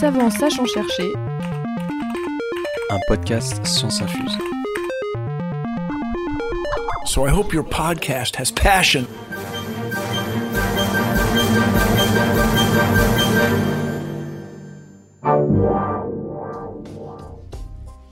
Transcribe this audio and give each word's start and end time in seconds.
Savant 0.00 0.30
sachant 0.30 0.64
chercher. 0.66 1.12
Un 2.88 3.00
podcast 3.08 3.66
Science 3.66 4.00
Infuse. 4.00 4.38
So 7.04 7.26
I 7.26 7.30
hope 7.30 7.52
your 7.52 7.64
podcast 7.64 8.36
has 8.36 8.52
passion. 8.52 9.06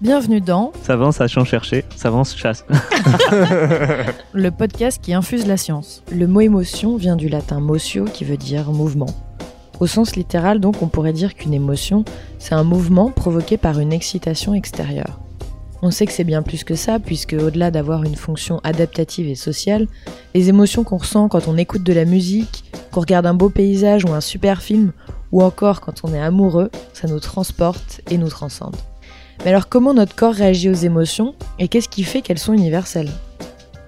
Bienvenue 0.01 0.41
dans 0.41 0.73
Savant 0.83 1.13
sachant 1.13 1.45
chercher, 1.45 1.85
s'avance 1.95 2.37
chasse. 2.37 2.65
le 4.33 4.51
podcast 4.51 5.01
qui 5.01 5.15
infuse 5.15 5.47
la 5.47 5.57
science. 5.57 6.03
Le 6.11 6.27
mot 6.27 6.41
émotion 6.41 6.97
vient 6.97 7.15
du 7.15 7.29
latin 7.29 7.61
motio 7.61 8.07
qui 8.07 8.25
veut 8.25 8.37
dire 8.37 8.73
mouvement. 8.73 9.07
Au 9.79 9.87
sens 9.87 10.17
littéral, 10.17 10.59
donc, 10.61 10.83
on 10.83 10.89
pourrait 10.89 11.13
dire 11.13 11.35
qu'une 11.35 11.53
émotion, 11.53 12.05
c'est 12.39 12.55
un 12.55 12.65
mouvement 12.65 13.11
provoqué 13.11 13.57
par 13.57 13.79
une 13.79 13.93
excitation 13.93 14.55
extérieure. 14.55 15.21
On 15.83 15.91
sait 15.91 16.07
que 16.07 16.13
c'est 16.13 16.25
bien 16.25 16.43
plus 16.43 16.65
que 16.65 16.75
ça, 16.75 16.99
puisque 16.99 17.35
au-delà 17.35 17.71
d'avoir 17.71 18.03
une 18.05 18.17
fonction 18.17 18.61
adaptative 18.65 19.29
et 19.29 19.35
sociale, 19.35 19.87
les 20.35 20.49
émotions 20.49 20.85
qu'on 20.85 20.97
ressent 20.97 21.29
quand 21.29 21.47
on 21.49 21.59
écoute 21.59 21.83
de 21.83 21.93
la 21.93 22.07
musique, 22.07 22.65
qu'on 22.91 23.01
regarde 23.01 23.27
un 23.27 23.35
beau 23.35 23.51
paysage 23.51 24.05
ou 24.07 24.13
un 24.15 24.23
super 24.23 24.63
film, 24.63 24.93
ou 25.33 25.43
encore 25.43 25.83
quand 25.83 26.01
on 26.03 26.15
est 26.15 26.21
amoureux, 26.21 26.71
ça 26.95 27.09
nous 27.09 27.21
transporte 27.21 28.01
et 28.11 28.17
nous 28.17 28.31
transcende. 28.31 28.77
Mais 29.45 29.51
alors 29.51 29.69
comment 29.69 29.93
notre 29.93 30.17
corps 30.17 30.33
réagit 30.33 30.71
aux 30.71 30.75
émotions 30.75 31.35
et 31.59 31.69
qu'est-ce 31.69 31.91
qui 31.91 32.05
fait 32.05 32.23
qu'elles 32.23 32.39
sont 32.39 32.55
universelles? 32.55 33.11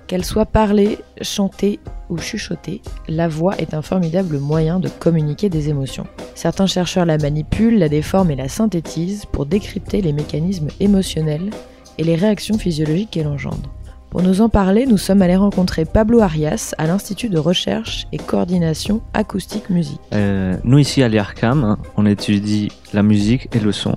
Qu'elles 0.06 0.26
soient 0.26 0.46
parlées, 0.46 0.98
chantées 1.22 1.80
ou 2.10 2.18
chuchotées, 2.18 2.82
la 3.08 3.28
voix 3.28 3.56
est 3.58 3.74
un 3.74 3.82
formidable 3.82 4.38
moyen 4.38 4.80
de 4.80 4.88
communiquer 4.88 5.48
des 5.48 5.68
émotions. 5.68 6.06
Certains 6.34 6.66
chercheurs 6.66 7.06
la 7.06 7.18
manipulent, 7.18 7.78
la 7.78 7.88
déforment 7.88 8.30
et 8.30 8.36
la 8.36 8.48
synthétisent 8.48 9.26
pour 9.26 9.46
décrypter 9.46 10.00
les 10.00 10.12
mécanismes 10.12 10.68
émotionnels 10.80 11.50
et 11.98 12.04
les 12.04 12.14
réactions 12.16 12.58
physiologiques 12.58 13.10
qu'elle 13.10 13.26
engendre. 13.26 13.70
Pour 14.10 14.22
nous 14.22 14.40
en 14.40 14.48
parler, 14.48 14.86
nous 14.86 14.96
sommes 14.96 15.20
allés 15.20 15.36
rencontrer 15.36 15.84
Pablo 15.84 16.20
Arias 16.20 16.74
à 16.78 16.86
l'Institut 16.86 17.28
de 17.28 17.38
recherche 17.38 18.06
et 18.10 18.16
coordination 18.16 19.02
acoustique 19.12 19.68
musique. 19.68 20.00
Euh, 20.14 20.56
nous 20.64 20.78
ici 20.78 21.02
à 21.02 21.08
l'IRCAM, 21.08 21.76
on 21.96 22.06
étudie 22.06 22.72
la 22.94 23.02
musique 23.02 23.54
et 23.54 23.60
le 23.60 23.70
son. 23.70 23.96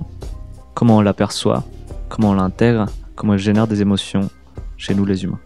Comment 0.73 0.97
on 0.97 1.01
l'aperçoit, 1.01 1.63
comment 2.09 2.31
on 2.31 2.33
l'intègre, 2.33 2.87
comment 3.15 3.35
elle 3.35 3.39
génère 3.39 3.67
des 3.67 3.81
émotions 3.81 4.29
chez 4.75 4.95
nous 4.95 5.05
les 5.05 5.23
humains. 5.23 5.39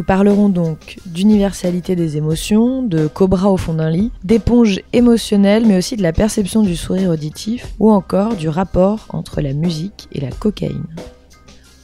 Nous 0.00 0.06
parlerons 0.06 0.48
donc 0.48 0.96
d'universalité 1.04 1.94
des 1.94 2.16
émotions, 2.16 2.82
de 2.82 3.06
cobra 3.06 3.50
au 3.50 3.58
fond 3.58 3.74
d'un 3.74 3.90
lit, 3.90 4.12
d'éponge 4.24 4.80
émotionnelle, 4.94 5.66
mais 5.66 5.76
aussi 5.76 5.94
de 5.94 6.02
la 6.02 6.14
perception 6.14 6.62
du 6.62 6.74
sourire 6.74 7.10
auditif, 7.10 7.66
ou 7.78 7.90
encore 7.90 8.34
du 8.34 8.48
rapport 8.48 9.08
entre 9.10 9.42
la 9.42 9.52
musique 9.52 10.08
et 10.12 10.20
la 10.22 10.30
cocaïne. 10.30 10.86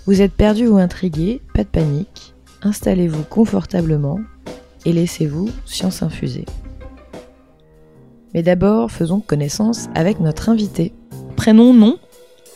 Vous 0.06 0.22
êtes 0.22 0.32
perdu 0.32 0.66
ou 0.66 0.78
intrigué, 0.78 1.42
pas 1.52 1.62
de 1.62 1.68
panique, 1.68 2.32
installez-vous 2.62 3.24
confortablement 3.24 4.20
et 4.86 4.94
laissez-vous 4.94 5.50
science 5.66 6.02
infuser. 6.02 6.46
Mais 8.32 8.42
d'abord, 8.42 8.90
faisons 8.90 9.20
connaissance 9.20 9.88
avec 9.94 10.20
notre 10.20 10.48
invité. 10.48 10.94
Prénom, 11.36 11.74
nom? 11.74 11.98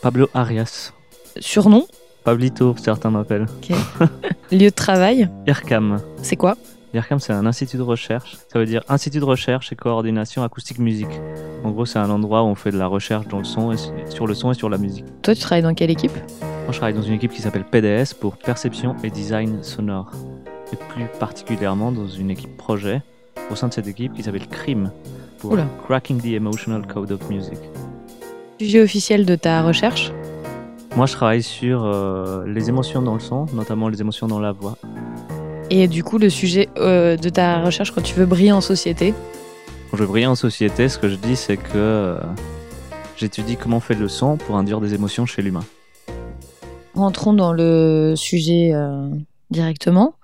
Pablo 0.01 0.31
Arias. 0.33 0.95
Surnom? 1.39 1.85
Pablito, 2.25 2.75
certains 2.77 3.11
m'appellent. 3.11 3.47
Ok. 3.59 3.77
Lieu 4.53 4.59
de 4.59 4.71
travail 4.71 5.29
IRCAM. 5.47 5.99
C'est 6.23 6.37
quoi 6.37 6.57
IRCAM, 6.93 7.21
c'est 7.21 7.33
un 7.33 7.47
institut 7.47 7.77
de 7.77 7.83
recherche. 7.83 8.37
Ça 8.53 8.59
veut 8.59 8.67
dire 8.67 8.83
Institut 8.89 9.21
de 9.21 9.25
recherche 9.25 9.73
et 9.73 9.77
coordination 9.77 10.43
acoustique 10.43 10.79
musique. 10.79 11.21
En 11.65 11.71
gros, 11.71 11.87
c'est 11.87 11.99
un 11.99 12.11
endroit 12.11 12.43
où 12.43 12.47
on 12.47 12.55
fait 12.55 12.73
de 12.73 12.79
la 12.79 12.87
recherche 12.87 13.29
dans 13.29 13.39
le 13.39 13.45
son 13.45 13.73
et 13.73 13.77
sur 14.09 14.27
le 14.27 14.35
son 14.35 14.51
et 14.51 14.55
sur 14.55 14.69
la 14.69 14.77
musique. 14.77 15.05
Toi, 15.23 15.35
tu 15.35 15.41
travailles 15.41 15.63
dans 15.63 15.75
quelle 15.75 15.91
équipe 15.91 16.15
Moi, 16.41 16.73
je 16.73 16.77
travaille 16.77 16.95
dans 16.95 17.03
une 17.03 17.15
équipe 17.15 17.33
qui 17.33 17.43
s'appelle 17.43 17.65
PDS 17.65 18.15
pour 18.19 18.37
perception 18.37 18.97
et 19.05 19.11
design 19.11 19.63
sonore. 19.63 20.11
Et 20.73 20.77
plus 20.77 21.07
particulièrement 21.19 21.91
dans 21.93 22.09
une 22.09 22.31
équipe 22.31 22.57
projet 22.57 23.03
au 23.51 23.57
sein 23.57 23.69
de 23.69 23.73
cette 23.73 23.89
équipe 23.89 24.13
qui 24.15 24.23
s'appelle 24.23 24.47
CRIM 24.49 24.91
pour 25.39 25.53
Oula. 25.53 25.67
Cracking 25.87 26.21
the 26.21 26.27
Emotional 26.35 26.87
Code 26.87 27.13
of 27.13 27.29
Music. 27.31 27.59
Sujet 28.61 28.83
officiel 28.83 29.25
de 29.25 29.37
ta 29.37 29.63
recherche 29.63 30.13
Moi, 30.97 31.07
je 31.07 31.13
travaille 31.13 31.43
sur 31.43 31.85
euh, 31.85 32.45
les 32.47 32.69
émotions 32.69 33.01
dans 33.01 33.15
le 33.15 33.21
son, 33.21 33.47
notamment 33.55 33.89
les 33.89 34.01
émotions 34.01 34.27
dans 34.27 34.41
la 34.41 34.53
voix. 34.53 34.77
Et 35.71 35.87
du 35.87 36.03
coup, 36.03 36.19
le 36.19 36.29
sujet 36.29 36.69
euh, 36.79 37.17
de 37.17 37.29
ta 37.29 37.63
recherche 37.63 37.93
quand 37.93 38.03
tu 38.03 38.15
veux 38.15 38.27
briller 38.27 38.51
en 38.51 38.61
société? 38.61 39.15
Quand 39.91 39.97
je 39.97 40.05
brille 40.05 40.27
en 40.27 40.35
société, 40.35 40.89
ce 40.89 40.99
que 40.99 41.09
je 41.09 41.15
dis, 41.15 41.37
c'est 41.37 41.57
que 41.57 41.71
euh, 41.77 42.19
j'étudie 43.17 43.57
comment 43.57 43.79
fait 43.79 43.95
le 43.95 44.09
son 44.09 44.37
pour 44.37 44.57
induire 44.57 44.81
des 44.81 44.95
émotions 44.95 45.27
chez 45.27 45.43
l'humain. 45.43 45.65
Rentrons 46.95 47.33
dans 47.33 47.53
le 47.53 48.15
sujet 48.17 48.73
euh, 48.75 49.09
directement. 49.51 50.15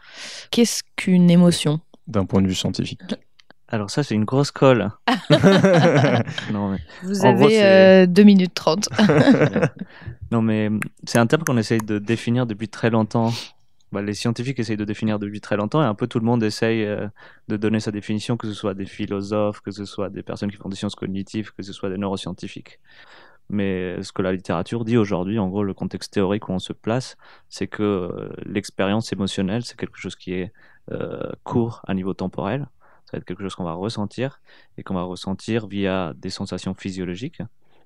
Qu'est-ce 0.51 0.83
qu'une 0.97 1.31
émotion? 1.31 1.81
D'un 2.09 2.25
point 2.25 2.43
de 2.43 2.49
vue 2.49 2.55
scientifique. 2.55 3.01
Alors 3.69 3.91
ça, 3.91 4.03
c'est 4.03 4.15
une 4.15 4.25
grosse 4.25 4.51
colle. 4.53 4.91
non, 6.53 6.71
mais, 6.71 6.79
Vous 7.03 7.21
En 7.25 7.31
avez 7.31 7.49
c'est- 7.51 8.05
euh, 8.05 8.07
2 8.07 8.23
minutes 8.23 8.55
30. 8.55 8.89
non, 10.31 10.43
mais 10.43 10.71
c'est 11.05 11.19
un 11.19 11.27
terme 11.27 11.43
qu'on 11.45 11.57
essaye 11.59 11.81
de 11.81 11.99
définir 11.99 12.47
depuis 12.47 12.69
très 12.69 12.91
longtemps. 12.91 13.33
Bah, 13.93 14.03
les 14.03 14.15
scientifiques 14.15 14.59
essayent 14.59 14.77
de 14.77 14.85
définir 14.85 15.19
depuis 15.19 15.41
très 15.41 15.57
longtemps 15.57 15.83
et 15.83 15.87
un 15.87 15.95
peu 15.95 16.07
tout 16.07 16.19
le 16.19 16.25
monde 16.25 16.43
essaye 16.43 16.85
euh, 16.85 17.07
de 17.49 17.57
donner 17.57 17.79
sa 17.81 17.93
définition, 17.93 18.37
que 18.37 18.47
ce 18.49 18.53
soit 18.55 18.75
des 18.75 18.87
philosophes, 18.87 19.61
que 19.61 19.71
ce 19.71 19.85
soit 19.85 20.11
des 20.11 20.23
personnes 20.23 20.51
qui 20.51 20.57
font 20.57 20.69
des 20.69 20.77
sciences 20.77 20.97
cognitives, 20.97 21.53
que 21.53 21.63
ce 21.63 21.73
soit 21.73 21.89
des 21.89 21.97
neuroscientifiques. 21.99 22.81
Mais 23.49 24.03
ce 24.03 24.13
que 24.13 24.23
la 24.23 24.33
littérature 24.33 24.85
dit 24.85 24.97
aujourd'hui, 24.97 25.39
en 25.39 25.49
gros, 25.49 25.63
le 25.63 25.73
contexte 25.73 26.13
théorique 26.13 26.49
où 26.49 26.53
on 26.53 26.59
se 26.59 26.73
place, 26.73 27.17
c'est 27.49 27.69
que 27.69 27.83
euh, 27.85 28.29
l'expérience 28.45 29.13
émotionnelle, 29.13 29.65
c'est 29.65 29.79
quelque 29.79 29.99
chose 29.99 30.17
qui 30.17 30.33
est 30.33 30.53
euh, 30.91 31.31
court 31.45 31.83
à 31.87 31.95
niveau 31.95 32.13
temporel. 32.13 32.67
Ça 33.07 33.13
va 33.13 33.19
être 33.19 33.25
quelque 33.25 33.43
chose 33.43 33.55
qu'on 33.55 33.65
va 33.65 33.73
ressentir 33.75 34.41
et 34.77 34.83
qu'on 34.83 34.95
va 34.95 35.03
ressentir 35.03 35.67
via 35.69 36.13
des 36.17 36.31
sensations 36.31 36.75
physiologiques, 36.75 37.41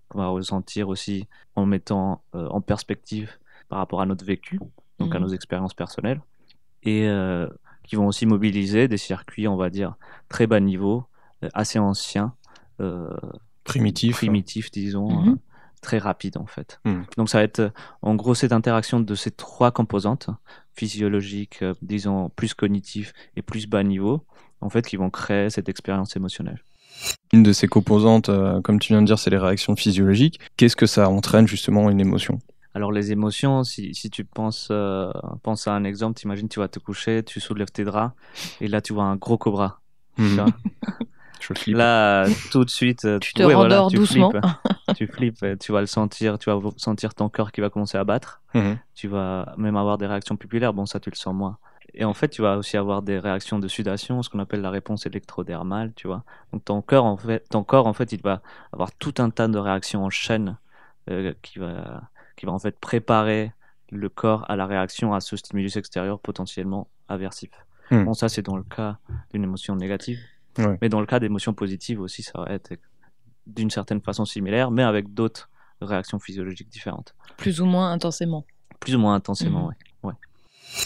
qu'on 0.09 0.19
va 0.19 0.29
ressentir 0.29 0.89
aussi 0.89 1.29
en 1.57 1.67
mettant 1.67 2.23
euh, 2.35 2.49
en 2.49 2.61
perspective 2.61 3.31
par 3.69 3.79
rapport 3.79 4.01
à 4.01 4.07
notre 4.07 4.25
vécu, 4.25 4.59
donc 4.99 5.15
à 5.15 5.19
Mhm. 5.19 5.27
nos 5.27 5.33
expériences 5.33 5.75
personnelles, 5.75 6.21
et 6.83 7.07
euh, 7.07 7.47
qui 7.85 7.97
vont 7.97 8.07
aussi 8.07 8.25
mobiliser 8.27 8.89
des 8.89 8.97
circuits, 8.97 9.47
on 9.47 9.57
va 9.57 9.69
dire, 9.71 9.95
très 10.29 10.47
bas 10.47 10.59
niveau, 10.61 11.05
euh, 11.45 11.49
assez 11.55 11.79
anciens, 11.79 12.35
euh, 12.81 13.15
Primitif. 13.65 14.17
primitifs, 14.17 14.71
disons, 14.71 15.11
Mhm. 15.11 15.39
Très 15.81 15.99
rapides 15.99 16.37
en 16.37 16.47
fait. 16.47 16.81
Mhm. 16.85 17.05
Donc 17.17 17.29
ça 17.29 17.39
va 17.39 17.45
être 17.45 17.61
euh, 17.61 17.71
en 18.03 18.15
gros 18.15 18.35
cette 18.35 18.53
interaction 18.53 19.01
de 19.01 19.15
ces 19.15 19.31
trois 19.31 19.71
composantes, 19.71 20.31
physiologiques, 20.75 21.63
euh, 21.63 21.75
disons 21.83 22.31
plus 22.31 22.55
cognitifs 22.55 23.13
et 23.37 23.43
plus 23.43 23.67
bas 23.67 23.83
niveau, 23.83 24.25
en 24.61 24.71
fait, 24.71 24.87
qui 24.87 24.97
vont 24.97 25.11
créer 25.11 25.51
cette 25.51 25.69
expérience 25.69 26.17
émotionnelle. 26.17 26.63
Une 27.33 27.43
de 27.43 27.53
ces 27.53 27.69
composantes, 27.69 28.29
euh, 28.29 28.61
comme 28.61 28.79
tu 28.79 28.93
viens 28.93 29.03
de 29.03 29.07
dire, 29.07 29.19
c'est 29.19 29.31
les 29.31 29.39
réactions 29.39 29.77
physiologiques. 29.77 30.41
Qu'est-ce 30.57 30.77
que 30.77 30.87
ça 30.87 31.09
entraîne 31.09 31.47
justement 31.47 31.91
une 31.91 32.01
émotion? 32.01 32.39
Alors 32.75 32.93
les 32.93 33.11
émotions, 33.11 33.65
si, 33.65 33.95
si 33.95 34.11
tu 34.11 34.25
penses, 34.25 34.69
euh, 34.71 35.13
penses 35.43 35.67
à 35.67 35.73
un 35.73 35.85
exemple, 35.85 36.19
t'imagines 36.19 36.49
tu 36.49 36.61
vas 36.61 36.69
te 36.69 36.79
coucher, 36.79 37.23
tu 37.25 37.41
soulèves 37.41 37.73
tes 37.73 37.85
draps 37.85 38.15
et 38.61 38.69
là 38.69 38.81
tu 38.81 38.93
vois 38.93 39.05
un 39.05 39.17
gros 39.17 39.39
cobra. 39.39 39.81
tu 40.17 40.23
vois? 40.23 40.47
Je 41.41 41.55
flippe. 41.55 41.77
Là, 41.77 42.27
tout 42.51 42.65
de 42.65 42.71
suite, 42.71 43.05
euh, 43.05 43.19
Tu 43.21 43.33
te 43.33 43.43
ouais, 43.43 43.55
voilà, 43.55 43.77
rendors 43.77 43.91
tu 43.91 43.97
doucement. 43.97 44.31
flippes. 44.31 44.45
tu 44.97 45.07
flippes, 45.07 45.43
et 45.43 45.57
tu 45.57 45.73
vas 45.73 45.81
le 45.81 45.87
sentir, 45.87 46.39
tu 46.39 46.51
vas 46.51 46.59
sentir 46.77 47.15
ton 47.15 47.29
corps 47.29 47.51
qui 47.53 47.61
va 47.61 47.71
commencer 47.71 47.99
à 47.99 48.05
battre. 48.05 48.41
Mhm. 48.55 48.79
Tu 48.95 49.09
vas 49.09 49.55
même 49.57 49.77
avoir 49.77 49.99
des 49.99 50.07
réactions 50.07 50.37
pupillaires. 50.37 50.73
Bon, 50.75 50.87
ça, 50.87 51.01
tu 51.01 51.11
le 51.11 51.17
sens 51.17 51.35
moins. 51.35 51.59
Et 51.95 52.05
en 52.05 52.15
fait, 52.15 52.29
tu 52.29 52.43
vas 52.43 52.57
aussi 52.57 52.77
avoir 52.77 53.03
des 53.03 53.19
réactions 53.19 53.59
de 53.59 53.67
sudation, 53.67 54.23
ce 54.23 54.31
qu'on 54.31 54.39
appelle 54.39 54.61
la 54.61 54.71
réponse 54.71 55.07
électrodermale, 55.07 55.93
tu 55.97 56.07
vois. 56.07 56.23
Donc 56.53 56.65
ton 56.65 56.83
corps, 56.83 57.05
en 57.05 57.17
fait, 57.17 57.45
ton 57.51 57.65
corps, 57.65 57.87
en 57.87 57.93
fait, 57.93 58.13
il 58.13 58.23
va 58.23 58.43
avoir 58.73 58.93
tout 58.93 59.15
un 59.19 59.31
tas 59.31 59.49
de 59.49 59.59
réactions 59.59 60.05
en 60.05 60.11
chaîne 60.11 60.57
euh, 61.11 61.35
qui 61.43 61.59
va, 61.59 62.03
qui 62.37 62.47
va 62.47 62.53
en 62.53 62.59
fait 62.61 62.79
préparer 62.79 63.53
le 63.91 64.09
corps 64.09 64.45
à 64.49 64.55
la 64.55 64.67
réaction 64.67 65.15
à 65.15 65.21
ce 65.21 65.37
stimulus 65.37 65.77
extérieur 65.77 66.21
potentiellement 66.21 66.89
aversif. 67.09 67.51
Hmm. 67.91 68.05
Bon, 68.05 68.15
ça, 68.15 68.29
c'est 68.29 68.43
dans 68.43 68.57
le 68.57 68.63
cas 68.63 68.99
d'une 69.33 69.43
émotion 69.43 69.75
négative. 69.75 70.21
Ouais. 70.59 70.79
Mais 70.83 70.89
dans 70.89 71.01
le 71.01 71.07
cas 71.07 71.21
d'émotions 71.21 71.55
positives 71.55 72.01
aussi, 72.01 72.23
ça 72.23 72.33
va 72.41 72.47
être 72.53 72.73
d'une 73.47 73.71
certaine 73.71 74.01
façon 74.01 74.25
similaire, 74.25 74.71
mais 74.71 74.83
avec 74.83 75.13
d'autres 75.15 75.49
réactions 75.81 76.19
physiologiques 76.19 76.69
différentes. 76.69 77.15
Plus 77.37 77.61
ou 77.61 77.65
moins 77.67 77.91
intensément. 77.93 78.45
Plus 78.81 78.95
ou 78.95 78.99
moins 78.99 79.15
intensément, 79.15 79.69
Mhm. 79.69 79.75
ouais. 80.05 80.15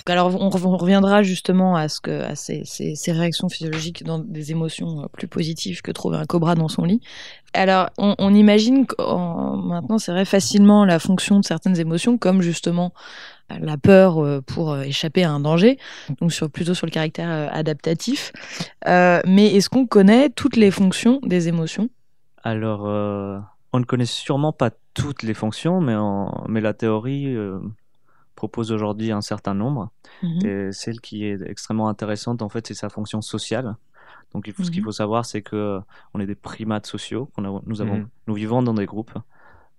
Alors, 0.06 0.34
on, 0.40 0.48
re- 0.50 0.66
on 0.66 0.76
reviendra 0.76 1.22
justement 1.22 1.76
à, 1.76 1.88
ce 1.88 2.00
que, 2.00 2.22
ces, 2.34 3.12
réactions 3.12 3.48
physiologiques 3.48 4.04
dans 4.04 4.18
des 4.18 4.50
émotions 4.50 5.02
euh, 5.02 5.06
plus 5.12 5.28
positives 5.28 5.82
que 5.82 5.90
trouver 5.90 6.18
un 6.18 6.24
cobra 6.24 6.54
dans 6.54 6.68
son 6.68 6.84
lit. 6.84 7.00
Alors, 7.52 7.90
on, 7.98 8.14
on 8.18 8.34
imagine 8.34 8.86
maintenant, 8.98 9.98
c'est 9.98 10.12
vrai, 10.12 10.24
facilement 10.24 10.84
la 10.84 10.98
fonction 10.98 11.40
de 11.40 11.44
certaines 11.44 11.78
émotions, 11.78 12.18
comme 12.18 12.42
justement 12.42 12.92
euh, 13.52 13.56
la 13.60 13.76
peur 13.76 14.22
euh, 14.22 14.40
pour 14.40 14.76
échapper 14.78 15.24
à 15.24 15.30
un 15.30 15.40
danger, 15.40 15.78
donc 16.20 16.32
sur, 16.32 16.50
plutôt 16.50 16.74
sur 16.74 16.86
le 16.86 16.90
caractère 16.90 17.50
adaptatif. 17.54 18.32
Mais 18.86 19.54
est-ce 19.54 19.68
qu'on 19.70 19.86
connaît 19.86 20.30
toutes 20.30 20.56
les 20.56 20.70
fonctions 20.70 21.20
des 21.22 21.48
émotions? 21.48 21.88
Alors, 22.42 22.82
on 23.72 23.78
ne 23.78 23.84
connaît 23.84 24.04
sûrement 24.04 24.52
pas 24.52 24.70
toutes 24.92 25.22
les 25.22 25.34
fonctions, 25.34 25.80
mais, 25.80 25.94
mais 26.48 26.60
la 26.60 26.74
théorie 26.74 27.34
propose 28.34 28.72
aujourd'hui 28.72 29.12
un 29.12 29.20
certain 29.20 29.54
nombre. 29.54 29.90
Mhm. 30.22 30.46
Et 30.46 30.72
celle 30.72 31.00
qui 31.00 31.24
est 31.24 31.40
extrêmement 31.42 31.88
intéressante, 31.88 32.42
en 32.42 32.48
fait, 32.48 32.66
c'est 32.66 32.74
sa 32.74 32.88
fonction 32.88 33.20
sociale. 33.22 33.76
Donc, 34.32 34.46
il 34.48 34.52
faut, 34.52 34.64
ce 34.64 34.70
qu'il 34.70 34.80
Mhm. 34.80 34.86
faut 34.86 34.92
savoir, 34.92 35.24
c'est 35.24 35.42
que 35.42 35.80
on 36.12 36.20
est 36.20 36.26
des 36.26 36.34
primates 36.34 36.86
sociaux. 36.86 37.30
qu'on 37.34 37.44
a- 37.44 37.62
nous, 37.66 37.80
avons, 37.82 37.98
Mhm. 37.98 38.08
nous 38.26 38.34
vivons 38.34 38.62
dans 38.62 38.74
des 38.74 38.86
groupes, 38.86 39.12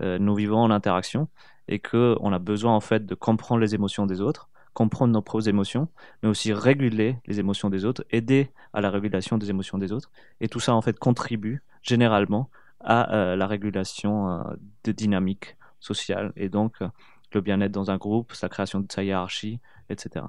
euh, 0.01 0.17
nous 0.19 0.35
vivons 0.35 0.59
en 0.59 0.71
interaction, 0.71 1.27
et 1.67 1.79
que 1.79 2.15
on 2.21 2.31
a 2.31 2.39
besoin 2.39 2.73
en 2.75 2.79
fait 2.79 3.05
de 3.05 3.15
comprendre 3.15 3.59
les 3.61 3.73
émotions 3.75 4.05
des 4.05 4.21
autres, 4.21 4.49
comprendre 4.73 5.11
nos 5.13 5.21
propres 5.21 5.47
émotions, 5.49 5.87
mais 6.21 6.29
aussi 6.29 6.53
réguler 6.53 7.17
les 7.27 7.39
émotions 7.39 7.69
des 7.69 7.85
autres, 7.85 8.05
aider 8.11 8.51
à 8.73 8.81
la 8.81 8.89
régulation 8.89 9.37
des 9.37 9.49
émotions 9.49 9.77
des 9.77 9.91
autres. 9.91 10.11
Et 10.41 10.47
tout 10.47 10.59
ça 10.59 10.73
en 10.75 10.81
fait 10.81 10.97
contribue 10.99 11.61
généralement 11.81 12.49
à 12.81 13.13
euh, 13.15 13.35
la 13.35 13.47
régulation 13.47 14.29
euh, 14.29 14.43
de 14.83 14.91
dynamiques 14.91 15.55
sociales 15.79 16.33
et 16.35 16.49
donc 16.49 16.73
euh, 16.81 16.87
le 17.35 17.41
bien-être 17.41 17.71
dans 17.71 17.91
un 17.91 17.97
groupe, 17.97 18.33
sa 18.33 18.49
création 18.49 18.79
de 18.79 18.87
sa 18.91 19.03
hiérarchie, 19.03 19.59
etc. 19.89 20.25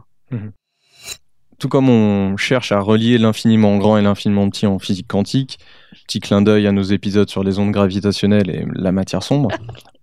Tout 1.59 1.69
comme 1.69 1.89
on 1.89 2.37
cherche 2.37 2.71
à 2.71 2.81
relier 2.81 3.17
l'infiniment 3.17 3.79
grand 3.79 3.97
et 3.97 4.03
l'infiniment 4.03 4.51
petit 4.51 4.67
en 4.67 4.79
physique 4.79 5.09
quantique, 5.09 5.59
petit 6.07 6.21
clin 6.21 6.43
d'œil 6.43 6.67
à 6.67 6.73
nos 6.73 6.83
épisodes 6.83 7.31
sur 7.31 7.43
les 7.43 7.59
ondes 7.59 7.71
gravitationnelles 7.71 8.51
et 8.51 8.67
la 8.75 8.93
matière 8.93 9.23
sombre, 9.23 9.49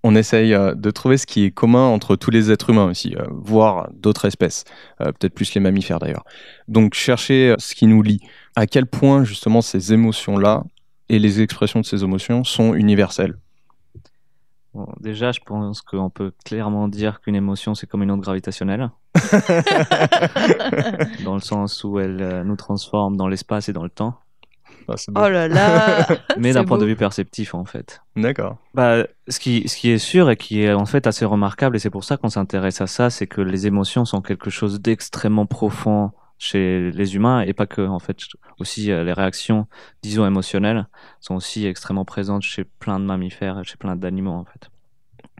on 0.03 0.15
essaye 0.15 0.53
euh, 0.55 0.73
de 0.73 0.89
trouver 0.89 1.17
ce 1.17 1.27
qui 1.27 1.43
est 1.43 1.51
commun 1.51 1.85
entre 1.85 2.15
tous 2.15 2.31
les 2.31 2.51
êtres 2.51 2.71
humains 2.71 2.89
aussi, 2.89 3.15
euh, 3.15 3.25
voire 3.29 3.89
d'autres 3.93 4.25
espèces, 4.25 4.63
euh, 5.01 5.11
peut-être 5.11 5.35
plus 5.35 5.53
les 5.53 5.61
mammifères 5.61 5.99
d'ailleurs. 5.99 6.25
Donc 6.67 6.95
chercher 6.95 7.53
ce 7.59 7.75
qui 7.75 7.85
nous 7.85 8.01
lie. 8.01 8.21
À 8.55 8.65
quel 8.65 8.87
point 8.87 9.23
justement 9.23 9.61
ces 9.61 9.93
émotions-là 9.93 10.63
et 11.09 11.19
les 11.19 11.41
expressions 11.41 11.81
de 11.81 11.85
ces 11.85 12.03
émotions 12.03 12.43
sont 12.43 12.73
universelles. 12.73 13.35
Bon, 14.73 14.87
déjà, 14.99 15.31
je 15.31 15.39
pense 15.45 15.81
qu'on 15.81 16.09
peut 16.09 16.31
clairement 16.45 16.87
dire 16.87 17.21
qu'une 17.21 17.35
émotion, 17.35 17.75
c'est 17.75 17.85
comme 17.85 18.01
une 18.01 18.09
onde 18.11 18.21
gravitationnelle, 18.21 18.89
dans 21.23 21.35
le 21.35 21.41
sens 21.41 21.83
où 21.83 21.99
elle 21.99 22.21
euh, 22.21 22.43
nous 22.43 22.55
transforme 22.55 23.15
dans 23.15 23.27
l'espace 23.27 23.69
et 23.69 23.73
dans 23.73 23.83
le 23.83 23.89
temps, 23.89 24.15
Ah, 24.87 24.95
beau. 25.09 25.21
Oh 25.23 25.29
là 25.29 25.47
là 25.47 26.07
mais 26.37 26.53
d'un 26.53 26.65
point 26.65 26.79
de 26.79 26.85
vue 26.85 26.95
perceptif, 26.95 27.53
en 27.53 27.65
fait. 27.65 28.01
D'accord. 28.15 28.57
Bah, 28.73 29.05
ce 29.27 29.39
qui, 29.39 29.67
ce 29.69 29.77
qui 29.77 29.91
est 29.91 29.99
sûr 29.99 30.31
et 30.31 30.37
qui 30.37 30.63
est 30.63 30.73
en 30.73 30.85
fait 30.85 31.05
assez 31.05 31.25
remarquable, 31.25 31.75
et 31.75 31.79
c'est 31.79 31.91
pour 31.91 32.03
ça 32.03 32.17
qu'on 32.17 32.29
s'intéresse 32.29 32.81
à 32.81 32.87
ça, 32.87 33.11
c'est 33.11 33.27
que 33.27 33.41
les 33.41 33.67
émotions 33.67 34.05
sont 34.05 34.21
quelque 34.21 34.49
chose 34.49 34.81
d'extrêmement 34.81 35.45
profond 35.45 36.11
chez 36.43 36.91
les 36.91 37.15
humains 37.15 37.41
et 37.41 37.53
pas 37.53 37.67
que, 37.67 37.81
en 37.81 37.99
fait, 37.99 38.17
aussi 38.59 38.91
euh, 38.91 39.03
les 39.03 39.13
réactions, 39.13 39.67
disons, 40.01 40.25
émotionnelles 40.27 40.87
sont 41.21 41.35
aussi 41.35 41.65
extrêmement 41.65 42.05
présentes 42.05 42.41
chez 42.43 42.65
plein 42.65 42.99
de 42.99 43.05
mammifères 43.05 43.59
et 43.59 43.63
chez 43.63 43.77
plein 43.77 43.95
d'animaux, 43.95 44.33
en 44.33 44.45
fait. 44.45 44.69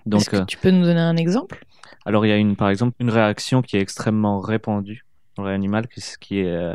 Donc, 0.05 0.29
que 0.29 0.38
euh, 0.38 0.45
tu 0.45 0.57
peux 0.57 0.71
nous 0.71 0.83
donner 0.85 1.01
un 1.01 1.17
exemple? 1.17 1.63
alors 2.05 2.25
il 2.25 2.29
y 2.29 2.31
a 2.31 2.38
une, 2.38 2.55
par 2.55 2.69
exemple, 2.69 2.95
une 3.00 3.09
réaction 3.09 3.61
qui 3.61 3.77
est 3.77 3.81
extrêmement 3.81 4.39
répandue 4.39 5.05
dans 5.35 5.44
le 5.44 5.47
réel 5.47 5.55
animal, 5.55 5.88
qui, 5.88 6.01
qui 6.19 6.39
est 6.39 6.47
euh, 6.51 6.73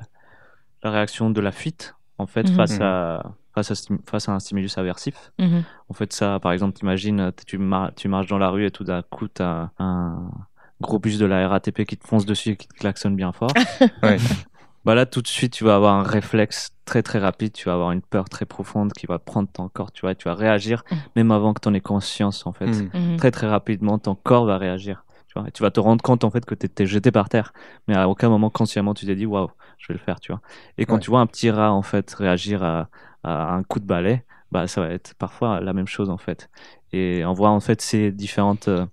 la 0.83 0.91
réaction 0.91 1.31
de 1.31 1.41
la 1.41 1.53
fuite, 1.53 1.95
en 2.19 2.27
fait, 2.27 2.49
Mhm. 2.49 2.55
face 2.57 2.77
Mhm. 2.77 2.83
à, 2.83 3.23
face 3.55 3.71
à, 3.71 3.75
stim- 3.75 4.01
face 4.09 4.29
à 4.29 4.33
un 4.33 4.41
stimulus 4.41 4.77
aversif. 4.79 5.33
Mhm. 5.39 5.65
En 5.89 5.95
fait, 5.95 6.13
ça, 6.13 6.39
par 6.41 6.53
exemple, 6.53 6.77
t'imagines, 6.79 7.21
euh, 7.21 7.31
tu, 7.47 7.59
mar- 7.59 7.93
tu 7.95 8.09
marches 8.09 8.29
dans 8.29 8.39
la 8.39 8.51
rue 8.51 8.67
et 8.67 8.71
tout 8.71 8.85
d'un 8.85 9.03
coup, 9.03 9.29
t'as 9.29 9.71
un 9.79 10.31
gros 10.81 10.99
bus 10.99 11.19
de 11.19 11.27
la 11.27 11.49
RATP 11.49 11.85
qui 11.85 11.97
te 11.97 12.07
fonce 12.07 12.27
dessus 12.27 12.51
et 12.51 12.57
qui 12.57 12.69
te 12.69 12.75
klaxonne 12.75 13.17
bien 13.17 13.33
fort. 13.33 13.51
Ouais. 14.03 14.17
bah 14.85 14.95
là, 14.95 15.07
tout 15.07 15.23
de 15.23 15.27
suite, 15.29 15.53
tu 15.53 15.65
vas 15.65 15.75
avoir 15.75 15.95
un 15.95 16.03
réflexe 16.03 16.71
très 16.85 17.03
très 17.03 17.19
rapide, 17.19 17.53
tu 17.53 17.67
vas 17.67 17.75
avoir 17.75 17.93
une 17.93 18.01
peur 18.03 18.29
très 18.29 18.47
profonde 18.47 18.93
qui 18.93 19.07
va 19.07 19.19
prendre 19.19 19.49
ton 19.53 19.69
corps, 19.69 19.93
tu 19.93 20.03
vois, 20.03 20.15
tu 20.15 20.25
vas 20.29 20.35
réagir, 20.35 20.85
Mhm. 20.91 20.99
même 21.17 21.31
avant 21.33 21.53
que 21.53 21.61
tu 21.61 21.69
en 21.69 21.75
aies 21.75 21.81
conscience, 21.81 22.47
en 22.47 22.53
fait. 22.53 22.67
Hmm. 22.67 22.91
Mhm. 22.95 23.17
Très 23.19 23.31
très 23.31 23.47
rapidement, 23.49 23.99
ton 23.99 24.15
corps 24.15 24.47
va 24.47 24.57
réagir. 24.59 25.05
Tu, 25.27 25.39
vois, 25.39 25.47
et 25.49 25.51
tu 25.53 25.63
vas 25.63 25.71
te 25.71 25.79
rendre 25.81 26.01
compte, 26.03 26.25
en 26.25 26.31
fait, 26.31 26.47
que 26.47 26.55
tu 26.55 26.65
étais 26.65 26.87
jeté 26.87 27.11
par 27.13 27.29
terre. 27.29 27.53
Mais 27.87 27.95
à 27.97 28.09
aucun 28.09 28.31
moment, 28.31 28.49
consciemment, 28.49 28.95
tu 28.95 29.05
t'es 29.05 29.15
dit, 29.15 29.27
waouh, 29.27 29.51
je 29.77 29.89
vais 29.89 29.95
le 29.95 30.01
faire, 30.03 30.21
tu 30.21 30.33
vois. 30.33 30.41
Et 30.79 30.87
quand 30.87 30.95
Ouais. 30.95 31.01
tu 31.01 31.11
vois 31.11 31.21
un 31.21 31.27
petit 31.27 31.51
rat, 31.51 31.71
en 31.71 31.83
fait, 31.83 32.11
réagir 32.15 32.63
à, 32.63 32.89
à 33.25 33.53
un 33.53 33.63
coup 33.63 33.79
de 33.79 33.85
balai, 33.85 34.25
bah, 34.53 34.67
ça 34.69 34.81
va 34.81 34.89
être 34.89 35.13
parfois 35.19 35.61
la 35.61 35.75
même 35.75 35.87
chose, 35.87 36.09
en 36.09 36.17
fait. 36.17 36.49
Et 36.93 37.27
on 37.27 37.35
voit, 37.35 37.51
en 37.51 37.61
fait, 37.61 37.83
ces 37.83 38.11
différentes 38.11 38.69
euh, 38.69 38.87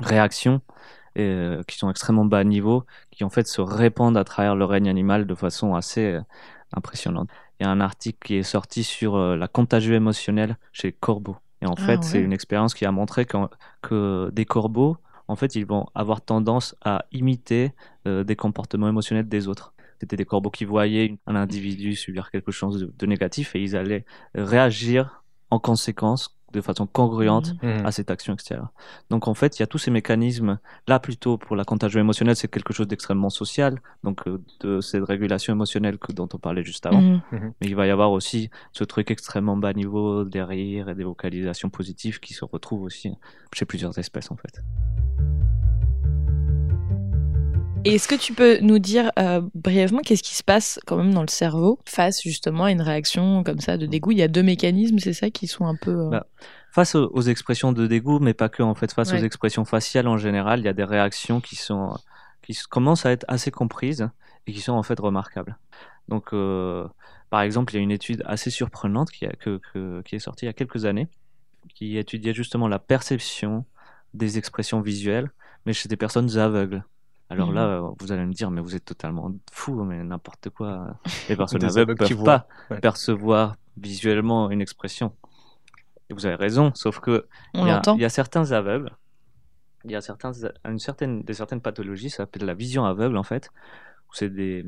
réactions 0.00 0.62
euh, 1.16 1.62
qui 1.64 1.76
sont 1.78 1.90
extrêmement 1.90 2.24
bas 2.24 2.44
niveau, 2.44 2.84
qui, 3.10 3.24
en 3.24 3.30
fait, 3.30 3.46
se 3.46 3.60
répandent 3.60 4.16
à 4.16 4.24
travers 4.24 4.56
le 4.56 4.64
règne 4.64 4.88
animal 4.88 5.26
de 5.26 5.34
façon 5.34 5.74
assez 5.74 6.12
euh, 6.14 6.20
impressionnante. 6.72 7.28
Il 7.60 7.64
y 7.64 7.66
a 7.66 7.70
un 7.70 7.80
article 7.80 8.18
qui 8.26 8.34
est 8.36 8.42
sorti 8.42 8.84
sur 8.84 9.16
euh, 9.16 9.36
la 9.36 9.48
contagion 9.48 9.94
émotionnelle 9.94 10.56
chez 10.72 10.88
les 10.88 10.92
corbeaux. 10.92 11.36
Et 11.62 11.66
en 11.66 11.76
Ah, 11.76 11.80
fait, 11.86 12.04
c'est 12.04 12.20
une 12.20 12.32
expérience 12.32 12.74
qui 12.74 12.84
a 12.84 12.92
montré 12.92 13.26
que 13.82 14.30
des 14.30 14.44
corbeaux, 14.44 14.98
en 15.28 15.36
fait, 15.36 15.54
ils 15.56 15.66
vont 15.66 15.86
avoir 15.94 16.20
tendance 16.20 16.76
à 16.84 17.04
imiter 17.12 17.72
euh, 18.06 18.24
des 18.24 18.36
comportements 18.36 18.88
émotionnels 18.88 19.28
des 19.28 19.48
autres. 19.48 19.74
C'était 20.00 20.16
des 20.16 20.24
corbeaux 20.26 20.50
qui 20.50 20.64
voyaient 20.64 21.18
un 21.26 21.34
individu 21.36 21.96
subir 21.96 22.30
quelque 22.30 22.52
chose 22.52 22.80
de, 22.80 22.94
de 22.96 23.06
négatif 23.06 23.56
et 23.56 23.62
ils 23.62 23.76
allaient 23.76 24.04
réagir 24.34 25.24
en 25.50 25.58
conséquence 25.58 26.36
de 26.56 26.60
façon 26.62 26.86
congruente. 26.86 27.54
Hmm. 27.62 27.86
à 27.86 27.92
cette 27.92 28.10
action 28.10 28.32
extérieure. 28.34 28.72
Donc 29.10 29.28
en 29.28 29.34
fait, 29.34 29.58
il 29.58 29.62
y 29.62 29.64
a 29.64 29.66
tous 29.66 29.78
ces 29.78 29.90
mécanismes. 29.90 30.58
Là, 30.86 30.98
plutôt 30.98 31.38
pour 31.38 31.56
la 31.56 31.64
contagion 31.64 32.00
émotionnelle, 32.00 32.36
c'est 32.36 32.48
quelque 32.48 32.72
chose 32.72 32.88
d'extrêmement 32.88 33.30
social, 33.30 33.80
donc 34.04 34.26
euh, 34.26 34.42
de 34.60 34.80
cette 34.80 35.04
régulation 35.04 35.52
émotionnelle 35.52 35.98
que, 35.98 36.12
dont 36.12 36.28
on 36.32 36.38
parlait 36.38 36.64
juste 36.64 36.86
avant. 36.86 37.00
Mhm. 37.00 37.52
Mais 37.60 37.66
il 37.66 37.76
va 37.76 37.86
y 37.86 37.90
avoir 37.90 38.12
aussi 38.12 38.50
ce 38.72 38.84
truc 38.84 39.10
extrêmement 39.10 39.56
bas 39.56 39.72
niveau, 39.72 40.24
des 40.24 40.42
rires 40.42 40.88
et 40.88 40.94
des 40.94 41.04
vocalisations 41.04 41.70
positives 41.70 42.20
qui 42.20 42.34
se 42.34 42.44
retrouvent 42.44 42.82
aussi 42.82 43.12
chez 43.52 43.64
plusieurs 43.64 43.98
espèces 43.98 44.30
en 44.30 44.36
fait. 44.36 44.62
Et 47.86 47.94
est-ce 47.94 48.08
que 48.08 48.14
tu 48.16 48.32
peux 48.34 48.58
nous 48.60 48.78
dire 48.78 49.12
euh, 49.18 49.40
brièvement 49.54 50.00
qu'est-ce 50.00 50.22
qui 50.22 50.34
se 50.34 50.42
passe 50.42 50.80
quand 50.86 50.96
même 50.96 51.14
dans 51.14 51.20
le 51.22 51.28
cerveau 51.28 51.78
face 51.86 52.20
justement 52.22 52.64
à 52.64 52.72
une 52.72 52.82
réaction 52.82 53.44
comme 53.44 53.60
ça 53.60 53.76
de 53.76 53.86
dégoût? 53.86 54.10
Il 54.10 54.18
y 54.18 54.22
a 54.22 54.28
deux 54.28 54.42
mécanismes, 54.42 54.98
c'est 54.98 55.12
ça, 55.12 55.30
qui 55.30 55.46
sont 55.46 55.66
un 55.66 55.76
peu... 55.76 55.90
euh, 56.06 56.10
Bah, 56.10 56.26
Face 56.72 56.94
aux, 56.94 57.08
aux 57.14 57.22
expressions 57.22 57.72
de 57.72 57.86
dégoût, 57.86 58.18
mais 58.18 58.34
pas 58.34 58.48
que 58.48 58.62
en 58.62 58.74
fait, 58.74 58.92
face 58.92 59.12
Ouais. 59.12 59.20
aux 59.20 59.24
expressions 59.24 59.64
faciales 59.64 60.08
en 60.08 60.18
général, 60.18 60.58
il 60.60 60.64
y 60.64 60.68
a 60.68 60.72
des 60.72 60.84
réactions 60.84 61.40
qui 61.40 61.56
sont 61.56 61.96
qui 62.42 62.56
commencent 62.70 63.06
à 63.06 63.10
être 63.12 63.24
assez 63.28 63.50
comprises 63.50 64.08
et 64.46 64.52
qui 64.52 64.60
sont 64.60 64.72
en 64.74 64.82
fait 64.82 64.98
remarquables. 65.00 65.56
Donc, 66.08 66.32
euh, 66.32 66.86
par 67.30 67.40
exemple, 67.40 67.72
il 67.72 67.76
y 67.76 67.80
a 67.80 67.82
une 67.82 67.90
étude 67.90 68.22
assez 68.26 68.50
surprenante 68.50 69.10
qui, 69.10 69.26
a- 69.26 69.32
que- 69.32 69.60
que- 69.72 70.02
qui 70.02 70.14
est 70.14 70.20
sortie 70.20 70.44
il 70.44 70.48
y 70.48 70.50
a 70.50 70.52
quelques 70.52 70.84
années, 70.84 71.08
qui 71.74 71.96
étudiait 71.98 72.34
justement 72.34 72.68
la 72.68 72.78
perception 72.78 73.64
des 74.14 74.38
expressions 74.38 74.80
visuelles, 74.80 75.30
mais 75.64 75.72
chez 75.72 75.88
des 75.88 75.96
personnes 75.96 76.36
aveugles. 76.38 76.84
Alors 77.28 77.52
là, 77.52 77.66
euh, 77.66 77.90
vous 78.00 78.12
allez 78.12 78.24
me 78.24 78.32
dire, 78.32 78.50
mais 78.50 78.60
vous 78.60 78.76
êtes 78.76 78.84
totalement 78.84 79.32
fou, 79.52 79.82
mais 79.84 80.02
n'importe 80.02 80.50
quoi. 80.50 80.98
Les 81.28 81.36
personnes 81.36 81.64
aveugles 81.64 81.80
aveugles 81.92 82.04
qui 82.04 82.14
peuvent 82.14 82.24
pas 82.24 82.46
Ouais. 82.70 82.80
percevoir 82.80 83.56
visuellement 83.76 84.50
une 84.50 84.60
expression. 84.60 85.12
Et 86.08 86.14
vous 86.14 86.24
avez 86.26 86.36
raison, 86.36 86.72
sauf 86.74 87.00
que 87.00 87.26
on 87.54 87.64
il 87.64 87.68
y, 87.68 87.70
a, 87.70 87.74
l'entend 87.76 87.96
il 87.96 88.00
y 88.00 88.04
a 88.04 88.08
certains 88.08 88.52
aveugles, 88.52 88.90
il 89.84 89.90
y 89.90 89.96
a 89.96 90.00
certains, 90.00 90.32
une 90.64 90.78
certaine, 90.78 91.22
des 91.22 91.34
certaines 91.34 91.60
pathologies, 91.60 92.10
ça 92.10 92.18
s'appelle 92.18 92.44
la 92.44 92.54
vision 92.54 92.84
aveugle 92.84 93.16
en 93.16 93.24
fait, 93.24 93.50
c'est 94.12 94.30
des, 94.30 94.64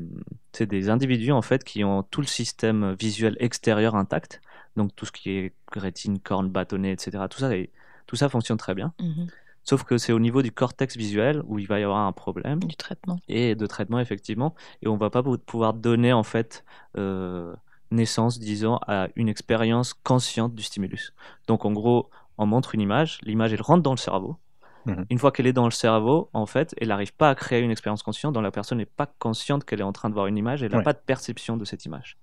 c'est 0.51 0.65
des 0.65 0.89
individus 0.89 1.31
en 1.31 1.41
fait 1.41 1.63
qui 1.63 1.83
ont 1.83 2.03
tout 2.03 2.21
le 2.21 2.27
système 2.27 2.93
visuel 2.99 3.37
extérieur 3.39 3.95
intact, 3.95 4.41
donc 4.75 4.93
tout 4.95 5.05
ce 5.05 5.11
qui 5.13 5.31
est 5.31 5.53
rétine, 5.71 6.19
corne, 6.19 6.49
bâtonnet, 6.49 6.91
etc. 6.91 7.27
Tout 7.29 7.39
ça, 7.39 7.55
et, 7.55 7.71
tout 8.05 8.15
ça 8.17 8.27
fonctionne 8.29 8.57
très 8.57 8.75
bien, 8.75 8.93
Mhm. 8.99 9.27
Sauf 9.63 9.83
que 9.83 9.97
c'est 9.97 10.13
au 10.13 10.19
niveau 10.19 10.41
du 10.41 10.51
cortex 10.51 10.97
visuel 10.97 11.43
où 11.47 11.59
il 11.59 11.67
va 11.67 11.79
y 11.79 11.83
avoir 11.83 11.99
un 11.99 12.11
problème. 12.11 12.59
Du 12.59 12.75
traitement. 12.75 13.19
et 13.27 13.55
de 13.55 13.65
traitement 13.67 13.99
effectivement. 13.99 14.55
Et 14.81 14.87
on 14.87 14.97
va 14.97 15.09
pas 15.09 15.21
pou- 15.23 15.37
pouvoir 15.37 15.73
donner 15.73 16.13
en 16.13 16.23
fait 16.23 16.63
euh, 16.97 17.53
naissance 17.91 18.39
disons 18.39 18.77
à 18.87 19.07
une 19.15 19.29
expérience 19.29 19.93
consciente 19.93 20.53
du 20.55 20.63
stimulus. 20.63 21.13
Donc 21.47 21.65
en 21.65 21.71
gros 21.71 22.09
on 22.37 22.45
montre 22.45 22.73
une 22.75 22.81
image. 22.81 23.19
L'image 23.23 23.53
elle 23.53 23.61
rentre 23.61 23.83
dans 23.83 23.91
le 23.93 23.97
cerveau. 23.97 24.37
Mhm. 24.85 25.05
une 25.09 25.19
fois 25.19 25.31
qu'elle 25.33 25.45
est 25.45 25.51
dans 25.53 25.65
le 25.65 25.71
cerveau 25.71 26.29
en 26.31 26.45
fait 26.45 26.73
elle 26.79 26.87
n'arrive 26.87 27.13
pas 27.13 27.29
à 27.29 27.35
créer 27.35 27.59
une 27.61 27.69
expérience 27.69 28.01
consciente 28.01 28.33
dont 28.33 28.39
la 28.41 28.49
personne 28.49 28.77
n'est 28.77 28.85
pas 28.85 29.07
consciente 29.19 29.65
qu'elle 29.65 29.81
est 29.81 29.83
en 29.83 29.91
train 29.91 30.09
de 30.09 30.13
voir 30.13 30.27
une 30.27 30.37
image. 30.37 30.63
Elle 30.63 30.71
n'a 30.71 30.77
Ouais. 30.77 30.83
pas 30.83 30.93
de 30.93 30.99
perception 31.05 31.57
de 31.57 31.65
cette 31.65 31.83
image. 31.85 32.17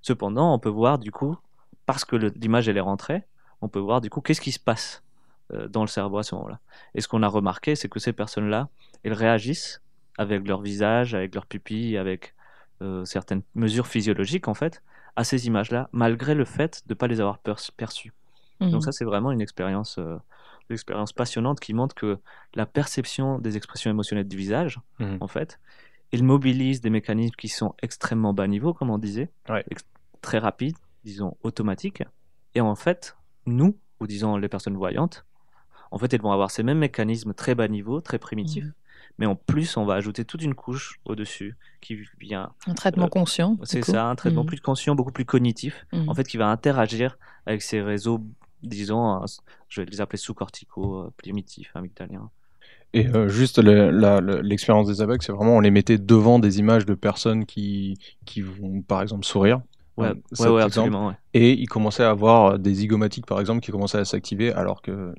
Cependant 0.00 0.54
on 0.54 0.58
peut 0.58 0.70
voir 0.70 0.98
du 0.98 1.12
coup 1.12 1.36
parce 1.86 2.04
que 2.06 2.16
l'image 2.16 2.68
elle 2.68 2.78
est 2.78 2.80
rentrée 2.80 3.24
on 3.60 3.68
peut 3.68 3.78
voir 3.80 4.00
du 4.00 4.08
coup 4.08 4.22
qu'est-ce 4.22 4.40
qui 4.40 4.52
se 4.52 4.58
passe 4.58 5.02
dans 5.68 5.80
le 5.82 5.88
cerveau 5.88 6.18
à 6.18 6.22
ce 6.22 6.34
moment-là 6.34 6.60
et 6.94 7.00
ce 7.00 7.08
qu'on 7.08 7.22
a 7.22 7.28
remarqué 7.28 7.74
c'est 7.74 7.88
que 7.88 7.98
ces 7.98 8.12
personnes-là 8.12 8.68
elles 9.02 9.12
réagissent 9.12 9.80
avec 10.18 10.46
leur 10.46 10.60
visage, 10.60 11.14
avec 11.14 11.34
leurs 11.34 11.46
pupilles, 11.46 11.96
avec 11.96 12.34
euh, 12.82 13.04
certaines 13.04 13.42
mesures 13.54 13.86
physiologiques 13.86 14.48
en 14.48 14.54
fait, 14.54 14.82
à 15.16 15.24
ces 15.24 15.46
images-là, 15.46 15.88
malgré 15.92 16.34
le 16.34 16.44
fait 16.44 16.82
de 16.86 16.92
ne 16.92 16.96
pas 16.96 17.06
les 17.06 17.20
avoir 17.20 17.38
perçues. 17.76 18.12
Mhm. 18.60 18.70
Donc 18.70 18.84
ça, 18.84 18.92
c'est 18.92 19.04
vraiment 19.04 19.32
une 19.32 19.40
expérience, 19.40 19.98
euh, 19.98 20.16
une 20.68 20.74
expérience 20.74 21.12
passionnante 21.12 21.58
qui 21.60 21.72
montre 21.74 21.94
que 21.94 22.18
la 22.54 22.66
perception 22.66 23.38
des 23.38 23.56
expressions 23.56 23.90
émotionnelles 23.90 24.28
du 24.28 24.36
visage, 24.36 24.78
Mhm. 24.98 25.18
en 25.20 25.26
fait, 25.26 25.58
il 26.12 26.22
mobilise 26.24 26.80
des 26.82 26.90
mécanismes 26.90 27.34
qui 27.36 27.48
sont 27.48 27.74
extrêmement 27.82 28.34
bas 28.34 28.46
niveau, 28.46 28.74
comme 28.74 28.90
on 28.90 28.98
disait, 28.98 29.30
Ouais. 29.48 29.64
très 30.20 30.38
rapides, 30.38 30.76
disons 31.04 31.36
automatiques. 31.42 32.02
Et 32.54 32.60
en 32.60 32.74
fait, 32.74 33.16
nous, 33.46 33.78
ou 34.00 34.06
disons 34.06 34.36
les 34.36 34.48
personnes 34.48 34.76
voyantes, 34.76 35.24
en 35.90 35.98
fait, 35.98 36.12
elles 36.14 36.20
vont 36.20 36.32
avoir 36.32 36.50
ces 36.50 36.62
mêmes 36.62 36.78
mécanismes 36.78 37.34
très 37.34 37.54
bas 37.54 37.68
niveau, 37.68 38.00
très 38.00 38.18
primitifs. 38.18 38.64
Mhm. 38.64 38.72
Mais 39.18 39.26
en 39.26 39.34
plus, 39.36 39.76
on 39.76 39.84
va 39.84 39.94
ajouter 39.94 40.24
toute 40.24 40.42
une 40.42 40.54
couche 40.54 40.98
au-dessus 41.04 41.56
qui 41.80 41.98
vient. 42.18 42.52
Un 42.66 42.74
traitement 42.74 43.06
Euh, 43.06 43.08
conscient. 43.08 43.56
C'est 43.64 43.82
ça, 43.82 44.06
un 44.06 44.14
traitement 44.14 44.42
Mhm. 44.42 44.48
plus 44.48 44.60
conscient, 44.60 44.94
beaucoup 44.94 45.12
plus 45.12 45.24
cognitif, 45.26 45.84
Mhm. 45.92 46.08
en 46.08 46.14
fait, 46.14 46.26
qui 46.26 46.36
va 46.36 46.48
interagir 46.48 47.18
avec 47.44 47.60
ces 47.62 47.82
réseaux, 47.82 48.20
disons, 48.62 49.20
je 49.68 49.80
vais 49.82 49.86
les 49.90 50.00
appeler 50.00 50.18
sous-corticaux, 50.18 51.02
euh, 51.06 51.12
primitifs, 51.16 51.70
amygdaliens. 51.74 52.30
Et 52.92 53.06
euh, 53.08 53.28
juste 53.28 53.58
le- 53.58 54.40
l'expérience 54.42 54.88
des 54.88 55.00
aveugles, 55.00 55.22
c'est 55.22 55.32
vraiment 55.32 55.56
on 55.56 55.60
les 55.60 55.70
mettait 55.70 55.98
devant 55.98 56.38
des 56.38 56.58
images 56.58 56.86
de 56.86 56.94
personnes 56.94 57.46
qui, 57.46 57.98
qui 58.24 58.42
vont 58.42 58.82
par 58.82 59.00
exemple 59.02 59.24
sourire. 59.24 59.60
Ouais, 59.96 60.08
Euh, 60.40 60.50
ouais, 60.50 60.62
absolument, 60.62 61.08
ouais. 61.08 61.14
Et 61.34 61.52
ils 61.52 61.66
commençaient 61.68 62.02
à 62.04 62.10
avoir 62.10 62.58
des 62.58 62.74
zygomatiques 62.74 63.26
par 63.26 63.38
exemple 63.38 63.60
qui 63.60 63.70
commençaient 63.70 63.98
à 63.98 64.04
s'activer 64.04 64.52
alors 64.52 64.82
que. 64.82 65.14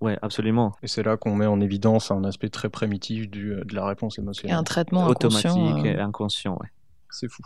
Ouais, 0.00 0.18
absolument. 0.22 0.74
Et 0.82 0.88
c'est 0.88 1.02
là 1.02 1.16
qu'on 1.16 1.34
met 1.34 1.46
en 1.46 1.60
évidence 1.60 2.10
un 2.10 2.24
aspect 2.24 2.48
très 2.48 2.68
primitif 2.70 3.28
du, 3.28 3.54
de 3.64 3.74
la 3.74 3.84
réponse 3.84 4.18
Et 4.18 4.20
un 4.20 4.24
émotionnelle. 4.24 4.64
traitement 4.64 5.06
Automatique 5.06 5.46
inconscient, 5.46 5.84
et 5.84 5.96
euh, 5.96 6.04
inconscient, 6.04 6.52
ouais. 6.60 6.68
C'est 7.10 7.28
fou. 7.28 7.42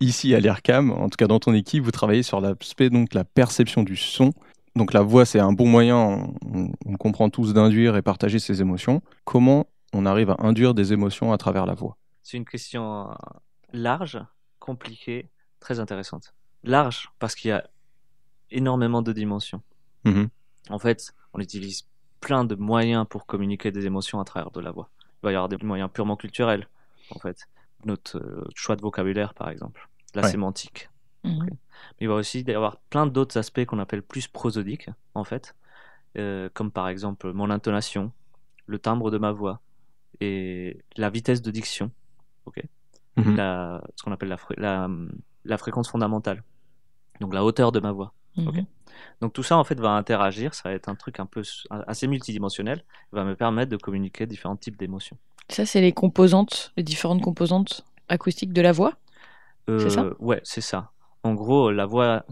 Ici 0.00 0.34
à 0.34 0.40
l'IRCAM, 0.40 0.90
en 0.90 1.08
tout 1.08 1.16
cas 1.16 1.26
dans 1.26 1.40
ton 1.40 1.54
équipe, 1.54 1.82
vous 1.82 1.90
travaillez 1.90 2.22
sur 2.22 2.40
l'aspect 2.40 2.90
donc 2.90 3.14
la 3.14 3.24
perception 3.24 3.82
du 3.82 3.96
son. 3.96 4.32
Donc 4.76 4.92
la 4.92 5.02
voix, 5.02 5.24
c'est 5.24 5.40
un 5.40 5.52
bon 5.52 5.66
moyen, 5.66 5.96
on, 6.44 6.70
on 6.84 6.96
comprend 6.96 7.30
tous, 7.30 7.54
d'induire 7.54 7.96
et 7.96 8.02
partager 8.02 8.38
ses 8.38 8.60
émotions. 8.60 9.02
Comment 9.24 9.66
on 9.92 10.04
arrive 10.06 10.30
à 10.30 10.36
induire 10.40 10.74
des 10.74 10.92
émotions 10.92 11.32
à 11.32 11.38
travers 11.38 11.64
la 11.66 11.74
voix? 11.74 11.96
C'est 12.22 12.36
une 12.36 12.44
question 12.44 13.10
euh, 13.10 13.14
large, 13.72 14.20
compliquée, 14.58 15.30
très 15.60 15.80
intéressante. 15.80 16.34
Large 16.64 17.10
parce 17.18 17.34
qu'il 17.34 17.48
y 17.48 17.52
a 17.52 17.64
énormément 18.50 19.02
de 19.02 19.12
dimensions. 19.12 19.62
Mhm. 20.04 20.28
En 20.70 20.78
fait, 20.78 21.14
on 21.32 21.40
utilise 21.40 21.86
plein 22.20 22.44
de 22.44 22.54
moyens 22.54 23.06
pour 23.08 23.26
communiquer 23.26 23.70
des 23.70 23.86
émotions 23.86 24.20
à 24.20 24.24
travers 24.24 24.50
de 24.50 24.60
la 24.60 24.70
voix. 24.70 24.90
Il 25.22 25.26
va 25.26 25.32
y 25.32 25.34
avoir 25.34 25.48
des 25.48 25.58
moyens 25.58 25.90
purement 25.92 26.16
culturels, 26.16 26.68
en 27.10 27.18
fait. 27.18 27.48
Notre 27.84 28.18
euh, 28.18 28.44
choix 28.54 28.76
de 28.76 28.82
vocabulaire, 28.82 29.34
par 29.34 29.50
exemple. 29.50 29.88
La 30.14 30.22
Ouais. 30.22 30.30
sémantique. 30.30 30.88
mhm. 31.24 31.46
Mais 31.50 31.56
il 32.00 32.08
va 32.08 32.14
aussi 32.14 32.40
y 32.42 32.52
avoir 32.52 32.78
plein 32.90 33.06
d'autres 33.06 33.36
aspects 33.38 33.64
qu'on 33.64 33.78
appelle 33.78 34.02
plus 34.02 34.28
prosodiques, 34.28 34.88
en 35.14 35.24
fait. 35.24 35.54
Euh, 36.16 36.48
comme 36.54 36.70
par 36.70 36.88
exemple 36.88 37.32
mon 37.32 37.50
intonation, 37.50 38.12
le 38.66 38.78
timbre 38.78 39.10
de 39.10 39.18
ma 39.18 39.32
voix 39.32 39.60
et 40.20 40.78
la 40.96 41.10
vitesse 41.10 41.42
de 41.42 41.50
diction. 41.50 41.90
ok 42.46 42.62
Mhm. 43.16 43.36
la, 43.36 43.82
ce 43.96 44.02
qu'on 44.02 44.12
appelle 44.12 44.28
la, 44.28 44.38
la, 44.56 44.88
la 45.44 45.58
fréquence 45.58 45.88
fondamentale. 45.90 46.42
Donc 47.20 47.32
la 47.34 47.44
hauteur 47.44 47.72
de 47.72 47.80
ma 47.80 47.92
voix. 47.92 48.12
Mhm. 48.36 48.66
Donc 49.20 49.32
tout 49.32 49.42
ça 49.42 49.56
en 49.56 49.64
fait 49.64 49.78
va 49.80 49.90
interagir, 49.90 50.54
ça 50.54 50.68
va 50.68 50.74
être 50.74 50.88
un 50.88 50.94
truc 50.94 51.20
un 51.20 51.26
peu 51.26 51.42
assez 51.86 52.06
multidimensionnel, 52.06 52.84
va 53.12 53.24
me 53.24 53.34
permettre 53.36 53.70
de 53.70 53.76
communiquer 53.76 54.26
différents 54.26 54.56
types 54.56 54.76
d'émotions. 54.76 55.16
Ça, 55.50 55.66
c'est 55.66 55.80
les 55.80 55.92
composantes, 55.92 56.72
les 56.76 56.82
différentes 56.82 57.22
composantes 57.22 57.84
acoustiques 58.08 58.52
de 58.52 58.62
la 58.62 58.72
voix? 58.72 58.94
C'est 59.78 59.90
ça? 59.90 60.02
Euh, 60.02 60.14
Ouais, 60.18 60.40
c'est 60.44 60.60
ça. 60.60 60.90
En 61.22 61.34
gros, 61.34 61.70
la 61.70 61.86
voix, 61.86 62.24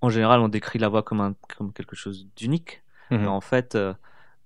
en 0.00 0.10
général, 0.10 0.40
on 0.40 0.48
décrit 0.48 0.78
la 0.78 0.88
voix 0.88 1.02
comme, 1.02 1.20
un, 1.20 1.34
comme 1.56 1.72
quelque 1.72 1.96
chose 1.96 2.26
d'unique. 2.36 2.82
Mhm. 3.10 3.20
Mais 3.20 3.26
en 3.28 3.40
fait, 3.40 3.74
euh, 3.74 3.94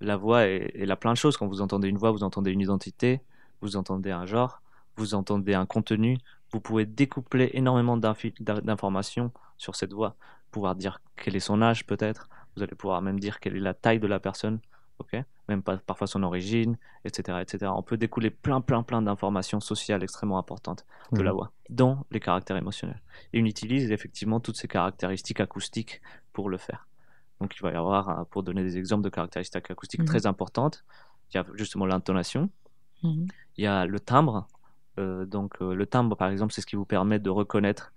la 0.01 0.17
voix, 0.17 0.47
est- 0.47 0.73
elle 0.77 0.91
a 0.91 0.97
plein 0.97 1.13
de 1.13 1.17
choses. 1.19 1.37
Quand 1.37 1.47
vous 1.47 1.61
entendez 1.61 1.89
une 1.89 1.99
voix, 1.99 2.11
vous 2.11 2.23
entendez 2.25 2.51
une 2.51 2.61
identité, 2.61 3.21
vous 3.61 3.77
entendez 3.77 4.11
un 4.11 4.27
genre, 4.27 4.63
vous 4.97 5.15
entendez 5.15 5.55
un 5.55 5.67
contenu. 5.67 6.19
Vous 6.53 6.61
pouvez 6.61 6.87
découpler 6.87 7.51
énormément 7.55 7.97
d'informations 7.97 9.31
sur 9.63 9.75
cette 9.77 9.93
voix. 9.93 10.17
Pouvoir 10.51 10.75
dire 10.75 11.01
quel 11.17 11.37
est 11.37 11.41
son 11.41 11.63
âge, 11.63 11.87
peut-être. 11.87 12.29
Vous 12.57 12.63
allez 12.63 12.75
pouvoir 12.75 13.01
même 13.01 13.19
dire 13.21 13.41
quelle 13.41 13.57
est 13.57 13.61
la 13.61 13.75
taille 13.75 14.01
de 14.01 14.07
la 14.09 14.21
personne. 14.21 14.61
même 15.49 15.63
pas, 15.65 15.77
parfois 15.79 16.07
son 16.07 16.23
origine, 16.23 16.79
etc., 17.05 17.41
etc. 17.43 17.73
On 17.75 17.83
peut 17.83 17.97
découler 17.97 18.31
plein, 18.31 18.61
plein, 18.61 18.85
plein 18.85 19.03
d'informations 19.03 19.59
sociales 19.59 20.03
extrêmement 20.05 20.39
importantes 20.39 20.87
de 21.11 21.19
Mhm. 21.19 21.25
la 21.25 21.33
voix, 21.33 21.51
dont 21.71 22.05
les 22.13 22.21
caractères 22.21 22.57
émotionnels. 22.57 23.03
Et 23.33 23.43
on 23.43 23.45
utilise 23.45 23.91
effectivement 23.91 24.39
toutes 24.39 24.57
ces 24.57 24.69
caractéristiques 24.69 25.41
acoustiques 25.41 26.01
pour 26.33 26.49
le 26.49 26.57
faire. 26.57 26.87
Donc 27.41 27.57
il 27.57 27.63
va 27.63 27.73
y 27.73 27.75
avoir, 27.75 28.09
euh, 28.09 28.25
pour 28.31 28.45
donner 28.45 28.63
des 28.63 28.79
exemples 28.79 29.03
de 29.03 29.09
caractéristiques 29.11 29.69
acoustiques 29.73 30.03
Mhm. 30.03 30.07
très 30.07 30.25
importantes, 30.27 30.85
il 31.31 31.37
y 31.37 31.41
a 31.41 31.45
justement 31.55 31.87
l'intonation, 31.87 32.49
Mhm. 33.03 33.27
il 33.57 33.65
y 33.65 33.67
a 33.67 33.85
le 33.87 33.99
timbre. 33.99 34.47
Euh, 35.01 35.27
donc 35.27 35.61
euh, 35.61 35.75
le 35.75 35.87
timbre, 35.87 36.15
par 36.17 36.29
exemple, 36.31 36.53
c'est 36.53 36.61
ce 36.61 36.67
qui 36.67 36.77
vous 36.77 36.87
permet 36.87 37.19
de 37.19 37.31
reconnaître 37.31 37.93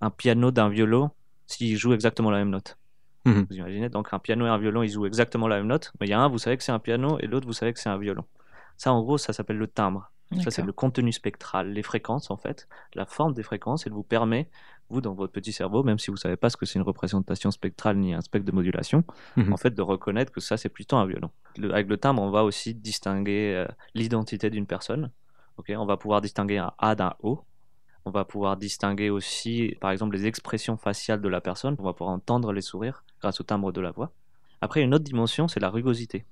un 0.00 0.10
piano 0.10 0.50
d'un 0.50 0.68
violon 0.68 1.10
s'il 1.46 1.76
joue 1.76 1.92
exactement 1.92 2.30
la 2.30 2.38
même 2.38 2.50
note. 2.50 2.76
Mhm. 3.24 3.46
Vous 3.50 3.56
imaginez 3.56 3.88
Donc 3.88 4.08
un 4.12 4.18
piano 4.18 4.46
et 4.46 4.48
un 4.48 4.58
violon, 4.58 4.82
ils 4.82 4.90
jouent 4.90 5.06
exactement 5.06 5.48
la 5.48 5.56
même 5.56 5.66
note, 5.66 5.92
mais 6.00 6.06
il 6.06 6.10
y 6.10 6.12
a 6.12 6.20
un, 6.20 6.28
vous 6.28 6.38
savez 6.38 6.56
que 6.56 6.62
c'est 6.62 6.72
un 6.72 6.78
piano, 6.78 7.18
et 7.20 7.26
l'autre, 7.26 7.46
vous 7.46 7.52
savez 7.52 7.72
que 7.72 7.80
c'est 7.80 7.88
un 7.88 7.98
violon. 7.98 8.24
Ça, 8.76 8.92
en 8.92 9.02
gros, 9.02 9.18
ça 9.18 9.32
s'appelle 9.32 9.56
le 9.58 9.66
timbre. 9.66 10.10
Ça, 10.42 10.50
c'est 10.50 10.62
le 10.62 10.72
contenu 10.72 11.12
spectral, 11.12 11.70
les 11.72 11.84
fréquences, 11.84 12.32
en 12.32 12.36
fait. 12.36 12.66
La 12.94 13.06
forme 13.06 13.32
des 13.32 13.44
fréquences, 13.44 13.86
elle 13.86 13.92
vous 13.92 14.02
permet, 14.02 14.48
vous, 14.90 15.00
dans 15.00 15.14
votre 15.14 15.32
petit 15.32 15.52
cerveau, 15.52 15.84
même 15.84 16.00
si 16.00 16.10
vous 16.10 16.16
savez 16.16 16.36
pas 16.36 16.50
ce 16.50 16.56
que 16.56 16.66
c'est 16.66 16.80
une 16.80 16.84
représentation 16.84 17.52
spectrale 17.52 17.96
ni 17.96 18.12
un 18.12 18.20
spectre 18.20 18.44
de 18.44 18.50
modulation, 18.52 19.04
Mhm. 19.36 19.52
en 19.52 19.56
fait, 19.56 19.70
de 19.70 19.82
reconnaître 19.82 20.32
que 20.32 20.40
ça, 20.40 20.56
c'est 20.56 20.68
plutôt 20.68 20.96
un 20.96 21.06
violon. 21.06 21.30
Le- 21.56 21.72
avec 21.72 21.86
le 21.88 21.96
timbre, 21.96 22.22
on 22.22 22.30
va 22.30 22.42
aussi 22.42 22.74
distinguer 22.74 23.54
euh, 23.54 23.66
l'identité 23.94 24.50
d'une 24.50 24.66
personne. 24.66 25.10
Ok, 25.58 25.72
on 25.76 25.86
va 25.86 25.96
pouvoir 25.96 26.20
distinguer 26.20 26.58
un 26.58 26.72
A 26.78 26.96
d'un 26.96 27.14
O. 27.22 27.40
On 28.06 28.10
va 28.10 28.24
pouvoir 28.24 28.56
distinguer 28.56 29.10
aussi, 29.10 29.76
par 29.80 29.90
exemple, 29.90 30.14
les 30.16 30.26
expressions 30.26 30.76
faciales 30.76 31.20
de 31.20 31.28
la 31.28 31.40
personne. 31.40 31.74
On 31.80 31.82
va 31.82 31.92
pouvoir 31.92 32.14
entendre 32.14 32.52
les 32.52 32.60
sourires 32.60 33.02
grâce 33.20 33.40
au 33.40 33.44
timbre 33.44 33.72
de 33.72 33.80
la 33.80 33.90
voix. 33.90 34.12
Après, 34.60 34.80
une 34.80 34.94
autre 34.94 35.04
dimension, 35.04 35.48
c'est 35.48 35.58
la 35.58 35.70
rugosité. 35.70 36.24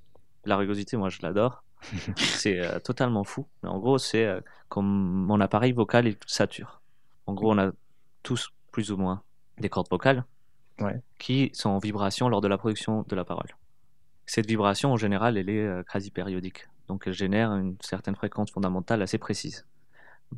La 0.45 0.57
rugosité, 0.57 0.97
moi, 0.97 1.09
je 1.09 1.19
l'adore. 1.23 1.65
c'est 2.17 2.61
euh, 2.61 2.79
totalement 2.79 3.25
fou. 3.25 3.47
Mais 3.63 3.69
en 3.69 3.79
gros, 3.81 3.99
c'est 3.99 4.25
euh, 4.25 4.41
comme 4.69 4.87
mon 4.87 5.41
appareil 5.41 5.73
vocal 5.73 6.07
il 6.07 6.17
sature. 6.27 6.81
En 7.27 7.35
gros, 7.35 7.53
on 7.53 7.59
a 7.59 7.73
tous 8.23 8.51
plus 8.71 8.93
ou 8.93 8.97
moins 8.97 9.23
des 9.59 9.69
cordes 9.69 9.89
vocales 9.91 10.25
Ouais. 10.81 11.01
qui 11.19 11.51
sont 11.55 11.71
en 11.71 11.79
vibration 11.79 12.29
lors 12.29 12.41
de 12.41 12.49
la 12.49 12.59
production 12.59 13.05
de 13.09 13.15
la 13.15 13.25
parole. 13.25 13.47
Cette 14.27 14.47
vibration, 14.47 14.93
en 14.93 14.97
général, 14.97 15.37
elle 15.37 15.49
est 15.49 15.65
euh, 15.67 15.83
quasi 15.85 16.11
périodique. 16.11 16.69
Donc, 16.89 17.05
elle 17.07 17.13
génère 17.13 17.53
une 17.53 17.77
certaine 17.81 18.17
fréquence 18.17 18.51
fondamentale 18.51 19.03
assez 19.03 19.19
précise. 19.19 19.67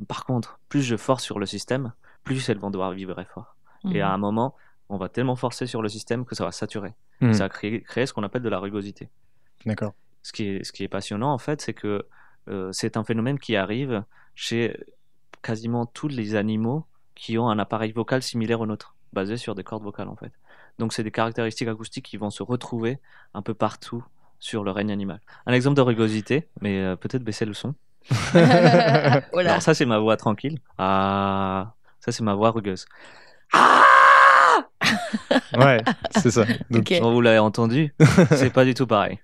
Par 0.08 0.24
contre, 0.24 0.58
plus 0.68 0.82
je 0.82 0.96
force 0.96 1.22
sur 1.24 1.38
le 1.38 1.46
système, 1.46 1.92
plus 2.24 2.48
elles 2.48 2.58
vont 2.58 2.70
devoir 2.70 2.92
vibrer 2.92 3.24
fort. 3.24 3.56
Et 3.92 4.00
à 4.00 4.08
Mhm. 4.08 4.14
un 4.14 4.18
moment, 4.18 4.54
on 4.88 4.96
va 4.98 5.08
tellement 5.08 5.36
forcer 5.36 5.66
sur 5.66 5.82
le 5.82 5.88
système 5.88 6.24
que 6.24 6.34
ça 6.34 6.44
va 6.44 6.52
saturer. 6.52 6.94
Mhm. 7.20 7.32
Ça 7.34 7.44
va 7.44 7.48
créer, 7.48 7.82
créer 7.82 8.06
ce 8.06 8.12
qu'on 8.12 8.22
appelle 8.24 8.42
de 8.42 8.48
la 8.48 8.58
rugosité. 8.58 9.08
D'accord. 9.64 9.94
Ce 10.22 10.32
qui 10.32 10.44
est, 10.44 10.64
ce 10.64 10.72
qui 10.72 10.82
est 10.84 10.88
passionnant, 10.88 11.32
en 11.32 11.38
fait, 11.38 11.60
c'est 11.60 11.74
que 11.74 12.06
euh, 12.48 12.70
c'est 12.72 12.96
un 12.96 13.04
phénomène 13.04 13.38
qui 13.38 13.56
arrive 13.56 14.04
chez 14.34 14.76
quasiment 15.42 15.86
tous 15.86 16.08
les 16.08 16.34
animaux 16.34 16.84
qui 17.14 17.38
ont 17.38 17.48
un 17.48 17.58
appareil 17.58 17.92
vocal 17.92 18.22
similaire 18.22 18.60
au 18.60 18.66
nôtre, 18.66 18.94
basé 19.12 19.36
sur 19.36 19.54
des 19.54 19.64
cordes 19.64 19.82
vocales, 19.82 20.08
en 20.08 20.16
fait. 20.16 20.32
Donc, 20.78 20.92
c'est 20.92 21.02
des 21.02 21.10
caractéristiques 21.10 21.68
acoustiques 21.68 22.04
qui 22.04 22.16
vont 22.18 22.30
se 22.30 22.42
retrouver 22.42 22.98
un 23.34 23.42
peu 23.42 23.54
partout 23.54 24.04
sur 24.38 24.62
le 24.64 24.70
règne 24.70 24.92
animal. 24.92 25.20
Un 25.46 25.52
exemple 25.54 25.76
de 25.76 25.80
rugosité, 25.82 26.48
mais 26.60 26.82
euh, 26.82 26.96
peut-être 26.96 27.24
baisser 27.24 27.46
le 27.46 27.54
son. 27.54 27.74
Oh 29.32 29.40
là. 29.40 29.50
Alors, 29.50 29.62
ça, 29.62 29.74
c'est 29.74 29.86
ma 29.86 29.98
voix 29.98 30.16
tranquille. 30.16 30.58
Ah, 30.78 31.72
ça, 32.00 32.12
c'est 32.12 32.22
ma 32.22 32.34
voix 32.34 32.50
rugueuse. 32.50 32.86
Ouais, 35.58 35.78
c'est 36.10 36.30
ça. 36.30 36.44
Donc, 36.70 36.82
Ok. 36.90 36.98
Quand 37.00 37.10
vous 37.12 37.20
l'avez 37.20 37.38
entendu, 37.38 37.94
c'est 38.32 38.52
pas 38.52 38.64
du 38.64 38.74
tout 38.74 38.86
pareil. 38.86 39.18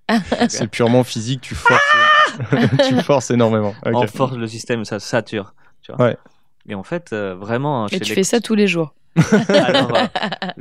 c'est 0.49 0.67
purement 0.69 1.05
physique, 1.05 1.41
tu 1.43 1.55
forces, 1.55 1.83
tu 2.89 3.01
forces 3.03 3.31
énormément. 3.31 3.75
Ok. 3.87 3.93
On 3.95 4.07
force 4.07 4.35
le 4.37 4.47
système, 4.47 4.85
ça 4.85 4.99
sature. 4.99 5.55
Tu 5.83 5.93
vois. 5.93 6.07
Ouais. 6.07 6.17
Et 6.69 6.75
en 6.75 6.83
fait, 6.83 7.12
euh, 7.12 7.35
vraiment. 7.35 7.87
Et 7.87 7.91
chez 7.91 8.01
tu 8.01 8.09
les- 8.11 8.15
fais 8.17 8.23
ça 8.25 8.41
tous 8.41 8.55
les 8.55 8.67
jours. 8.67 8.95
Alors, 9.49 9.95
euh, 9.95 10.07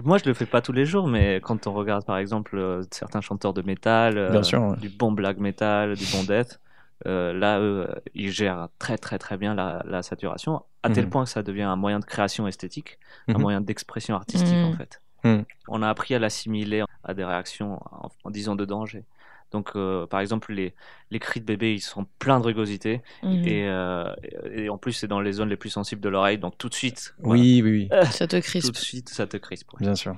moi, 0.04 0.18
je 0.18 0.25
le 0.25 0.34
fais 0.34 0.46
pas 0.46 0.62
tous 0.62 0.74
les 0.74 0.86
jours, 0.86 1.08
mais 1.08 1.40
quand 1.42 1.68
on 1.68 1.74
regarde, 1.74 2.06
par 2.06 2.18
exemple, 2.18 2.58
euh, 2.58 2.82
certains 2.92 3.22
chanteurs 3.22 3.54
de 3.54 3.62
métal, 3.62 4.18
euh, 4.18 4.30
Bien 4.32 4.44
sûr, 4.44 4.62
ouais. 4.62 4.78
du 4.78 4.90
bon 4.90 5.12
black 5.12 5.38
metal, 5.38 5.96
du 5.96 6.06
bon 6.12 6.24
death, 6.24 6.60
euh, 7.08 7.34
là, 7.34 7.60
eux, 7.60 7.88
ils 8.13 8.31
gèrent 8.31 8.70
très, 8.79 8.98
très, 8.98 9.17
très 9.20 9.38
bien 9.38 9.53
la, 9.55 9.84
la 9.86 10.01
saturation, 10.03 10.63
à 10.84 10.89
tel 10.89 11.05
Mhm. 11.05 11.10
point 11.12 11.24
que 11.25 11.29
ça 11.29 11.43
devient 11.43 11.62
un 11.63 11.75
moyen 11.75 12.00
de 12.00 12.05
création 12.05 12.48
esthétique, 12.48 13.00
un 13.27 13.34
Mhm. 13.34 13.41
moyen 13.41 13.62
d'expression 13.62 14.15
artistique, 14.15 14.58
en 14.63 14.74
fait. 14.74 15.01
Mhm. 15.24 15.46
On 15.67 15.81
a 15.84 15.89
appris 15.89 16.15
à 16.15 16.20
l'assimiler 16.20 16.84
à 17.03 17.13
des 17.13 17.24
réactions 17.24 17.79
en, 17.91 18.10
en 18.24 18.29
disant 18.31 18.55
de 18.55 18.65
danger. 18.65 19.05
Donc, 19.51 19.72
euh, 19.75 20.08
par 20.08 20.22
exemple, 20.22 20.53
les, 20.53 20.74
les 21.10 21.20
cris 21.20 21.41
de 21.41 21.46
bébé, 21.46 21.74
ils 21.74 21.81
sont 21.81 22.05
pleins 22.20 22.39
de 22.39 22.46
rugosité. 22.46 23.01
Et, 23.46 23.67
euh, 23.67 24.13
et 24.53 24.70
en 24.70 24.77
plus, 24.77 24.93
c'est 24.93 25.08
dans 25.08 25.20
les 25.20 25.34
zones 25.34 25.50
les 25.50 25.58
plus 25.58 25.70
sensibles 25.70 26.01
de 26.01 26.08
l'oreille. 26.10 26.38
Donc, 26.38 26.58
tout 26.58 26.70
de 26.70 26.74
suite, 26.74 27.13
voilà, 27.20 27.41
Oui, 27.41 27.62
oui, 27.62 27.89
oui, 27.91 28.12
Ça 28.12 28.27
te 28.27 28.38
tout 28.38 28.41
crispe. 28.41 28.72
de 28.72 28.77
suite, 28.77 29.10
ça 29.10 29.27
te 29.27 29.36
crispe. 29.38 29.74
ouais. 29.74 29.79
bien 29.81 29.96
sûr. 29.96 30.15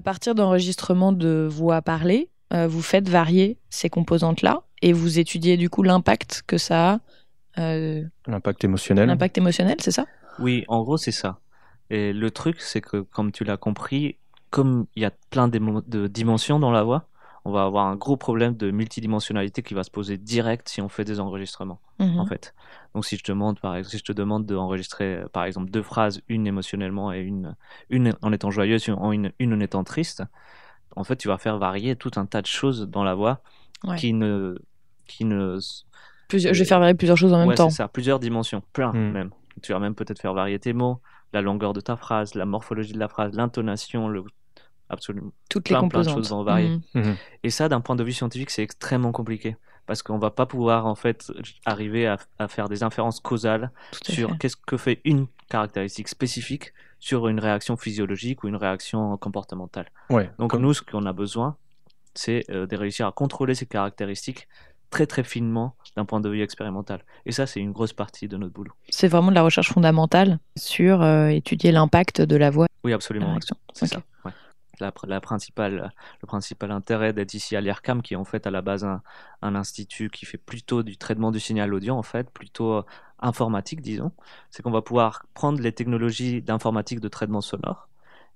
À 0.00 0.02
partir 0.02 0.34
d'enregistrements 0.34 1.12
de 1.12 1.46
voix 1.50 1.82
parlées, 1.82 2.30
euh, 2.54 2.66
vous 2.66 2.80
faites 2.80 3.06
varier 3.06 3.58
ces 3.68 3.90
composantes-là 3.90 4.62
et 4.80 4.94
vous 4.94 5.18
étudiez 5.18 5.58
du 5.58 5.68
coup 5.68 5.82
l'impact 5.82 6.42
que 6.46 6.56
ça 6.56 6.92
a, 6.94 7.60
euh, 7.60 8.02
L'impact 8.26 8.64
émotionnel. 8.64 9.08
l'impact 9.08 9.36
émotionnel, 9.36 9.76
c'est 9.78 9.90
ça? 9.90 10.06
Oui, 10.38 10.64
en 10.68 10.82
gros, 10.84 10.96
c'est 10.96 11.12
ça. 11.12 11.40
Et 11.90 12.14
le 12.14 12.30
truc, 12.30 12.62
c'est 12.62 12.80
que, 12.80 13.02
comme 13.02 13.30
tu 13.30 13.44
l'as 13.44 13.58
compris, 13.58 14.16
comme 14.48 14.86
il 14.96 15.02
y 15.02 15.04
a 15.04 15.12
plein 15.28 15.48
de 15.48 16.06
dimensions 16.06 16.58
dans 16.58 16.70
la 16.70 16.82
voix, 16.82 17.04
on 17.44 17.52
va 17.52 17.64
avoir 17.64 17.86
un 17.86 17.96
gros 17.96 18.16
problème 18.16 18.54
de 18.56 18.70
multidimensionnalité 18.70 19.62
qui 19.62 19.74
va 19.74 19.82
se 19.84 19.90
poser 19.90 20.16
direct 20.18 20.68
si 20.68 20.80
on 20.82 20.88
fait 20.88 21.04
des 21.04 21.20
enregistrements, 21.20 21.80
Mhm. 21.98 22.18
en 22.20 22.26
fait. 22.26 22.54
Donc, 22.94 23.04
si 23.06 23.16
je 23.16 23.22
te 23.22 23.32
demande, 23.32 23.58
par 23.60 23.76
exemple, 23.76 23.90
si 23.92 23.98
je 23.98 24.04
te 24.04 24.12
demande 24.12 24.46
d'enregistrer, 24.46 25.16
euh, 25.16 25.28
par 25.28 25.44
exemple, 25.44 25.70
deux 25.70 25.82
phrases, 25.82 26.20
une 26.28 26.46
émotionnellement 26.46 27.12
et 27.12 27.20
une, 27.20 27.56
une 27.88 28.14
en 28.22 28.32
étant 28.32 28.50
joyeuse, 28.50 28.86
une, 28.88 28.94
en- 28.94 29.12
une, 29.12 29.32
une 29.38 29.54
en 29.54 29.60
étant 29.60 29.84
triste, 29.84 30.22
en 30.96 31.04
fait, 31.04 31.16
tu 31.16 31.28
vas 31.28 31.38
faire 31.38 31.58
varier 31.58 31.96
tout 31.96 32.10
un 32.16 32.26
tas 32.26 32.42
de 32.42 32.46
choses 32.46 32.88
dans 32.88 33.04
la 33.04 33.14
voix 33.14 33.42
Ouais. 33.84 33.96
qui 33.96 34.12
ne, 34.12 34.56
qui 35.06 35.24
ne, 35.24 35.58
Plusieurs- 36.28 36.52
je 36.54 36.58
vais 36.60 36.64
faire 36.68 36.78
varier 36.80 36.94
plusieurs 36.94 37.16
choses 37.16 37.32
en 37.32 37.38
même 37.38 37.48
ouais, 37.48 37.56
temps. 37.56 37.70
c'est 37.70 37.76
ça, 37.76 37.88
plusieurs 37.88 38.18
dimensions, 38.20 38.62
plein 38.72 38.92
Mm. 38.92 39.12
même. 39.12 39.30
Tu 39.62 39.72
vas 39.72 39.78
même 39.78 39.94
peut-être 39.94 40.20
faire 40.20 40.34
varier 40.34 40.58
tes 40.58 40.72
mots, 40.72 41.00
la 41.32 41.40
longueur 41.42 41.72
de 41.72 41.80
ta 41.80 41.96
phrase, 41.96 42.34
la 42.34 42.44
morphologie 42.44 42.92
de 42.92 42.98
la 42.98 43.08
phrase, 43.08 43.32
l'intonation, 43.34 44.08
le... 44.08 44.24
absolument. 44.90 45.32
Toutes 45.48 45.68
les 45.68 45.74
plein, 45.76 45.80
plein 45.88 45.88
de 45.88 45.92
composantes. 46.06 46.14
choses 46.16 46.30
vont 46.30 46.42
varier. 46.42 46.78
Mhm. 46.94 47.16
Et 47.44 47.50
ça, 47.50 47.68
d'un 47.68 47.80
point 47.80 47.96
de 47.96 48.04
vue 48.04 48.12
scientifique, 48.12 48.50
c'est 48.50 48.62
extrêmement 48.62 49.12
compliqué 49.12 49.56
parce 49.86 50.02
qu'on 50.02 50.18
va 50.18 50.30
pas 50.30 50.46
pouvoir 50.46 50.86
en 50.86 50.94
fait 50.94 51.32
arriver 51.64 52.06
à, 52.06 52.18
à 52.38 52.46
faire 52.48 52.68
des 52.68 52.82
inférences 52.82 53.18
causales 53.20 53.70
sur 54.04 54.36
qu'est-ce 54.38 54.56
que 54.56 54.76
fait 54.76 55.00
une 55.04 55.26
caractéristique 55.48 56.08
spécifique 56.08 56.72
sur 57.00 57.26
une 57.28 57.40
réaction 57.40 57.76
physiologique 57.76 58.44
ou 58.44 58.48
une 58.48 58.56
réaction 58.56 59.16
comportementale. 59.16 59.86
Ouais. 60.10 60.30
Donc 60.38 60.50
comme- 60.50 60.62
nous, 60.62 60.74
ce 60.74 60.82
qu'on 60.82 61.06
a 61.06 61.12
besoin, 61.12 61.56
c'est 62.14 62.44
euh, 62.50 62.66
de 62.66 62.76
réussir 62.76 63.06
à 63.06 63.12
contrôler 63.12 63.54
ces 63.54 63.66
caractéristiques 63.66 64.46
très 64.90 65.06
très 65.06 65.22
finement 65.24 65.76
d'un 65.96 66.04
point 66.04 66.20
de 66.20 66.28
vue 66.28 66.42
expérimental. 66.42 67.04
Et 67.26 67.32
ça, 67.32 67.46
c'est 67.46 67.60
une 67.60 67.70
grosse 67.72 67.92
partie 67.92 68.26
de 68.28 68.36
notre 68.36 68.52
boulot. 68.52 68.72
C'est 68.90 69.06
vraiment 69.08 69.30
de 69.30 69.36
la 69.36 69.42
recherche 69.42 69.72
fondamentale 69.72 70.38
sur 70.56 71.02
euh, 71.02 71.28
étudier 71.28 71.70
l'impact 71.72 72.20
de 72.22 72.36
la 72.36 72.50
voix 72.50 72.66
Oui, 72.84 72.92
absolument. 72.92 73.36
C'est 73.72 73.84
Ok. 73.86 73.88
ça. 73.92 74.02
ouais. 74.24 74.32
La, 74.80 74.90
pr- 74.90 75.06
la 75.06 75.20
principale, 75.20 75.92
le 76.22 76.26
principal 76.26 76.70
intérêt 76.70 77.12
d'être 77.12 77.34
ici 77.34 77.56
à 77.56 77.60
l'IRCAM, 77.60 78.02
qui 78.02 78.14
est 78.14 78.16
en 78.16 78.24
fait 78.24 78.46
à 78.46 78.50
la 78.50 78.62
base 78.62 78.84
un, 78.84 79.02
un 79.42 79.54
institut 79.54 80.10
qui 80.10 80.26
fait 80.26 80.38
plutôt 80.38 80.82
du 80.82 80.96
traitement 80.96 81.30
du 81.30 81.40
signal 81.40 81.72
audio, 81.74 81.94
en 81.94 82.02
fait, 82.02 82.30
plutôt 82.30 82.74
euh, 82.74 82.82
informatique, 83.20 83.80
disons, 83.82 84.12
c'est 84.50 84.62
qu'on 84.62 84.70
va 84.70 84.82
pouvoir 84.82 85.26
prendre 85.34 85.60
les 85.60 85.72
technologies 85.72 86.42
d'informatique 86.42 87.00
de 87.00 87.08
traitement 87.08 87.40
sonore 87.40 87.88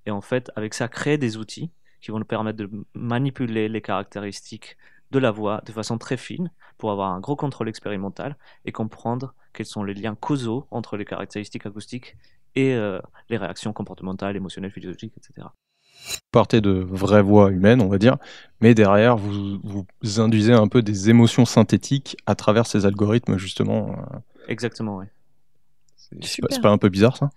et 0.07 0.11
en 0.11 0.21
fait, 0.21 0.51
avec 0.57 0.75
ça, 0.75 0.89
créer 0.89 1.19
des 1.19 1.37
outils 1.37 1.71
qui 2.01 2.11
vont 2.11 2.19
nous 2.19 2.25
permettre 2.25 2.59
de 2.59 2.71
manipuler 2.95 3.69
les 3.69 3.81
caractéristiques 3.83 4.77
de 5.11 5.19
la 5.19 5.31
voix 5.31 5.63
de 5.65 5.73
façon 5.73 5.99
très 5.99 6.17
fine 6.17 6.51
pour 6.79 6.91
avoir 6.91 7.13
un 7.13 7.21
gros 7.21 7.37
contrôle 7.37 7.69
expérimental 7.69 8.37
et 8.65 8.73
comprendre 8.73 9.35
quels 9.53 9.67
sont 9.67 9.85
les 9.85 9.95
liens 9.95 10.15
causaux 10.15 10.67
entre 10.71 10.97
les 10.97 11.05
caractéristiques 11.05 11.67
acoustiques 11.67 12.17
et 12.55 12.75
euh, 12.75 13.01
les 13.29 13.37
réactions 13.37 13.73
comportementales, 13.73 14.37
émotionnelles, 14.37 14.71
physiologiques, 14.73 15.15
etc. 15.17 15.55
partez 16.33 16.61
de 16.61 16.71
vraies 16.71 17.23
voix 17.23 17.51
humaines, 17.51 17.81
on 17.81 17.89
va 17.89 17.99
dire, 17.99 18.17
mais 18.61 18.75
derrière, 18.75 19.17
vous, 19.17 19.59
vous 19.63 20.21
induisez 20.21 20.53
un 20.53 20.69
peu 20.69 20.83
des 20.83 21.11
émotions 21.11 21.45
synthétiques 21.45 22.17
à 22.27 22.35
travers 22.35 22.67
ces 22.67 22.87
algorithmes, 22.87 23.37
justement. 23.39 23.93
euh, 23.93 24.19
Exactement, 24.49 24.99
oui. 24.99 25.07
C'est 26.21 26.43
pas, 26.61 26.71
un 26.71 26.79
peu 26.79 26.89
bizarre, 26.89 27.17
ça? 27.17 27.31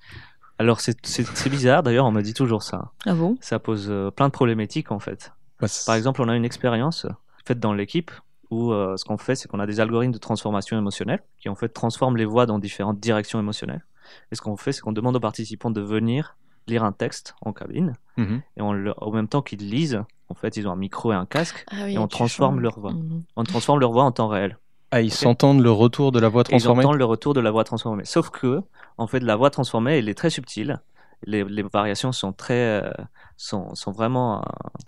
Alors 0.60 0.80
c'est 0.82 1.50
bizarre, 1.50 1.84
d'ailleurs 1.84 2.06
on 2.06 2.12
me 2.12 2.22
dit 2.22 2.34
toujours 2.34 2.64
ça. 2.64 2.92
Ah 3.06 3.14
bon? 3.14 3.38
Ça 3.42 3.60
pose 3.60 3.88
euh, 3.90 4.10
plein 4.12 4.28
de 4.28 4.32
problématiques 4.34 4.92
en 4.92 5.00
fait. 5.00 5.32
Bah, 5.60 5.68
Par 5.86 5.96
exemple, 5.96 6.22
on 6.22 6.30
a 6.30 6.36
une 6.36 6.46
expérience 6.46 7.06
faite 7.46 7.60
dans 7.60 7.74
l'équipe 7.74 8.12
où 8.50 8.72
euh, 8.72 8.98
ce 8.98 9.06
qu'on 9.06 9.18
fait, 9.18 9.36
c'est 9.36 9.48
qu'on 9.48 9.60
a 9.60 9.68
des 9.68 9.80
algorithmes 9.80 10.14
de 10.14 10.18
transformation 10.18 10.78
émotionnelle 10.78 11.22
qui 11.40 11.50
en 11.50 11.56
fait 11.56 11.70
transforment 11.70 12.18
les 12.18 12.26
voix 12.26 12.46
dans 12.46 12.60
différentes 12.60 13.00
directions 13.00 13.40
émotionnelles. 13.40 13.86
Et 14.32 14.36
ce 14.36 14.42
qu'on 14.42 14.58
fait, 14.58 14.72
c'est 14.72 14.82
qu'on 14.82 14.94
demande 14.94 15.16
aux 15.16 15.20
participants 15.22 15.70
de 15.72 15.82
venir 15.82 16.38
lire 16.68 16.84
un 16.84 16.92
texte 16.92 17.36
en 17.42 17.54
cabine 17.54 17.94
Mhm. 18.18 18.42
et 18.58 18.62
on 18.62 18.74
le- 18.74 18.94
en 18.98 19.12
même 19.12 19.28
temps 19.28 19.42
qu'ils 19.42 19.70
lisent, 19.70 20.04
en 20.30 20.34
fait, 20.34 20.58
ils 20.58 20.68
ont 20.68 20.72
un 20.72 20.76
micro 20.78 21.12
et 21.12 21.16
un 21.16 21.26
casque, 21.26 21.66
Ah 21.72 21.76
oui, 21.86 21.94
Et 21.94 21.98
on 21.98 22.08
transforme 22.08 22.60
leur 22.60 22.80
voix. 22.80 22.92
Mhm. 22.94 23.24
on 23.36 23.44
transforme 23.44 23.80
leur 23.80 23.92
voix 23.92 24.04
en 24.04 24.12
temps 24.12 24.28
réel. 24.28 24.58
Ah, 24.92 25.02
ils 25.02 25.12
s'entendent 25.12 25.62
le 25.62 25.72
retour 25.72 26.12
de 26.14 26.20
la 26.20 26.30
voix 26.30 26.42
Et 26.44 26.46
ils 26.46 26.50
transformée 26.52 26.86
entendent 26.86 26.98
le 27.00 27.06
retour 27.06 27.34
de 27.34 27.42
la 27.42 27.52
voix 27.52 27.64
transformée. 27.66 28.06
Sauf 28.06 28.30
que, 28.30 28.62
en 28.98 29.06
fait, 29.08 29.20
la 29.20 29.36
voix 29.36 29.50
transformée, 29.50 29.98
elle 30.00 30.08
est 30.10 30.14
très 30.18 30.30
subtile. 30.30 30.82
Les, 31.26 31.44
les 31.44 31.64
variations 31.64 32.12
sont 32.14 32.32
très, 32.32 32.84
euh, 32.84 32.92
sont, 33.38 33.74
sont 33.76 33.92
vraiment, 33.92 34.40
euh, 34.40 34.44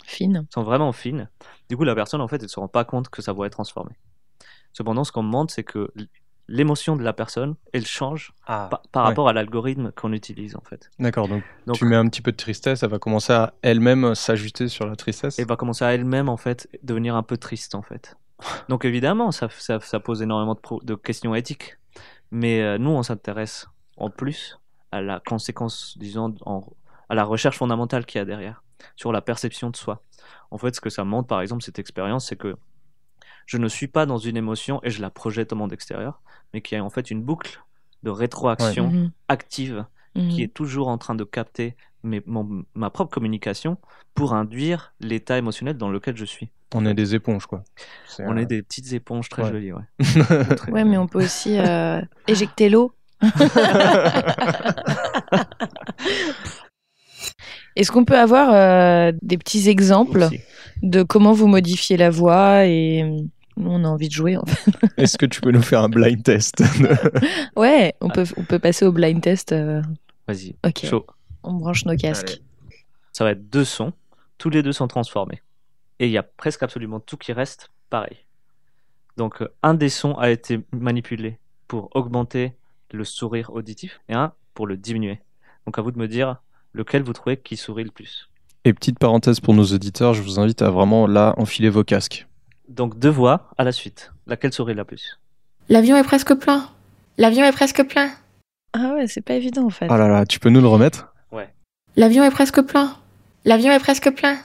Fine. 0.06 0.46
sont 0.54 0.64
vraiment 0.64 0.92
fines. 0.94 1.28
Du 1.70 1.76
coup, 1.76 1.84
la 1.84 1.96
personne, 1.96 2.22
en 2.22 2.28
fait, 2.28 2.42
elle 2.42 2.50
se 2.50 2.60
rend 2.60 2.68
pas 2.70 2.86
compte 2.86 3.10
que 3.10 3.22
sa 3.22 3.34
voix 3.34 3.48
est 3.48 3.50
transformée. 3.50 3.98
Cependant, 4.74 5.04
ce 5.04 5.12
qu'on 5.12 5.24
montre, 5.24 5.54
c'est 5.54 5.64
que 5.64 5.92
l'émotion 6.50 6.96
de 6.96 7.04
la 7.04 7.14
personne, 7.14 7.56
elle 7.74 7.86
change 7.86 8.34
Ah, 8.48 8.68
pa- 8.72 8.82
par 8.92 9.04
ouais. 9.04 9.10
rapport 9.10 9.30
à 9.30 9.34
l'algorithme 9.34 9.92
qu'on 9.92 10.12
utilise, 10.14 10.56
en 10.56 10.62
fait. 10.62 10.90
D'accord, 11.00 11.28
donc, 11.28 11.44
Donc, 11.68 11.76
tu 11.78 11.86
mets 11.86 11.96
un 11.96 12.08
petit 12.08 12.22
peu 12.22 12.32
de 12.32 12.38
tristesse, 12.38 12.84
elle 12.84 12.90
va 12.90 13.00
commencer 13.00 13.32
à 13.34 13.54
elle-même 13.62 14.16
s'ajuster 14.16 14.68
sur 14.68 14.86
la 14.88 14.96
tristesse. 14.96 15.38
elle 15.40 15.48
va 15.48 15.56
commencer 15.56 15.86
à 15.86 15.94
elle-même, 15.94 16.28
en 16.28 16.38
fait, 16.38 16.68
devenir 16.84 17.16
un 17.16 17.24
peu 17.24 17.38
triste, 17.38 17.76
en 17.76 17.82
fait. 17.82 18.16
Donc, 18.68 18.84
évidemment, 18.86 19.32
ça, 19.32 19.48
ça, 19.52 19.80
ça 19.80 20.00
pose 20.00 20.22
énormément 20.22 20.56
de, 20.56 20.60
pro- 20.60 20.82
de 20.84 20.96
questions 20.96 21.36
éthiques. 21.36 21.78
Mais 22.32 22.62
euh, 22.62 22.78
nous, 22.78 22.92
on 22.92 23.04
s'intéresse 23.04 23.68
en 23.98 24.10
plus 24.10 24.60
à 24.92 25.02
la 25.02 25.20
conséquence, 25.26 25.98
disons, 25.98 26.34
en- 26.46 26.64
à 27.10 27.16
la 27.16 27.24
recherche 27.24 27.58
fondamentale 27.58 28.06
qu'il 28.06 28.20
y 28.20 28.22
a 28.22 28.26
derrière, 28.26 28.64
sur 28.96 29.12
la 29.12 29.22
perception 29.22 29.70
de 29.70 29.76
soi. 29.76 30.02
En 30.52 30.58
fait, 30.58 30.76
ce 30.76 30.82
que 30.82 30.90
ça 30.90 31.04
montre, 31.04 31.28
par 31.28 31.42
exemple, 31.42 31.64
cette 31.64 31.80
expérience, 31.80 32.28
c'est 32.28 32.36
que 32.36 32.56
je 33.50 33.58
ne 33.58 33.68
suis 33.68 33.88
pas 33.88 34.06
dans 34.06 34.20
une 34.20 34.38
émotion 34.38 34.80
et 34.84 34.92
je 34.92 35.02
la 35.02 35.10
projette 35.10 35.52
au 35.54 35.56
monde 35.56 35.74
extérieur, 35.74 36.22
mais 36.54 36.62
qu'il 36.62 36.78
y 36.78 36.80
a 36.82 36.84
en 36.84 36.92
fait 36.92 37.10
une 37.10 37.24
boucle 37.24 37.64
de 38.04 38.12
rétroaction 38.12 38.90
Mhm. 38.92 39.12
active 39.28 39.86
Mhm. 40.16 40.30
qui 40.30 40.44
est 40.44 40.54
toujours 40.54 40.88
en 40.88 41.00
train 41.00 41.16
de 41.16 41.24
capter 41.24 41.76
mes- 42.04 42.22
mon- 42.28 42.64
ma 42.76 42.92
propre 42.92 43.12
communication 43.12 43.78
pour 44.14 44.34
induire 44.36 44.94
l'état 45.00 45.40
émotionnel 45.40 45.78
dans 45.78 45.90
lequel 45.90 46.16
je 46.16 46.26
suis. 46.26 46.50
On 46.76 46.86
est 46.86 46.94
des 46.94 47.16
éponges, 47.16 47.48
quoi. 47.48 47.64
On 48.20 48.38
euh, 48.38 48.42
est 48.42 48.46
des 48.46 48.62
petites 48.62 48.94
éponges 48.94 49.30
très 49.30 49.42
Ouais. 49.44 49.52
jolies, 49.52 49.74
ouais. 49.74 49.82
Très- 50.56 50.72
Ouais, 50.72 50.86
mais 50.86 50.98
on 51.00 51.08
peut 51.08 51.24
aussi 51.24 51.58
euh, 51.58 52.00
éjecter 52.28 52.70
l'eau. 52.70 52.92
Est-ce 57.76 57.92
qu'on 57.92 58.06
peut 58.06 58.18
avoir 58.18 58.54
euh, 58.54 59.12
des 59.22 59.38
petits 59.38 59.70
exemples 59.70 60.24
Aussi. 60.24 60.40
de 60.84 61.04
comment 61.04 61.34
vous 61.34 61.48
modifiez 61.48 61.98
la 61.98 62.10
voix 62.10 62.66
et 62.66 63.06
nous 63.60 63.70
on 63.72 63.84
a 63.84 63.88
envie 63.88 64.08
de 64.08 64.14
jouer 64.14 64.38
en 64.38 64.46
fait. 64.46 64.72
Est-ce 64.98 65.18
que 65.18 65.26
tu 65.26 65.42
peux 65.42 65.52
nous 65.52 65.62
faire 65.62 65.82
un 65.84 65.90
blind 65.90 66.24
test 66.24 66.64
Ouais, 67.56 67.94
on 68.02 68.10
peut 68.10 68.26
on 68.38 68.44
peut 68.44 68.60
passer 68.60 68.86
au 68.86 68.92
blind 68.92 69.22
test. 69.22 69.52
euh, 69.52 69.82
Vas-y, 70.28 70.56
Ok, 70.66 70.86
chaud. 70.86 71.06
on 71.44 71.54
branche 71.54 71.86
nos 71.86 71.96
casques. 71.96 72.30
Allez. 72.30 72.86
Ça 73.14 73.24
va 73.24 73.32
être 73.32 73.50
deux 73.50 73.66
sons, 73.66 73.94
tous 74.38 74.50
les 74.50 74.64
deux 74.64 74.72
sont 74.72 74.88
transformés. 74.88 75.42
Et 76.00 76.06
il 76.06 76.12
y 76.12 76.18
a 76.18 76.24
presque 76.24 76.64
absolument 76.64 77.00
tout 77.00 77.18
qui 77.18 77.34
reste 77.34 77.70
pareil. 77.90 78.18
Donc 79.18 79.42
euh, 79.42 79.50
un 79.64 79.74
des 79.74 79.90
sons 79.90 80.14
a 80.18 80.30
été 80.30 80.62
manipulé 80.72 81.38
pour 81.68 81.90
augmenter 81.96 82.54
le 82.92 83.04
sourire 83.04 83.50
auditif 83.54 84.00
et 84.10 84.14
un 84.14 84.32
pour 84.54 84.66
le 84.68 84.78
diminuer. 84.78 85.20
Donc 85.66 85.78
à 85.78 85.82
vous 85.82 85.92
de 85.92 85.98
me 86.00 86.08
dire 86.08 86.38
lequel 86.74 87.04
vous 87.04 87.14
trouvez 87.14 87.38
qui 87.38 87.58
sourit 87.58 87.84
le 87.84 87.92
plus. 87.92 88.30
Et 88.66 88.74
petite 88.74 89.00
parenthèse 89.00 89.40
pour 89.40 89.54
nos 89.54 89.66
auditeurs, 89.66 90.14
je 90.14 90.22
vous 90.22 90.40
invite 90.40 90.62
à 90.62 90.70
vraiment 90.70 91.08
là 91.08 91.34
enfiler 91.38 91.70
vos 91.70 91.84
casques. 91.84 92.28
Donc 92.70 92.98
deux 92.98 93.10
voix 93.10 93.50
à 93.58 93.64
la 93.64 93.72
suite. 93.72 94.12
Laquelle 94.28 94.54
sourit 94.54 94.76
la 94.76 94.86
plus? 94.86 95.20
L'avion 95.68 95.98
est 95.98 96.04
presque 96.04 96.34
plein. 96.36 96.70
L'avion 97.18 97.44
est 97.44 97.52
presque 97.52 97.84
plein. 97.84 98.12
Ah 98.74 98.94
ouais, 98.96 99.08
c'est 99.08 99.22
pas 99.22 99.34
évident 99.34 99.66
en 99.66 99.70
fait. 99.70 99.88
Oh 99.90 99.98
là 99.98 100.08
là, 100.08 100.26
tu 100.26 100.40
peux 100.40 100.50
nous 100.50 100.62
le 100.62 100.68
remettre? 100.68 101.08
L'avion 101.96 102.24
est 102.24 102.30
presque 102.32 102.62
plein. 102.62 102.96
L'avion 103.46 103.72
est 103.74 103.80
presque 103.80 104.12
plein. 104.12 104.38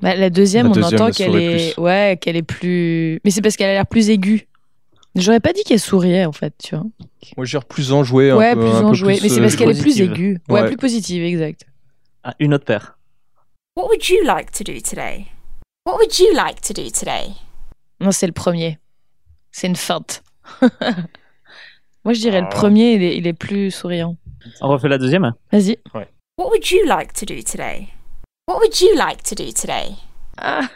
Bah, 0.00 0.14
la 0.14 0.30
deuxième, 0.30 0.66
La 0.66 0.70
on 0.70 0.74
deuxième, 0.74 0.94
entend 0.94 1.06
elle 1.08 1.14
qu'elle 1.14 1.34
est, 1.36 1.72
plus. 1.74 1.82
ouais, 1.82 2.18
qu'elle 2.20 2.36
est 2.36 2.42
plus. 2.42 3.20
Mais 3.24 3.30
c'est 3.32 3.42
parce 3.42 3.56
qu'elle 3.56 3.68
a 3.70 3.72
l'air 3.72 3.86
plus 3.86 4.08
aiguë. 4.08 4.46
J'aurais 5.16 5.40
pas 5.40 5.52
dit 5.52 5.62
qu'elle 5.64 5.80
souriait 5.80 6.24
en 6.26 6.32
fait, 6.32 6.54
tu 6.62 6.76
vois. 6.76 6.84
Moi, 7.36 7.44
dirais 7.44 7.64
plus 7.68 7.92
enjoué. 7.92 8.30
un 8.30 8.36
ouais, 8.36 8.54
peu, 8.54 8.60
plus 8.60 8.70
un 8.70 8.80
peu 8.80 8.86
enjouée. 8.86 9.18
Mais 9.20 9.28
c'est 9.28 9.40
euh, 9.40 9.42
parce 9.42 9.56
qu'elle 9.56 9.76
est 9.76 9.80
plus 9.82 10.00
aiguë. 10.00 10.38
Ouais, 10.48 10.60
Ouais. 10.62 10.66
plus 10.68 10.76
positive, 10.76 11.24
exact. 11.24 11.66
Ah, 12.22 12.34
Une 12.38 12.54
autre 12.54 12.64
paire. 12.64 12.96
What 13.76 13.88
would 13.88 14.08
you 14.08 14.22
like 14.24 14.52
to 14.52 14.62
do 14.64 14.78
today? 14.80 15.26
What 15.84 15.96
would 15.96 16.18
you 16.18 16.32
like 16.34 16.60
to 16.62 16.72
do 16.72 16.88
today? 16.88 17.32
Non, 18.00 18.10
c'est 18.12 18.26
le 18.26 18.32
premier. 18.32 18.78
C'est 19.52 19.66
une 19.66 19.76
feinte. 19.76 20.22
Moi, 22.04 22.12
je 22.14 22.20
dirais 22.20 22.40
le 22.40 22.46
Ah. 22.46 22.54
premier, 22.54 22.94
il 22.94 23.02
est, 23.02 23.16
il 23.16 23.26
est 23.26 23.32
plus 23.32 23.70
souriant. 23.70 24.16
On 24.60 24.68
refait 24.68 24.88
la 24.88 24.98
deuxième 24.98 25.32
Vas-y. 25.50 25.76
What 26.38 26.50
would 26.50 26.70
you 26.70 26.84
like 26.86 27.12
to 27.14 27.24
do 27.26 27.34
today? 27.42 27.88
What 28.46 28.58
would 28.58 28.80
you 28.80 28.94
like 28.96 29.22
to 29.24 29.34
do 29.34 29.50
today? 29.50 29.94
Ah, 30.36 30.68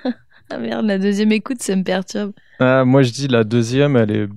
ah 0.50 0.58
merde, 0.58 0.86
la 0.86 0.98
deuxième 0.98 1.30
écoute, 1.32 1.62
ça 1.62 1.76
me 1.76 1.84
perturbe. 1.84 2.32
Ah, 2.58 2.84
moi, 2.84 3.02
je 3.02 3.12
dis 3.12 3.28
la 3.28 3.44
deuxième, 3.44 3.96
elle 3.96 4.10
est 4.10 4.28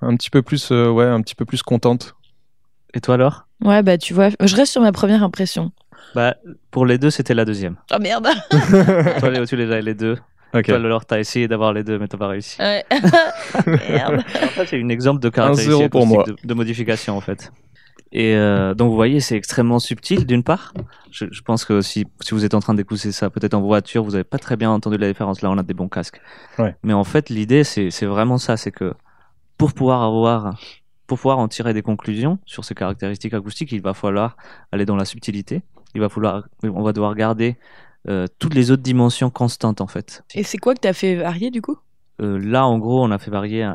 un 0.00 0.16
petit 0.16 0.30
peu 0.30 0.42
plus, 0.42 0.72
euh, 0.72 0.88
ouais, 0.90 1.04
un 1.04 1.20
petit 1.20 1.34
peu 1.34 1.44
plus 1.44 1.62
contente. 1.62 2.14
Et 2.94 3.00
toi 3.00 3.14
alors 3.14 3.46
Ouais, 3.62 3.82
bah 3.82 3.98
tu 3.98 4.14
vois, 4.14 4.28
je 4.40 4.54
reste 4.56 4.70
sur 4.72 4.80
ma 4.80 4.92
première 4.92 5.22
impression. 5.22 5.72
Bah 6.14 6.36
pour 6.70 6.86
les 6.86 6.96
deux 6.98 7.10
c'était 7.10 7.34
la 7.34 7.44
deuxième. 7.44 7.76
Oh 7.92 7.96
merde 8.00 8.28
toi 9.18 9.30
Léo 9.30 9.46
tu 9.46 9.56
les 9.56 9.72
as 9.72 9.80
les 9.80 9.94
deux. 9.94 10.16
Ok. 10.54 10.64
Toi, 10.66 10.76
alors, 10.76 11.04
t'as 11.04 11.18
essayé 11.18 11.48
d'avoir 11.48 11.72
les 11.72 11.82
deux, 11.82 11.98
mais 11.98 12.06
t'as 12.08 12.16
pas 12.18 12.28
réussi. 12.28 12.60
Ouais. 12.60 12.84
Merde. 13.66 14.24
Alors 14.34 14.50
ça, 14.50 14.66
c'est 14.66 14.80
un 14.80 14.88
exemple 14.88 15.20
de 15.20 15.28
caractéristique 15.28 15.90
pour 15.90 16.06
moi. 16.06 16.24
de, 16.26 16.36
de 16.42 16.54
modification 16.54 17.16
en 17.16 17.20
fait. 17.20 17.52
Et 18.12 18.36
euh, 18.36 18.74
donc 18.74 18.90
vous 18.90 18.94
voyez, 18.94 19.18
c'est 19.18 19.36
extrêmement 19.36 19.80
subtil 19.80 20.24
d'une 20.24 20.44
part. 20.44 20.72
Je, 21.10 21.26
je 21.32 21.42
pense 21.42 21.64
que 21.64 21.80
si, 21.80 22.06
si 22.20 22.32
vous 22.32 22.44
êtes 22.44 22.54
en 22.54 22.60
train 22.60 22.74
d'écouter 22.74 23.10
ça, 23.10 23.28
peut-être 23.28 23.54
en 23.54 23.60
voiture, 23.60 24.04
vous 24.04 24.12
n'avez 24.12 24.22
pas 24.22 24.38
très 24.38 24.56
bien 24.56 24.70
entendu 24.70 24.96
la 24.98 25.08
différence. 25.08 25.42
Là, 25.42 25.50
on 25.50 25.58
a 25.58 25.64
des 25.64 25.74
bons 25.74 25.88
casques. 25.88 26.20
Ouais. 26.58 26.76
Mais 26.84 26.92
en 26.92 27.02
fait, 27.02 27.28
l'idée, 27.28 27.64
c'est 27.64 27.90
c'est 27.90 28.06
vraiment 28.06 28.38
ça, 28.38 28.56
c'est 28.56 28.70
que 28.70 28.94
pour 29.58 29.72
pouvoir 29.72 30.02
avoir, 30.04 30.56
pour 31.08 31.18
pouvoir 31.18 31.38
en 31.38 31.48
tirer 31.48 31.74
des 31.74 31.82
conclusions 31.82 32.38
sur 32.46 32.64
ces 32.64 32.74
caractéristiques 32.76 33.34
acoustiques, 33.34 33.72
il 33.72 33.82
va 33.82 33.94
falloir 33.94 34.36
aller 34.70 34.86
dans 34.86 34.96
la 34.96 35.04
subtilité. 35.04 35.62
Il 35.96 36.00
va 36.00 36.08
falloir, 36.08 36.44
on 36.62 36.82
va 36.82 36.92
devoir 36.92 37.14
garder 37.16 37.56
euh, 38.08 38.26
toutes 38.38 38.54
les 38.54 38.70
autres 38.70 38.82
dimensions 38.82 39.30
constantes 39.30 39.80
en 39.80 39.86
fait. 39.86 40.22
Et 40.34 40.42
c'est 40.42 40.58
quoi 40.58 40.74
que 40.74 40.80
t'as 40.80 40.92
fait 40.92 41.16
varier 41.16 41.50
du 41.50 41.62
coup? 41.62 41.78
Euh, 42.20 42.38
là, 42.38 42.66
en 42.66 42.78
gros, 42.78 43.02
on 43.04 43.10
a 43.10 43.18
fait 43.18 43.30
varier 43.30 43.64
euh, 43.64 43.74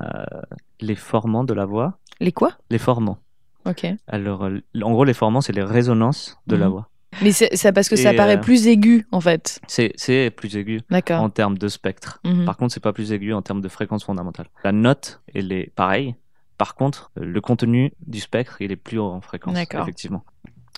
les 0.79 0.95
formants 0.95 1.43
de 1.43 1.53
la 1.53 1.65
voix, 1.65 1.97
Les 2.21 2.31
quoi? 2.31 2.53
Les 2.69 2.77
formants. 2.77 3.17
Ok. 3.65 3.85
Alors, 4.07 4.45
euh, 4.45 4.59
en 4.81 4.91
gros, 4.91 5.03
les 5.03 5.13
formants, 5.13 5.41
c'est 5.41 5.51
les 5.53 5.63
résonances 5.63 6.37
de 6.47 6.55
la 6.55 6.65
Mhm. 6.67 6.71
voix. 6.71 6.89
Mais 7.23 7.31
c'est 7.31 7.55
ça 7.57 7.73
parce 7.73 7.89
que 7.89 7.95
ça 7.95 8.13
paraît 8.13 8.37
euh, 8.37 8.41
plus 8.41 8.67
aigu 8.67 9.07
en 9.11 9.19
fait. 9.19 9.59
C'est 9.67 10.29
plus 10.29 10.55
aigu 10.55 10.79
D'accord. 10.91 11.21
en 11.21 11.29
termes 11.29 11.57
de 11.57 11.67
spectre. 11.67 12.21
Mhm. 12.23 12.45
Par 12.45 12.55
contre, 12.55 12.73
c'est 12.73 12.79
pas 12.83 12.93
plus 12.93 13.11
aigu 13.11 13.33
en 13.33 13.41
termes 13.41 13.61
de 13.61 13.67
fréquence 13.67 14.03
fondamentale. 14.03 14.45
La 14.63 14.71
note, 14.71 15.21
elle 15.33 15.51
est 15.51 15.71
pareille. 15.75 16.15
Par 16.57 16.75
contre, 16.75 17.11
le 17.15 17.41
contenu 17.41 17.93
du 18.05 18.19
spectre, 18.19 18.61
il 18.61 18.71
est 18.71 18.75
plus 18.77 18.99
haut 18.99 19.07
en 19.11 19.21
fréquence. 19.21 19.55
D'accord. 19.55 19.81
Effectivement. 19.81 20.23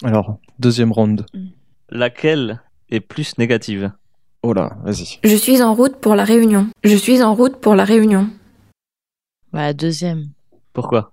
Alors, 0.04 0.38
deuxième 0.58 0.92
round. 0.92 1.26
Laquelle 1.90 2.62
est 2.92 3.00
plus 3.00 3.38
négative 3.38 3.92
Oh 4.44 4.54
là, 4.54 4.78
vas-y. 4.84 5.20
Je 5.24 5.36
suis 5.36 5.62
en 5.62 5.74
route 5.76 5.98
pour 5.98 6.16
la 6.16 6.24
réunion. 6.24 6.68
Je 6.84 6.96
suis 6.96 7.22
en 7.22 7.34
route 7.36 7.58
pour 7.58 7.76
la 7.76 7.84
réunion. 7.86 8.28
Bah 9.54 9.74
deuxième. 9.74 10.30
Pourquoi? 10.74 11.12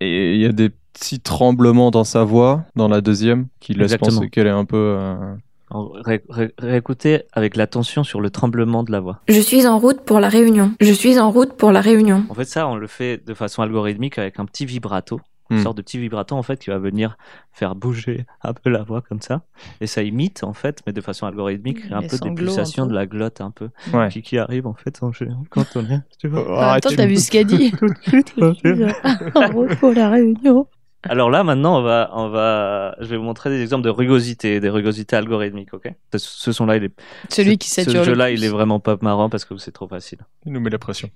Et 0.00 0.34
il 0.34 0.40
y 0.40 0.46
a 0.46 0.52
des 0.52 0.70
petits 0.92 1.20
tremblements 1.20 1.90
dans 1.90 2.04
sa 2.04 2.24
voix, 2.24 2.64
dans 2.76 2.88
la 2.88 3.00
deuxième, 3.00 3.46
qui 3.60 3.72
laissent 3.72 3.92
Exactement. 3.92 4.16
penser 4.18 4.30
qu'elle 4.30 4.46
est 4.46 4.50
un 4.50 4.64
peu. 4.64 4.96
euh, 4.98 5.34
Alors, 5.70 5.92
ré- 6.04 6.22
ré- 6.28 6.52
Réécoutez 6.58 7.22
avec 7.32 7.56
l'attention 7.56 8.04
sur 8.04 8.20
le 8.20 8.30
tremblement 8.30 8.82
de 8.82 8.92
la 8.92 9.00
voix. 9.00 9.20
Je 9.28 9.40
suis 9.40 9.66
en 9.66 9.78
route 9.78 10.00
pour 10.02 10.20
la 10.20 10.28
réunion. 10.28 10.72
Je 10.80 10.92
suis 10.92 11.18
en 11.18 11.30
route 11.30 11.54
pour 11.54 11.72
la 11.72 11.80
réunion. 11.80 12.24
En 12.28 12.34
fait, 12.34 12.44
ça, 12.44 12.68
on 12.68 12.76
le 12.76 12.86
fait 12.86 13.24
de 13.26 13.34
façon 13.34 13.62
algorithmique 13.62 14.18
avec 14.18 14.38
un 14.40 14.44
petit 14.44 14.66
vibrato. 14.66 15.20
Une 15.50 15.62
sorte 15.62 15.76
de 15.76 15.82
petit 15.82 15.98
vibrato 15.98 16.34
en 16.36 16.42
fait 16.42 16.58
qui 16.60 16.70
va 16.70 16.78
venir 16.78 17.16
faire 17.52 17.74
bouger 17.74 18.26
un 18.42 18.52
peu 18.52 18.70
la 18.70 18.82
voix 18.82 19.00
comme 19.02 19.20
ça, 19.22 19.42
et 19.80 19.86
ça 19.86 20.02
imite 20.02 20.44
en 20.44 20.52
fait, 20.52 20.82
mais 20.86 20.92
de 20.92 21.00
façon 21.00 21.26
algorithmique, 21.26 21.84
Les 21.86 21.92
un 21.94 22.02
peu 22.02 22.18
des 22.18 22.30
pulsations 22.34 22.86
de 22.86 22.94
la 22.94 23.06
glotte 23.06 23.40
un 23.40 23.50
peu 23.50 23.70
Ouais. 23.92 24.08
qui, 24.10 24.22
qui 24.22 24.38
arrive 24.38 24.66
en 24.66 24.74
fait 24.74 25.02
en 25.02 25.12
général 25.12 25.42
quand 25.50 25.64
on 25.76 25.84
est. 25.90 26.00
Tu 26.20 26.28
vois. 26.28 26.68
En 26.68 26.72
même 26.72 26.80
temps, 26.80 26.90
t'as 26.96 27.06
vu 27.06 27.16
ce 27.16 27.30
qu'a 27.30 27.44
dit 27.44 27.72
En 29.34 29.46
route 29.52 29.74
pour 29.76 29.92
la 29.92 30.10
réunion. 30.10 30.66
Alors 31.04 31.30
là, 31.30 31.44
maintenant, 31.44 31.78
on 31.78 31.82
va, 31.82 32.10
on 32.12 32.28
va, 32.28 32.96
je 33.00 33.06
vais 33.06 33.16
vous 33.16 33.22
montrer 33.22 33.50
des 33.50 33.62
exemples 33.62 33.84
de 33.84 33.90
rugosité, 33.90 34.58
des 34.58 34.68
rugosités 34.68 35.14
algorithmiques, 35.14 35.72
ok? 35.72 35.88
Ce- 36.12 36.18
Ce 36.18 36.50
son-là, 36.52 36.76
il 36.76 36.84
est. 36.84 36.92
Celui 37.30 37.56
qui 37.56 37.68
ce 37.70 37.82
sature 37.84 38.00
le 38.00 38.04
jeu-là, 38.04 38.26
plus. 38.26 38.34
il 38.34 38.44
est 38.44 38.48
vraiment 38.48 38.80
pas 38.80 38.96
marrant 39.00 39.28
parce 39.30 39.44
que 39.44 39.56
c'est 39.58 39.70
trop 39.70 39.86
facile. 39.86 40.18
Il 40.44 40.52
nous 40.52 40.60
met 40.60 40.70
la 40.70 40.78
pression. 40.78 41.08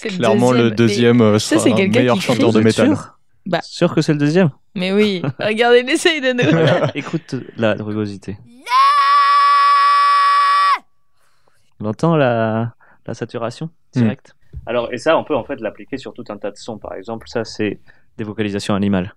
C'est 0.00 0.10
Clairement, 0.10 0.52
le 0.52 0.70
deuxième 0.70 1.20
euh, 1.20 1.38
sera 1.40 1.60
c'est 1.60 1.72
un 1.72 1.74
quelqu'un 1.74 1.98
meilleur 1.98 2.14
qui 2.14 2.22
chanteur 2.22 2.52
de 2.52 2.60
métal. 2.60 2.86
sûr 2.94 3.18
Bah. 3.46 3.58
Sûr 3.64 3.92
que 3.92 4.00
c'est 4.00 4.12
le 4.12 4.18
deuxième 4.20 4.50
Mais 4.76 4.92
oui, 4.92 5.22
regardez, 5.40 5.80
il 5.80 5.90
essaye 5.90 6.20
de 6.20 6.34
nous. 6.34 6.88
Écoute 6.94 7.34
la 7.56 7.74
rugosité. 7.74 8.38
On 11.80 11.86
entend 11.86 12.14
la, 12.14 12.74
la 13.08 13.14
saturation 13.14 13.70
directe. 13.92 14.36
Alors, 14.66 14.92
et 14.92 14.98
ça, 14.98 15.18
on 15.18 15.24
peut 15.24 15.34
en 15.34 15.42
fait 15.42 15.60
l'appliquer 15.60 15.96
sur 15.96 16.12
tout 16.12 16.24
un 16.28 16.36
tas 16.36 16.52
de 16.52 16.56
sons. 16.56 16.78
Par 16.78 16.94
exemple, 16.94 17.26
ça, 17.28 17.42
c'est 17.44 17.80
des 18.18 18.24
vocalisations 18.24 18.76
animales. 18.76 19.16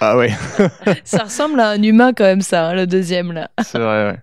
Ah 0.00 0.18
ouais, 0.18 0.32
ça 1.04 1.24
ressemble 1.24 1.60
à 1.60 1.70
un 1.70 1.82
humain 1.82 2.12
quand 2.12 2.24
même, 2.24 2.42
ça, 2.42 2.66
hein, 2.68 2.74
le 2.74 2.86
deuxième 2.86 3.32
là. 3.32 3.48
c'est 3.62 3.78
vrai, 3.78 4.10
ouais. 4.10 4.18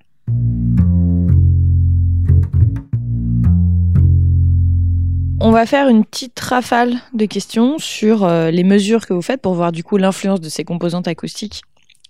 On 5.44 5.52
va 5.52 5.66
faire 5.66 5.88
une 5.90 6.06
petite 6.06 6.40
rafale 6.40 6.96
de 7.14 7.26
questions 7.26 7.78
sur 7.80 8.24
euh, 8.24 8.52
les 8.52 8.64
mesures 8.64 9.06
que 9.08 9.14
vous 9.14 9.22
faites 9.22 9.42
pour 9.42 9.54
voir 9.56 9.72
du 9.72 9.84
coup 9.84 9.98
l'influence 9.98 10.40
de 10.40 10.50
ces 10.50 10.64
composantes 10.64 11.08
acoustiques 11.08 11.62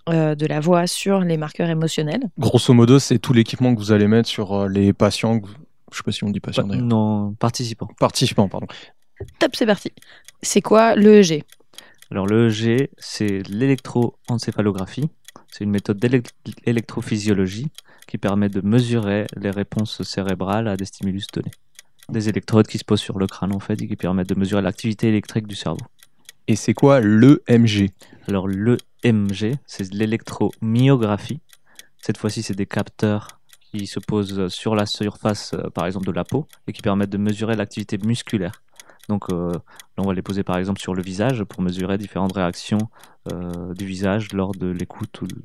euh, 0.10 0.36
de 0.36 0.46
la 0.46 0.60
voix 0.60 0.88
sur 0.88 1.22
les 1.22 1.38
marqueurs 1.38 1.70
émotionnels. 1.70 2.24
Grosso 2.38 2.74
modo, 2.74 3.00
c'est 3.00 3.20
tout 3.20 3.34
l'équipement 3.34 3.74
que 3.74 3.80
vous 3.80 3.92
allez 3.92 4.08
mettre 4.08 4.28
sur 4.28 4.54
euh, 4.54 4.68
les 4.68 4.94
patients. 4.94 5.40
que 5.40 5.48
vous- 5.48 5.54
Je 5.92 5.98
sais 5.98 6.04
pas 6.04 6.12
si 6.12 6.24
on 6.24 6.30
dit 6.30 6.40
patients 6.40 6.64
d'ailleurs. 6.68 6.84
Non, 6.86 7.34
participants. 7.34 7.90
Participants, 8.00 8.48
pardon. 8.50 8.68
Top, 9.40 9.56
c'est 9.56 9.66
parti. 9.66 9.92
C'est 10.42 10.62
quoi 10.62 10.96
l'EEG 10.96 11.44
Alors, 12.10 12.26
l'EEG, 12.28 12.90
c'est 12.98 13.48
l'électroencéphalographie. 13.48 15.10
C'est 15.48 15.64
une 15.64 15.70
méthode 15.72 16.00
d'électrophysiologie 16.66 17.68
qui 18.08 18.18
permet 18.18 18.50
de 18.50 18.62
mesurer 18.62 19.28
les 19.38 19.52
réponses 19.52 20.02
cérébrales 20.04 20.68
à 20.68 20.76
des 20.76 20.86
stimulus 20.86 21.28
donnés. 21.34 21.52
Des 22.12 22.28
électrodes 22.30 22.68
qui 22.68 22.78
se 22.78 22.84
posent 22.84 23.00
sur 23.02 23.18
le 23.20 23.26
crâne, 23.28 23.54
en 23.56 23.60
fait, 23.60 23.82
et 23.82 23.88
qui 23.88 23.96
permettent 23.96 24.30
de 24.30 24.36
mesurer 24.36 24.62
l'activité 24.62 25.08
électrique 25.08 25.48
du 25.48 25.56
cerveau. 25.56 25.80
Et 26.48 26.56
c'est 26.56 26.74
quoi 26.74 27.00
l'EMG 27.00 27.90
Alors, 28.28 28.48
l'EMG, 28.48 29.56
c'est 29.66 29.94
l'électromyographie. 29.94 31.40
Cette 32.02 32.18
fois-ci, 32.18 32.44
c'est 32.44 32.56
des 32.56 32.66
capteurs 32.66 33.40
qui 33.72 33.88
se 33.88 34.00
posent 34.00 34.48
sur 34.50 34.76
la 34.76 34.86
surface, 34.86 35.54
euh, 35.54 35.70
par 35.70 35.86
exemple, 35.86 36.06
de 36.08 36.12
la 36.12 36.26
peau, 36.26 36.48
et 36.68 36.74
qui 36.74 36.82
permettent 36.82 37.10
de 37.12 37.18
mesurer 37.18 37.56
l'activité 37.56 37.98
musculaire. 37.98 38.62
Donc, 39.08 39.32
euh, 39.32 39.52
là, 39.54 39.60
on 40.00 40.04
va 40.08 40.14
les 40.14 40.22
poser, 40.22 40.44
par 40.44 40.58
exemple, 40.58 40.82
sur 40.82 40.94
le 40.94 41.02
visage 41.02 41.44
pour 41.46 41.62
mesurer 41.62 41.98
différentes 41.98 42.34
réactions 42.34 42.90
euh, 43.32 43.74
du 43.74 43.86
visage 43.86 44.34
lors 44.34 44.52
de 44.52 44.68
l'écoute 44.68 45.22
ou 45.22 45.28
de 45.28 45.36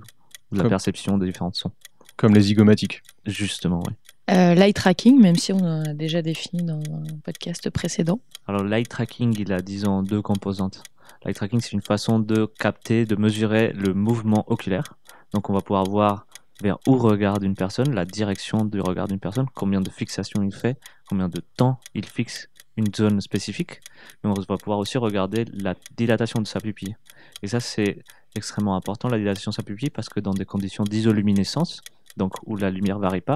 la 0.52 0.62
Comme- 0.62 0.70
perception 0.70 1.18
des 1.18 1.26
différents 1.26 1.52
sons. 1.52 1.70
Comme 2.16 2.35
les 2.35 2.40
zygomatiques. 2.40 3.02
Justement, 3.26 3.83
oui. 3.87 3.94
Euh, 4.28 4.54
L'eye 4.54 4.74
tracking, 4.74 5.20
même 5.20 5.36
si 5.36 5.52
on 5.52 5.58
en 5.58 5.84
a 5.84 5.94
déjà 5.94 6.20
défini 6.20 6.64
dans 6.64 6.80
un 6.80 7.18
podcast 7.24 7.70
précédent. 7.70 8.20
Alors, 8.48 8.64
l'eye 8.64 8.84
tracking, 8.84 9.34
il 9.38 9.52
a, 9.52 9.60
disons, 9.60 10.02
deux 10.02 10.20
composantes. 10.20 10.82
L'eye 11.24 11.34
tracking, 11.34 11.60
c'est 11.60 11.72
une 11.72 11.82
façon 11.82 12.18
de 12.18 12.46
capter, 12.58 13.04
de 13.04 13.14
mesurer 13.14 13.72
le 13.72 13.94
mouvement 13.94 14.44
oculaire. 14.48 14.94
Donc, 15.32 15.48
on 15.48 15.52
va 15.52 15.60
pouvoir 15.60 15.84
voir 15.84 16.26
vers 16.60 16.78
où 16.88 16.96
regarde 16.96 17.44
une 17.44 17.54
personne, 17.54 17.94
la 17.94 18.04
direction 18.04 18.64
du 18.64 18.80
regard 18.80 19.06
d'une 19.06 19.20
personne, 19.20 19.46
combien 19.54 19.80
de 19.80 19.90
fixations 19.90 20.42
il 20.42 20.52
fait, 20.52 20.76
combien 21.08 21.28
de 21.28 21.40
temps 21.56 21.78
il 21.94 22.04
fixe 22.04 22.48
une 22.76 22.92
zone 22.94 23.20
spécifique. 23.20 23.80
Mais 24.22 24.30
on 24.30 24.34
va 24.34 24.56
pouvoir 24.56 24.78
aussi 24.78 24.98
regarder 24.98 25.44
la 25.52 25.74
dilatation 25.96 26.40
de 26.40 26.46
sa 26.46 26.60
pupille. 26.60 26.96
Et 27.42 27.46
ça, 27.46 27.60
c'est 27.60 28.02
extrêmement 28.34 28.76
important, 28.76 29.08
la 29.08 29.18
dilatation 29.18 29.50
de 29.50 29.54
sa 29.54 29.62
pupille, 29.62 29.90
parce 29.90 30.08
que 30.08 30.20
dans 30.20 30.34
des 30.34 30.44
conditions 30.44 30.84
d'isoluminescence, 30.84 31.80
donc 32.16 32.35
où 32.46 32.57
la 32.57 32.70
lumière 32.70 32.98
varie 32.98 33.20
pas, 33.20 33.35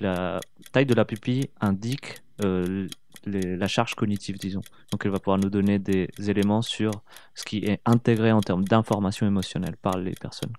la 0.00 0.40
taille 0.72 0.86
de 0.86 0.94
la 0.94 1.04
pupille 1.04 1.50
indique 1.60 2.22
euh, 2.42 2.88
les- 3.24 3.56
la 3.56 3.68
charge 3.68 3.94
cognitive, 3.94 4.38
disons. 4.38 4.62
Donc 4.90 5.04
elle 5.04 5.12
va 5.12 5.18
pouvoir 5.18 5.38
nous 5.38 5.50
donner 5.50 5.78
des 5.78 6.08
éléments 6.26 6.62
sur 6.62 6.90
ce 7.34 7.44
qui 7.44 7.58
est 7.58 7.80
intégré 7.84 8.32
en 8.32 8.40
termes 8.40 8.64
d'information 8.64 9.26
émotionnelle 9.26 9.76
par 9.76 9.96
les 9.98 10.12
personnes. 10.12 10.52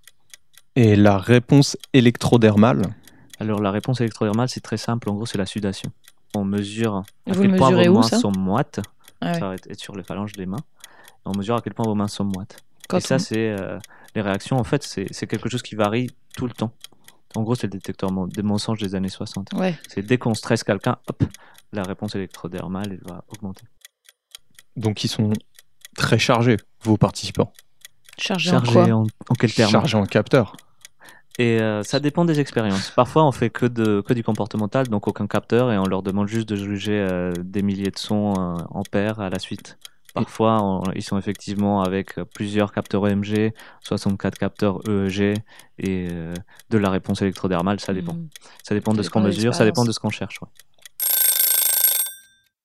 Et 0.76 0.96
la 0.96 1.18
réponse 1.18 1.78
électrodermale? 1.94 2.94
Alors 3.40 3.62
la 3.62 3.72
réponse 3.72 4.00
électrodermale, 4.02 4.50
c'est 4.50 4.62
très 4.62 4.78
simple, 4.78 5.10
en 5.10 5.14
gros 5.16 5.26
c'est 5.26 5.38
la 5.38 5.46
sudation. 5.46 5.92
On 6.36 6.46
mesure 6.46 7.04
à 7.28 7.34
Vous 7.34 7.42
quel 7.42 7.56
point 7.58 7.72
vos 7.72 7.90
où, 7.90 7.94
mains 7.96 8.02
sont 8.04 8.32
moites, 8.32 8.80
Ah 9.22 9.34
ouais. 9.34 9.40
ça 9.40 9.48
va 9.50 9.56
être 9.56 9.80
sur 9.80 9.96
les 9.96 10.04
phalanges 10.04 10.34
des 10.34 10.46
mains, 10.46 10.58
Et 10.58 11.26
on 11.26 11.36
mesure 11.38 11.56
à 11.56 11.62
quel 11.62 11.74
point 11.74 11.86
vos 11.86 11.96
mains 11.96 12.08
sont 12.08 12.24
moites. 12.24 12.64
Quand 12.88 12.98
Et 12.98 13.02
ça 13.02 13.20
c'est 13.20 13.50
euh, 13.50 13.78
les 14.16 14.22
réactions, 14.22 14.58
en 14.58 14.64
fait 14.64 14.84
c'est 14.84 15.08
c'est 15.12 15.28
quelque 15.28 15.50
chose 15.50 15.62
qui 15.62 15.76
varie 15.76 16.12
tout 16.36 16.48
le 16.48 16.54
temps. 16.54 16.72
En 17.36 17.44
gros 17.44 17.56
c'est 17.56 17.68
le 17.68 17.72
détecteur 17.72 18.12
des 18.28 18.44
mensonges 18.44 18.80
des 18.80 18.96
années 18.96 19.10
60. 19.10 19.54
Ouais. 19.54 19.78
C'est 19.88 20.02
dès 20.02 20.18
qu'on 20.18 20.34
stresse 20.34 20.64
quelqu'un, 20.64 20.98
hop, 21.08 21.24
la 21.72 21.84
réponse 21.84 22.16
électrodermale 22.16 22.92
elle 22.92 23.08
va 23.08 23.24
augmenter. 23.30 23.66
Donc 24.76 25.04
ils 25.04 25.10
sont 25.10 25.32
très 25.96 26.20
chargés, 26.20 26.58
vos 26.84 26.98
participants. 26.98 27.54
Chargé 28.18 28.52
en 28.56 28.62
quoi 28.62 28.90
en, 28.90 29.04
en 29.30 29.36
quel 29.36 29.52
terme? 29.54 29.72
Chargés 29.72 29.98
en 29.98 30.06
capteur. 30.06 30.56
Et 31.40 31.60
euh, 31.60 31.82
ça 31.82 32.00
dépend 32.00 32.26
des 32.26 32.40
expériences. 32.40 32.92
Parfois, 32.92 33.26
on 33.26 33.32
fait 33.32 33.50
que, 33.50 33.66
de, 33.66 34.02
que 34.02 34.14
du 34.14 34.24
comportemental, 34.24 34.88
donc 34.88 35.08
aucun 35.08 35.26
capteur, 35.26 35.72
et 35.72 35.78
on 35.80 35.86
leur 35.86 36.04
demande 36.04 36.28
juste 36.28 36.48
de 36.48 36.56
juger 36.56 37.00
euh, 37.00 37.34
des 37.40 37.64
milliers 37.64 37.90
de 37.90 37.98
sons 37.98 38.34
euh, 38.38 38.64
en 38.70 38.84
paire 38.84 39.20
à 39.20 39.30
la 39.30 39.40
suite. 39.40 39.80
Parfois, 40.14 40.62
on- 40.62 40.92
ils 40.96 41.02
sont 41.02 41.18
effectivement 41.18 41.82
avec 41.82 42.18
euh, 42.20 42.26
plusieurs 42.26 42.72
capteurs 42.72 43.08
EMG, 43.08 43.52
64 43.82 44.38
capteurs 44.38 44.80
EEG, 44.88 45.36
et 45.80 46.08
euh, 46.12 46.34
de 46.70 46.78
la 46.78 46.90
réponse 46.90 47.22
électrodermale, 47.22 47.80
ça 47.80 47.94
dépend. 47.94 48.14
Hmm. 48.14 48.28
Ça 48.64 48.76
dépend 48.76 48.94
de 48.94 49.02
ce 49.02 49.10
qu'on 49.10 49.22
mesure, 49.22 49.56
ça 49.56 49.66
dépend 49.66 49.86
de 49.86 49.92
ce 49.92 50.00
qu'on 50.00 50.10
cherche. 50.12 50.40
ouais. 50.42 50.48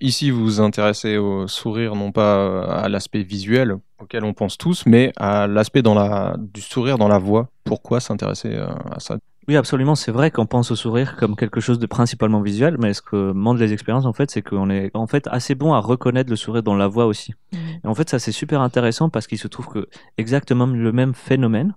Ici, 0.00 0.30
vous 0.30 0.44
vous 0.44 0.60
intéressez 0.60 1.16
au 1.16 1.48
sourire, 1.48 1.96
non 1.96 2.12
pas 2.12 2.62
à 2.84 2.88
l'aspect 2.88 3.22
visuel 3.24 3.74
auquel 3.98 4.22
on 4.22 4.32
pense 4.32 4.56
tous, 4.56 4.86
mais 4.86 5.12
à 5.16 5.48
l'aspect 5.48 5.82
dans 5.82 5.94
la, 5.94 6.36
du 6.38 6.60
sourire 6.60 6.98
dans 6.98 7.08
la 7.08 7.18
voix. 7.18 7.48
Pourquoi 7.64 7.98
s'intéresser 7.98 8.50
euh, 8.54 8.68
à 8.92 9.00
ça? 9.00 9.16
Oui, 9.48 9.56
absolument. 9.56 9.94
C'est 9.94 10.12
vrai 10.12 10.30
qu'on 10.30 10.44
pense 10.44 10.70
au 10.70 10.76
sourire 10.76 11.16
comme 11.16 11.34
quelque 11.34 11.58
chose 11.58 11.78
de 11.78 11.86
principalement 11.86 12.42
visuel, 12.42 12.76
mais 12.78 12.92
ce 12.92 13.00
que 13.00 13.32
montrent 13.32 13.60
les 13.60 13.72
expériences, 13.72 14.04
en 14.04 14.12
fait, 14.12 14.30
c'est 14.30 14.42
qu'on 14.42 14.68
est 14.68 14.90
en 14.94 15.06
fait 15.06 15.26
assez 15.28 15.54
bon 15.54 15.72
à 15.72 15.78
reconnaître 15.78 16.28
le 16.28 16.36
sourire 16.36 16.62
dans 16.62 16.76
la 16.76 16.86
voix 16.86 17.06
aussi. 17.06 17.32
Et 17.82 17.86
en 17.86 17.94
fait, 17.94 18.10
ça 18.10 18.18
c'est 18.18 18.32
super 18.32 18.60
intéressant 18.60 19.08
parce 19.08 19.26
qu'il 19.26 19.38
se 19.38 19.48
trouve 19.48 19.68
que 19.68 19.88
exactement 20.18 20.66
le 20.66 20.92
même 20.92 21.14
phénomène, 21.14 21.74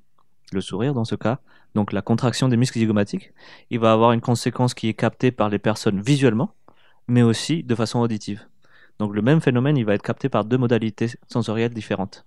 le 0.51 0.60
sourire 0.60 0.93
dans 0.93 1.05
ce 1.05 1.15
cas, 1.15 1.39
donc 1.73 1.93
la 1.93 2.01
contraction 2.01 2.49
des 2.49 2.57
muscles 2.57 2.79
zygomatiques, 2.79 3.31
il 3.69 3.79
va 3.79 3.93
avoir 3.93 4.12
une 4.12 4.19
conséquence 4.19 4.73
qui 4.73 4.89
est 4.89 4.93
captée 4.93 5.31
par 5.31 5.47
les 5.47 5.60
personnes 5.60 6.01
visuellement, 6.01 6.53
mais 7.07 7.21
aussi 7.21 7.63
de 7.63 7.73
façon 7.73 7.99
auditive. 7.99 8.45
Donc 8.99 9.15
le 9.15 9.21
même 9.21 9.39
phénomène, 9.39 9.77
il 9.77 9.86
va 9.86 9.93
être 9.93 10.03
capté 10.03 10.27
par 10.27 10.43
deux 10.43 10.57
modalités 10.57 11.07
sensorielles 11.29 11.73
différentes. 11.73 12.25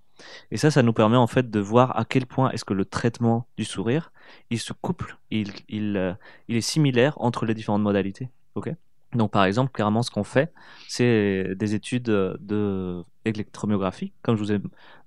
Et 0.51 0.57
ça, 0.57 0.71
ça 0.71 0.81
nous 0.83 0.93
permet 0.93 1.17
en 1.17 1.27
fait 1.27 1.49
de 1.49 1.59
voir 1.59 1.97
à 1.97 2.05
quel 2.05 2.25
point 2.25 2.49
est-ce 2.51 2.65
que 2.65 2.73
le 2.73 2.85
traitement 2.85 3.47
du 3.57 3.65
sourire, 3.65 4.11
il 4.49 4.59
se 4.59 4.73
couple, 4.73 5.17
il, 5.31 5.51
il, 5.69 5.97
euh, 5.97 6.13
il 6.47 6.55
est 6.55 6.61
similaire 6.61 7.19
entre 7.21 7.45
les 7.45 7.53
différentes 7.53 7.81
modalités. 7.81 8.29
Ok? 8.55 8.69
Donc 9.13 9.31
par 9.31 9.45
exemple, 9.45 9.71
clairement, 9.71 10.03
ce 10.03 10.11
qu'on 10.11 10.23
fait, 10.23 10.51
c'est 10.87 11.55
des 11.55 11.73
études 11.75 12.03
de 12.03 13.03
électromyographie, 13.23 14.13
comme 14.21 14.35
je 14.35 14.41
vous 14.41 14.51
ai 14.51 14.59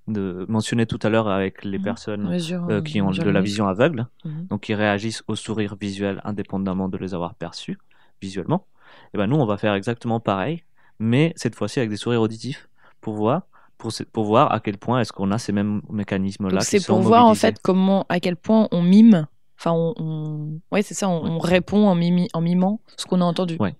de- 0.07 0.45
mentionné 0.49 0.85
tout 0.85 0.99
à 1.03 1.09
l'heure 1.09 1.27
avec 1.27 1.63
les 1.63 1.77
Mhm. 1.77 1.83
personnes 1.83 2.29
Mesure, 2.29 2.63
euh, 2.69 2.77
euh, 2.77 2.81
qui 2.81 3.01
ont 3.01 3.09
mesure 3.09 3.23
de 3.23 3.29
la 3.29 3.41
vision 3.41 3.67
aveugle, 3.67 4.07
Mhm. 4.25 4.47
donc 4.49 4.61
qui 4.61 4.73
réagissent 4.73 5.23
au 5.27 5.35
sourire 5.35 5.75
visuel 5.79 6.21
indépendamment 6.23 6.89
de 6.89 6.97
les 6.97 7.13
avoir 7.13 7.35
perçus 7.35 7.77
visuellement. 8.21 8.67
Et 9.13 9.17
ben 9.17 9.27
nous, 9.27 9.35
on 9.37 9.45
va 9.45 9.57
faire 9.57 9.73
exactement 9.75 10.19
pareil, 10.19 10.63
mais 10.99 11.33
cette 11.35 11.55
fois-ci 11.55 11.79
avec 11.79 11.89
des 11.89 11.97
sourires 11.97 12.21
auditifs 12.21 12.67
pour 13.01 13.13
voir, 13.15 13.43
pour, 13.79 13.91
pour 14.13 14.25
voir 14.25 14.51
à 14.53 14.59
quel 14.59 14.77
point 14.77 14.99
est-ce 15.01 15.11
qu'on 15.11 15.31
a 15.31 15.39
ces 15.39 15.51
mêmes 15.51 15.81
mécanismes-là. 15.89 16.59
C'est 16.61 16.85
pour 16.85 16.99
voir 16.99 17.25
en 17.25 17.33
fait 17.33 17.57
comment, 17.63 18.05
à 18.09 18.19
quel 18.19 18.35
point 18.35 18.67
on 18.71 18.83
mime. 18.83 19.25
Enfin, 19.57 19.71
on, 19.71 19.93
on- 19.97 20.59
ouais, 20.71 20.83
c'est 20.83 20.93
ça, 20.93 21.09
on, 21.09 21.25
on 21.25 21.39
répond 21.39 21.87
en, 21.87 21.95
mimi- 21.95 22.29
en 22.33 22.41
mimant 22.41 22.79
ce 22.95 23.05
qu'on 23.05 23.19
a 23.21 23.25
entendu, 23.25 23.57
Ouais. 23.59 23.75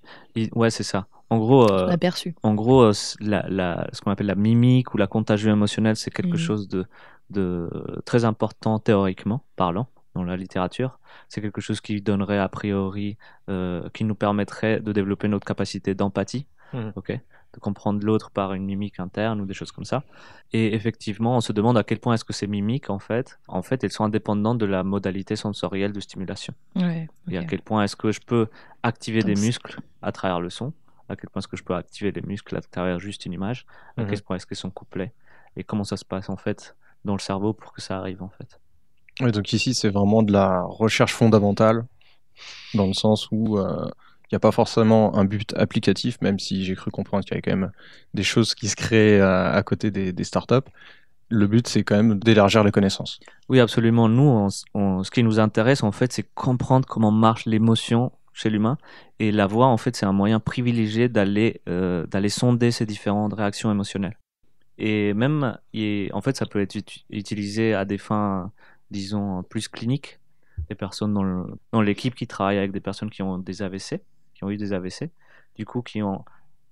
Ouais, 0.56 0.72
c'est 0.72 0.84
ça. 0.84 1.06
En 1.30 1.38
gros, 1.38 1.72
euh, 1.72 1.96
en 2.44 2.54
gros, 2.56 2.82
euh, 2.82 2.94
la, 3.22 3.46
la- 3.48 3.88
ce 3.94 4.02
qu'on 4.02 4.10
appelle 4.12 4.26
la 4.28 4.36
mimique 4.36 4.94
ou 4.94 4.98
la 4.98 5.06
contagion 5.08 5.52
émotionnelle, 5.54 5.96
c'est 5.96 6.10
quelque 6.12 6.32
Mhm. 6.32 6.38
chose 6.48 6.68
de, 6.68 6.86
de 7.30 7.70
très 8.06 8.26
important 8.26 8.80
théoriquement 8.80 9.44
parlant 9.56 9.88
dans 10.16 10.24
la 10.24 10.36
littérature. 10.36 11.00
C'est 11.30 11.40
quelque 11.42 11.62
chose 11.62 11.80
qui 11.82 12.02
donnerait 12.02 12.40
a 12.40 12.50
priori, 12.50 13.18
euh, 13.50 13.88
qui 13.94 14.04
nous 14.06 14.16
permettrait 14.16 14.80
de 14.82 14.92
développer 14.92 15.28
notre 15.28 15.46
capacité 15.46 15.94
d'empathie, 15.94 16.46
Mhm. 16.74 16.94
ok, 16.96 17.20
de 17.54 17.60
comprendre 17.60 18.06
l'autre 18.06 18.30
par 18.32 18.54
une 18.54 18.66
mimique 18.66 19.00
interne 19.00 19.42
ou 19.42 19.46
des 19.46 19.54
choses 19.54 19.72
comme 19.72 19.86
ça. 19.86 20.04
Et 20.54 20.74
effectivement, 20.76 21.38
on 21.38 21.42
se 21.42 21.52
demande 21.52 21.78
à 21.78 21.84
quel 21.84 22.00
point 22.00 22.14
est-ce 22.14 22.26
que 22.26 22.34
ces 22.34 22.48
mimiques, 22.48 22.90
en 22.90 23.00
fait, 23.00 23.40
en 23.48 23.62
fait, 23.62 23.84
elles 23.84 23.92
sont 23.92 24.04
indépendantes 24.04 24.58
de 24.60 24.66
la 24.66 24.84
modalité 24.84 25.36
sensorielle 25.36 25.92
de 25.94 26.00
stimulation 26.00 26.54
Ouais, 26.76 27.08
et 27.30 27.38
à 27.38 27.44
quel 27.46 27.62
point 27.62 27.84
est-ce 27.84 27.96
que 27.96 28.12
je 28.12 28.20
peux 28.20 28.48
activer 28.84 29.22
Donc 29.22 29.34
des 29.34 29.42
muscles 29.42 29.80
à 30.02 30.12
travers 30.12 30.40
le 30.40 30.50
son, 30.50 30.74
à 31.10 31.16
quel 31.16 31.30
point 31.30 31.40
est-ce 31.40 31.48
que 31.48 31.58
je 31.58 31.64
peux 31.64 31.76
activer 31.76 32.12
les 32.12 32.22
muscles 32.22 32.56
à 32.56 32.62
travers 32.62 33.00
juste 33.00 33.26
une 33.26 33.34
image, 33.34 33.66
à 33.98 34.04
Mhm. 34.04 34.10
quel 34.10 34.22
point 34.22 34.36
est-ce 34.36 34.46
qu'ils 34.46 34.58
sont 34.58 34.70
couplés, 34.70 35.12
et 35.56 35.64
comment 35.64 35.84
ça 35.84 35.98
se 35.98 36.06
passe 36.06 36.30
en 36.30 36.38
fait 36.38 36.76
dans 37.06 37.14
le 37.14 37.20
cerveau 37.20 37.54
pour 37.54 37.74
que 37.74 37.82
ça 37.82 37.98
arrive 37.98 38.22
en 38.22 38.30
fait? 38.30 38.60
Donc 39.32 39.52
ici, 39.54 39.74
c'est 39.74 39.90
vraiment 39.90 40.22
de 40.24 40.32
la 40.32 40.62
recherche 40.64 41.14
fondamentale, 41.14 41.86
dans 42.74 42.86
le 42.88 42.94
sens 42.94 43.28
où 43.32 43.58
euh, 43.58 43.90
il 44.30 44.36
n'y 44.36 44.38
a 44.38 44.40
pas 44.40 44.52
forcément 44.52 45.16
un 45.16 45.26
but 45.26 45.56
applicatif, 45.58 46.22
même 46.22 46.38
si 46.38 46.64
j'ai 46.64 46.76
cru 46.76 46.92
comprendre 46.92 47.24
qu'il 47.24 47.32
y 47.32 47.34
avait 47.36 47.42
quand 47.42 47.58
même 47.58 47.72
des 48.14 48.24
choses 48.24 48.54
qui 48.54 48.68
se 48.68 48.76
créent 48.76 49.20
à, 49.20 49.52
à 49.52 49.64
côté 49.64 49.90
des, 49.90 50.24
startups. 50.24 50.70
Le 51.30 51.48
but, 51.48 51.68
c'est 51.68 51.84
quand 51.84 51.96
même 51.96 52.20
d'élargir 52.20 52.64
les 52.64 52.72
connaissances. 52.72 53.20
Oui, 53.50 53.60
absolument. 53.60 54.08
Nous, 54.08 54.50
ce 54.50 55.12
qui 55.12 55.24
nous 55.24 55.40
intéresse 55.40 55.84
en 55.84 55.92
fait, 55.92 56.14
c'est 56.14 56.28
comprendre 56.36 56.88
comment 56.88 57.12
marche 57.12 57.46
l'émotion 57.46 58.12
chez 58.34 58.50
l'humain, 58.50 58.78
et 59.20 59.32
la 59.32 59.48
voix 59.48 59.66
en 59.66 59.78
fait, 59.78 59.96
c'est 59.96 60.06
un 60.06 60.14
moyen 60.14 60.40
privilégié 60.40 61.10
d'aller 61.10 61.62
euh, 61.68 62.06
sonder 62.30 62.72
ces 62.72 62.86
différentes 62.86 63.34
réactions 63.34 63.70
émotionnelles. 63.72 64.18
Et 64.78 65.14
même, 65.14 65.58
et 65.74 66.10
en 66.14 66.22
fait, 66.22 66.38
ça 66.38 66.46
peut 66.46 66.62
être 66.62 66.76
uti- 66.76 67.04
utilisé 67.10 67.74
à 67.74 67.84
des 67.84 67.98
fins, 67.98 68.52
disons, 68.92 69.44
plus 69.44 69.68
cliniques. 69.68 70.20
Des 70.70 70.76
personnes 70.76 71.14
dans 71.72 71.82
l'équipe 71.82 72.16
qui 72.16 72.28
travaillent 72.28 72.58
avec 72.58 72.72
des 72.72 72.80
personnes 72.80 73.10
qui 73.10 73.22
ont 73.22 73.38
des 73.38 73.62
AVC, 73.62 74.02
qui 74.40 74.46
ont 74.46 74.50
eu 74.50 74.58
des 74.58 74.72
AVC, 74.72 75.12
du 75.56 75.66
coup, 75.66 75.82
qui 75.82 76.02
ont 76.02 76.24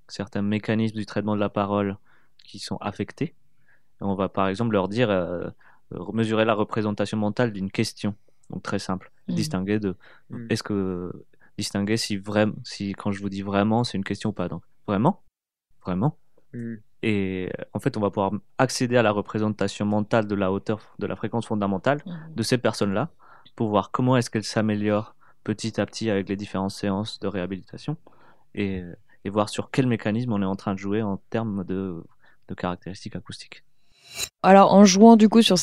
certains 0.08 0.42
mécanismes 0.42 0.96
du 0.96 1.06
traitement 1.06 1.36
de 1.36 1.42
la 1.42 1.50
parole 1.50 1.98
qui 2.46 2.60
sont 2.60 2.78
affectés. 2.78 3.36
Et 4.00 4.04
on 4.04 4.16
va 4.16 4.30
par 4.30 4.48
exemple 4.48 4.72
leur 4.72 4.88
dire, 4.88 5.10
euh, 5.10 5.50
euh, 5.94 6.12
mesurer 6.14 6.46
la 6.46 6.54
représentation 6.54 7.18
mentale 7.18 7.52
d'une 7.52 7.70
question. 7.70 8.16
Donc 8.50 8.64
très 8.64 8.80
simple. 8.80 9.12
Mhm. 9.28 9.36
Distinguer 9.36 9.80
de, 9.80 9.96
Mhm. 10.30 10.48
est-ce 10.50 10.64
que, 10.64 11.12
distinguer 11.58 11.98
si 11.98 12.16
vraiment, 12.16 12.54
si 12.64 12.94
quand 12.94 13.12
je 13.12 13.20
vous 13.20 13.28
dis 13.30 13.42
vraiment, 13.42 13.84
c'est 13.84 13.98
une 13.98 14.06
question 14.06 14.30
ou 14.30 14.34
pas. 14.34 14.48
Donc 14.48 14.64
vraiment, 14.88 15.24
vraiment. 15.86 16.18
Et 17.04 17.50
euh, 17.60 17.64
en 17.74 17.80
fait, 17.80 17.98
on 17.98 18.00
va 18.00 18.10
pouvoir 18.10 18.32
accéder 18.58 18.96
à 18.96 19.04
la 19.04 19.12
représentation 19.12 19.86
mentale 19.86 20.26
de 20.28 20.36
la 20.36 20.54
hauteur, 20.54 20.96
de 21.00 21.06
la 21.06 21.18
fréquence 21.18 21.48
fondamentale 21.48 22.02
de 22.34 22.44
ces 22.44 22.58
personnes-là 22.58 23.12
pour 23.58 23.68
voir 23.70 23.92
comment 23.92 24.16
est-ce 24.16 24.30
qu'elles 24.30 24.46
s'améliorent 24.46 25.17
petit 25.48 25.80
à 25.80 25.86
petit 25.86 26.10
avec 26.10 26.28
les 26.28 26.36
différentes 26.36 26.72
séances 26.72 27.20
de 27.22 27.28
réhabilitation 27.30 27.96
et, 28.54 28.84
et 29.24 29.30
voir 29.30 29.48
sur 29.48 29.72
quel 29.72 29.88
mécanisme 29.88 30.34
on 30.34 30.42
est 30.42 30.46
en 30.46 30.58
train 30.58 30.74
de 30.74 30.80
jouer 30.80 31.02
en 31.02 31.22
termes 31.30 31.64
de, 31.64 32.04
de 32.50 32.54
caractéristiques 32.54 33.16
acoustiques. 33.16 33.64
Alors, 34.44 34.74
en 34.74 34.84
jouant 34.84 35.16
du 35.16 35.30
coup 35.30 35.42
sur 35.42 35.56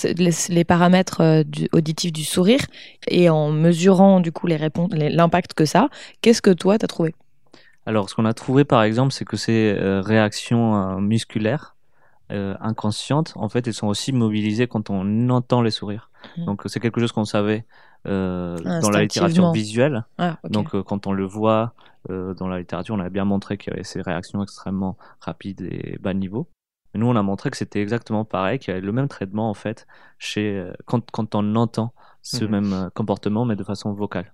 les, 0.48 0.64
paramètres 0.64 1.20
euh, 1.20 1.44
du- 1.44 1.68
auditifs 1.72 2.12
du 2.12 2.24
sourire 2.24 2.60
et 3.08 3.28
en 3.28 3.50
mesurant 3.50 4.20
du 4.20 4.32
coup 4.32 4.46
les 4.46 4.56
réponses, 4.56 4.90
l'impact 4.94 5.52
que 5.52 5.66
ça, 5.66 5.90
qu'est-ce 6.22 6.40
que 6.40 6.50
toi 6.50 6.78
t'as 6.78 6.86
trouvé? 6.86 7.14
Alors, 7.84 8.08
ce 8.08 8.14
qu'on 8.14 8.24
a 8.24 8.32
trouvé 8.32 8.64
par 8.64 8.82
exemple, 8.82 9.12
c'est 9.12 9.26
que 9.26 9.36
ces 9.36 9.76
euh, 9.78 10.00
réactions 10.00 10.76
euh, 10.76 11.00
musculaires 11.00 11.76
euh, 12.32 12.54
inconscientes, 12.60 13.34
en 13.36 13.50
fait, 13.50 13.66
elles 13.66 13.74
sont 13.74 13.88
aussi 13.88 14.12
mobilisées 14.12 14.66
quand 14.66 14.88
on 14.88 15.28
entend 15.28 15.60
les 15.60 15.70
sourires. 15.70 16.10
Mhm. 16.38 16.46
Donc, 16.46 16.62
c'est 16.66 16.80
quelque 16.80 17.00
chose 17.00 17.12
qu'on 17.12 17.26
savait 17.26 17.66
dans 18.04 18.90
la 18.90 19.02
littérature 19.02 19.52
visuelle. 19.52 20.04
Ah. 20.18 20.38
Donc, 20.48 20.74
euh, 20.74 20.82
quand 20.82 21.06
on 21.06 21.12
le 21.12 21.24
voit 21.24 21.74
euh, 22.10 22.34
dans 22.34 22.48
la 22.48 22.58
littérature, 22.58 22.94
on 22.94 23.00
a 23.00 23.08
bien 23.08 23.24
montré 23.24 23.56
qu'il 23.56 23.72
y 23.72 23.74
avait 23.74 23.84
ces 23.84 24.02
réactions 24.02 24.42
extrêmement 24.42 24.96
rapides 25.20 25.62
et 25.62 25.98
bas 26.00 26.14
niveau. 26.14 26.48
Nous, 26.94 27.06
on 27.06 27.16
a 27.16 27.22
montré 27.22 27.50
que 27.50 27.56
c'était 27.56 27.80
exactement 27.80 28.24
pareil, 28.24 28.58
qu'il 28.58 28.72
y 28.72 28.76
avait 28.76 28.86
le 28.86 28.92
même 28.92 29.08
traitement 29.08 29.50
en 29.50 29.54
fait 29.54 29.86
chez 30.18 30.58
euh, 30.58 30.72
quand, 30.86 31.10
quand 31.10 31.34
on 31.34 31.56
entend 31.56 31.92
ce 32.22 32.44
Mhm. 32.44 32.50
même 32.50 32.72
euh, 32.72 32.90
comportement, 32.90 33.44
mais 33.44 33.56
de 33.56 33.64
façon 33.64 33.92
vocale. 33.92 34.32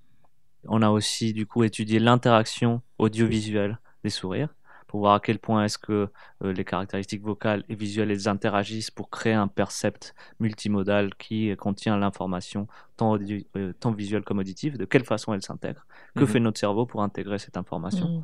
On 0.69 0.83
a 0.83 0.91
aussi 0.91 1.33
du 1.33 1.47
coup 1.47 1.65
étudié 1.65 1.99
l'interaction 1.99 2.83
audiovisuelle 2.99 3.79
des 4.05 4.11
sourires 4.11 4.55
pour 4.91 4.99
voir 5.01 5.15
à 5.15 5.21
quel 5.21 5.39
point 5.39 5.65
est-ce 5.67 5.79
que 5.79 6.09
euh, 6.43 6.53
les 6.53 6.65
caractéristiques 6.65 7.23
vocales 7.23 7.63
et 7.69 7.77
visuelles 7.77 8.11
elles 8.11 8.29
interagissent 8.29 8.91
pour 8.91 9.09
créer 9.09 9.35
un 9.35 9.47
percept 9.47 10.17
multimodal 10.41 11.15
qui 11.15 11.51
euh, 11.53 11.55
contient 11.55 11.97
l'information 11.97 12.67
tant, 12.97 13.13
audio- 13.13 13.39
euh, 13.57 13.73
tant 13.79 13.93
visuelle 13.93 14.25
comme 14.25 14.41
auditive, 14.41 14.77
de 14.77 14.85
quelle 14.85 15.05
façon 15.05 15.33
elle 15.33 15.43
s'intègre, 15.43 15.87
que 16.17 16.23
Mhm. 16.23 16.27
fait 16.27 16.41
notre 16.41 16.59
cerveau 16.59 16.87
pour 16.87 17.05
intégrer 17.05 17.39
cette 17.39 17.57
information. 17.57 18.09
Mhm. 18.09 18.23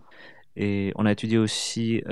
Et 0.56 0.92
on 0.96 1.06
a 1.06 1.12
étudié 1.12 1.38
aussi 1.38 2.02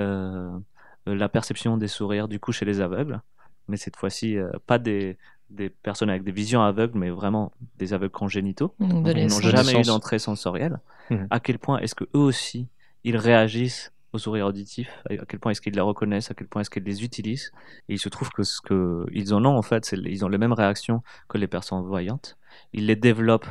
la 1.06 1.28
perception 1.28 1.76
des 1.76 1.88
sourires 1.88 2.28
du 2.28 2.38
coup 2.38 2.52
chez 2.52 2.64
les 2.64 2.80
aveugles, 2.80 3.20
mais 3.66 3.76
cette 3.76 3.96
fois-ci 3.96 4.36
euh, 4.38 4.50
pas 4.68 4.78
des, 4.78 5.18
des 5.50 5.68
personnes 5.68 6.10
avec 6.10 6.22
des 6.22 6.30
visions 6.32 6.62
aveugles, 6.62 6.96
mais 6.96 7.10
vraiment 7.10 7.50
des 7.76 7.92
aveugles 7.92 8.12
congénitaux 8.12 8.72
ils 8.78 8.86
naissance. 9.24 9.42
n'ont 9.42 9.50
jamais 9.50 9.72
eu 9.72 9.82
d'entrée 9.88 10.20
sensorielle. 10.20 10.78
Mhm. 11.10 11.26
À 11.30 11.40
quel 11.40 11.58
point 11.58 11.78
est-ce 11.80 11.96
que 11.96 12.04
eux 12.14 12.18
aussi 12.30 12.68
ils 13.02 13.16
réagissent 13.18 13.90
au 14.14 14.18
sourire 14.18 14.46
auditif 14.46 14.88
À 15.10 15.16
quel 15.26 15.40
point 15.40 15.52
est-ce 15.52 15.60
qu'ils 15.60 15.74
les 15.74 15.80
reconnaissent 15.80 16.30
À 16.30 16.34
quel 16.34 16.46
point 16.48 16.62
est-ce 16.62 16.70
qu'ils 16.70 16.84
les 16.84 17.02
utilisent 17.04 17.52
Et 17.88 17.94
il 17.94 17.98
se 17.98 18.08
trouve 18.08 18.30
que 18.30 18.42
ce 18.44 18.60
que 18.62 19.04
ils 19.12 19.34
en 19.34 19.44
ont 19.44 19.56
en 19.56 19.62
fait, 19.62 19.84
c'est 19.84 19.96
ils 19.98 20.24
ont 20.24 20.28
les 20.28 20.38
mêmes 20.38 20.52
réactions 20.52 21.02
que 21.28 21.36
les 21.38 21.46
personnes 21.48 21.82
voyantes. 21.82 22.38
Ils 22.72 22.86
les 22.86 22.96
développent 22.96 23.48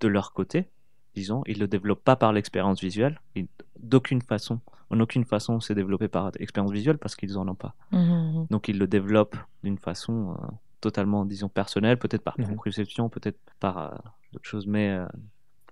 de 0.00 0.08
leur 0.08 0.32
côté, 0.32 0.68
disons. 1.14 1.42
Ils 1.46 1.58
le 1.58 1.68
développent 1.68 2.02
pas 2.04 2.16
par 2.16 2.32
l'expérience 2.32 2.80
visuelle. 2.80 3.20
Ils- 3.34 3.48
D'aucune 3.78 4.22
façon, 4.22 4.60
en 4.90 4.98
aucune 5.00 5.24
façon, 5.26 5.60
c'est 5.60 5.74
développé 5.74 6.08
par 6.08 6.30
expérience 6.40 6.72
visuelle 6.72 6.96
parce 6.98 7.14
qu'ils 7.14 7.36
en 7.36 7.46
ont 7.46 7.54
pas. 7.54 7.74
Mhm. 7.92 8.46
Donc 8.50 8.68
ils 8.68 8.78
le 8.78 8.86
développent 8.86 9.36
d'une 9.62 9.76
façon 9.78 10.34
euh, 10.40 10.46
totalement, 10.80 11.26
disons, 11.26 11.50
personnelle, 11.50 11.98
peut-être 11.98 12.22
par 12.22 12.36
proprioception, 12.36 13.10
peut-être 13.10 13.38
par 13.60 13.76
euh, 13.78 13.90
d'autres 14.32 14.48
choses, 14.48 14.66
mais 14.66 14.88
euh, 14.90 15.04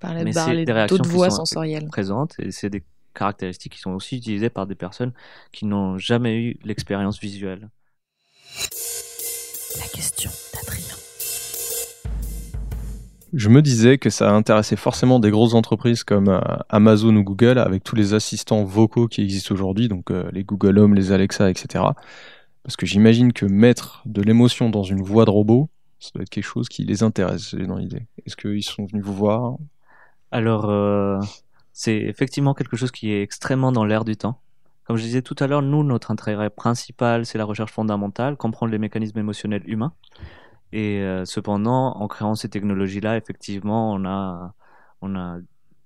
Par 0.00 0.12
les, 0.12 0.24
Mais 0.24 0.32
par 0.32 0.44
c'est 0.44 0.54
les 0.54 0.64
des 0.66 0.72
réactions 0.72 1.02
sensorielles. 1.30 1.86
présentes 1.86 2.34
et 2.38 2.50
c'est 2.50 2.68
des 2.68 2.84
caractéristiques 3.14 3.74
qui 3.74 3.80
sont 3.80 3.92
aussi 3.92 4.16
utilisées 4.18 4.50
par 4.50 4.66
des 4.66 4.74
personnes 4.74 5.12
qui 5.52 5.66
n'ont 5.66 5.98
jamais 5.98 6.36
eu 6.36 6.58
l'expérience 6.64 7.18
visuelle. 7.18 7.68
La 9.78 9.86
question 9.86 10.30
d'Adrien. 10.54 10.94
Je 13.32 13.48
me 13.48 13.62
disais 13.62 13.98
que 13.98 14.10
ça 14.10 14.30
intéressait 14.30 14.76
forcément 14.76 15.18
des 15.18 15.30
grosses 15.30 15.54
entreprises 15.54 16.04
comme 16.04 16.28
euh, 16.28 16.40
Amazon 16.68 17.16
ou 17.16 17.24
Google, 17.24 17.58
avec 17.58 17.82
tous 17.82 17.96
les 17.96 18.14
assistants 18.14 18.62
vocaux 18.62 19.08
qui 19.08 19.22
existent 19.22 19.52
aujourd'hui, 19.52 19.88
donc 19.88 20.12
euh, 20.12 20.30
les 20.32 20.44
Google 20.44 20.78
Home, 20.78 20.94
les 20.94 21.10
Alexa, 21.10 21.50
etc. 21.50 21.84
Parce 22.62 22.76
que 22.76 22.86
j'imagine 22.86 23.32
que 23.32 23.44
mettre 23.44 24.02
de 24.06 24.22
l'émotion 24.22 24.70
dans 24.70 24.84
une 24.84 25.02
voix 25.02 25.24
de 25.24 25.30
robot, 25.30 25.68
ça 25.98 26.10
doit 26.14 26.22
être 26.22 26.30
quelque 26.30 26.44
chose 26.44 26.68
qui 26.68 26.84
les 26.84 27.02
intéresse, 27.02 27.56
j'ai 27.58 27.66
dans 27.66 27.76
l'idée. 27.76 28.06
Est-ce 28.24 28.36
qu'ils 28.36 28.62
sont 28.62 28.86
venus 28.86 29.04
vous 29.04 29.14
voir? 29.14 29.56
Alors, 30.30 30.70
euh, 30.70 31.18
c'est 31.74 31.96
effectivement 31.96 32.54
quelque 32.54 32.76
chose 32.76 32.92
qui 32.92 33.10
est 33.12 33.20
extrêmement 33.20 33.72
dans 33.72 33.84
l'air 33.84 34.04
du 34.04 34.16
temps. 34.16 34.40
Comme 34.84 34.96
je 34.96 35.02
disais 35.02 35.22
tout 35.22 35.34
à 35.40 35.48
l'heure, 35.48 35.60
nous, 35.60 35.82
notre 35.82 36.12
intérêt 36.12 36.48
principal, 36.48 37.26
c'est 37.26 37.36
la 37.36 37.44
recherche 37.44 37.72
fondamentale, 37.72 38.36
comprendre 38.36 38.70
les 38.70 38.78
mécanismes 38.78 39.18
émotionnels 39.18 39.62
humains. 39.66 39.92
Et 40.72 41.00
euh, 41.00 41.24
cependant, 41.24 41.92
en 41.96 42.06
créant 42.06 42.36
ces 42.36 42.48
technologies-là, 42.48 43.16
effectivement, 43.16 43.92
on 43.92 44.04
a, 44.04 44.54
on 45.02 45.16
a, 45.16 45.38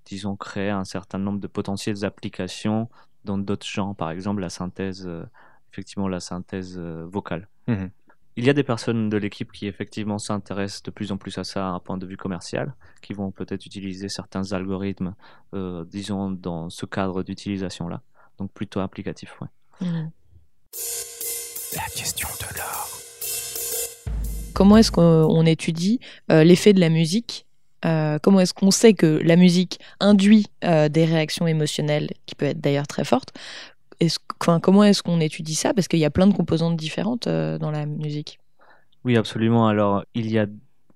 disons, 0.04 0.36
créé 0.36 0.68
un 0.68 0.84
certain 0.84 1.18
nombre 1.18 1.40
de 1.40 1.46
potentielles 1.46 2.04
applications 2.04 2.88
dans 3.24 3.38
d'autres 3.38 3.66
genres, 3.66 3.96
par 3.96 4.10
exemple 4.10 4.40
la 4.40 4.50
synthèse, 4.50 5.06
euh, 5.06 5.24
effectivement, 5.72 6.08
la 6.08 6.20
synthèse 6.20 6.76
euh, 6.78 7.06
vocale. 7.06 7.48
Mhm. 7.66 7.90
Il 8.38 8.44
y 8.44 8.50
a 8.50 8.52
des 8.52 8.62
personnes 8.62 9.08
de 9.08 9.16
l'équipe 9.16 9.50
qui 9.50 9.66
effectivement 9.66 10.20
s'intéressent 10.20 10.84
de 10.84 10.92
plus 10.92 11.10
en 11.10 11.16
plus 11.16 11.36
à 11.38 11.44
ça 11.44 11.66
à 11.66 11.70
un 11.70 11.80
point 11.80 11.98
de 11.98 12.06
vue 12.06 12.16
commercial, 12.16 12.72
qui 13.02 13.12
vont 13.12 13.32
peut-être 13.32 13.66
utiliser 13.66 14.08
certains 14.08 14.52
algorithmes, 14.52 15.16
euh, 15.54 15.84
disons, 15.84 16.30
dans 16.30 16.70
ce 16.70 16.86
cadre 16.86 17.24
d'utilisation-là. 17.24 18.00
Donc 18.38 18.52
plutôt 18.52 18.78
applicatif, 18.78 19.34
ouais. 19.40 19.48
Mhm. 19.80 20.10
La 21.74 21.82
question 21.96 22.28
de 22.28 22.58
l'or. 22.58 22.88
Comment 24.54 24.76
est-ce 24.76 24.92
qu'on 24.92 25.02
on 25.02 25.44
étudie 25.44 25.98
euh, 26.30 26.44
l'effet 26.44 26.72
de 26.72 26.80
la 26.80 26.90
musique 26.90 27.44
Euh, 27.84 28.20
Comment 28.22 28.38
est-ce 28.38 28.54
qu'on 28.54 28.70
sait 28.70 28.94
que 28.94 29.20
la 29.24 29.34
musique 29.34 29.80
induit 29.98 30.46
euh, 30.64 30.88
des 30.88 31.06
réactions 31.06 31.48
émotionnelles, 31.48 32.10
qui 32.26 32.36
peuvent 32.36 32.50
être 32.50 32.60
d'ailleurs 32.60 32.86
très 32.86 33.04
fortes 33.04 33.32
Est-ce- 34.00 34.18
enfin, 34.40 34.60
Comment 34.60 34.84
est-ce 34.84 35.02
qu'on 35.02 35.20
étudie 35.20 35.54
ça? 35.54 35.74
Parce 35.74 35.88
qu'il 35.88 35.98
y 35.98 36.04
a 36.04 36.10
plein 36.10 36.26
de 36.26 36.34
composantes 36.34 36.76
différentes 36.76 37.26
euh, 37.26 37.58
dans 37.58 37.70
la 37.70 37.86
musique. 37.86 38.38
Oui, 39.04 39.16
absolument. 39.16 39.68
Alors, 39.68 40.04
il 40.14 40.30
y 40.30 40.38
a 40.38 40.46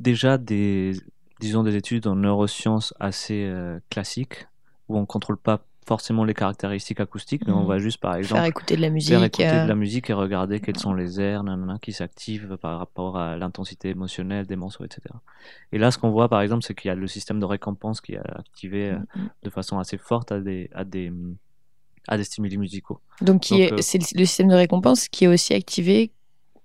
déjà 0.00 0.38
des, 0.38 0.92
disons, 1.40 1.62
des 1.62 1.76
études 1.76 2.06
en 2.06 2.14
neurosciences 2.16 2.94
assez 3.00 3.44
euh, 3.44 3.78
classiques 3.90 4.46
où 4.88 4.98
on 4.98 5.06
contrôle 5.06 5.36
pas 5.36 5.64
forcément 5.86 6.24
les 6.24 6.34
caractéristiques 6.34 7.00
acoustiques, 7.00 7.42
mais 7.46 7.52
on 7.52 7.62
Mhm. 7.62 7.68
va 7.68 7.78
juste, 7.78 7.98
par 8.00 8.14
exemple, 8.14 8.40
Faire 8.40 8.46
écouter 8.46 8.76
de 8.76 8.82
la 8.82 8.90
musique. 8.90 9.08
faire 9.12 9.24
écouter 9.24 9.54
euh, 9.56 9.62
de 9.64 9.68
la 9.68 9.74
musique 9.74 10.10
et 10.10 10.12
regarder 10.12 10.60
quels 10.60 10.78
sont 10.78 10.94
les 10.94 11.20
airs 11.20 11.42
nanana, 11.42 11.78
qui 11.82 11.92
s'activent 11.92 12.56
par 12.56 12.78
rapport 12.78 13.16
à 13.18 13.36
l'intensité 13.36 13.88
émotionnelle 13.88 14.46
des 14.46 14.54
morceaux, 14.54 14.84
etc. 14.84 15.00
Et 15.72 15.78
là, 15.78 15.90
ce 15.90 15.98
qu'on 15.98 16.10
voit, 16.10 16.28
par 16.28 16.40
exemple, 16.40 16.62
c'est 16.62 16.74
qu'il 16.74 16.88
y 16.88 16.92
a 16.92 16.94
le 16.94 17.08
système 17.08 17.40
de 17.40 17.44
récompense 17.46 18.00
qui 18.00 18.12
est 18.12 18.18
activé 18.18 18.92
Mhm. 18.92 19.28
de 19.42 19.50
façon 19.50 19.80
assez 19.80 19.98
forte 19.98 20.30
à 20.30 20.40
des, 20.40 20.70
à 20.72 20.84
des, 20.84 21.12
à 22.08 22.16
des 22.16 22.24
stimuli 22.24 22.58
musicaux. 22.58 23.00
Donc, 23.20 23.50
euh, 23.52 23.76
c'est 23.80 23.98
le, 24.14 24.24
système 24.24 24.48
de 24.48 24.54
récompense 24.54 25.08
qui 25.08 25.24
est 25.24 25.28
aussi 25.28 25.54
activé 25.54 26.10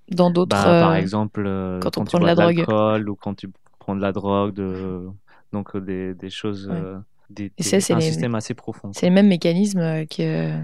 dans 0.09 0.31
d'autres. 0.31 0.49
Bah, 0.55 0.63
Par 0.63 0.91
euh, 0.91 0.95
exemple, 0.95 1.43
euh, 1.45 1.79
quand 1.79 1.97
on 1.97 2.03
tu 2.03 2.07
prend 2.11 2.19
de 2.19 2.25
la 2.25 2.35
drogue. 2.35 2.65
ou 3.07 3.15
quand 3.15 3.35
tu 3.35 3.49
prends 3.79 3.95
de 3.95 4.01
la 4.01 4.11
drogue, 4.11 4.53
de... 4.53 5.07
donc 5.53 5.75
des, 5.77 6.13
des 6.13 6.29
choses, 6.29 6.67
Ouais. 6.67 6.75
euh, 6.75 6.97
des, 7.29 7.45
Et 7.45 7.51
des- 7.57 7.63
ça, 7.63 7.79
c'est 7.81 7.93
un 7.93 7.97
les- 7.99 8.05
système 8.05 8.35
assez 8.35 8.53
profond. 8.53 8.91
C'est 8.93 9.05
les 9.05 9.11
mêmes 9.11 9.27
mécanismes 9.27 10.05
que. 10.07 10.57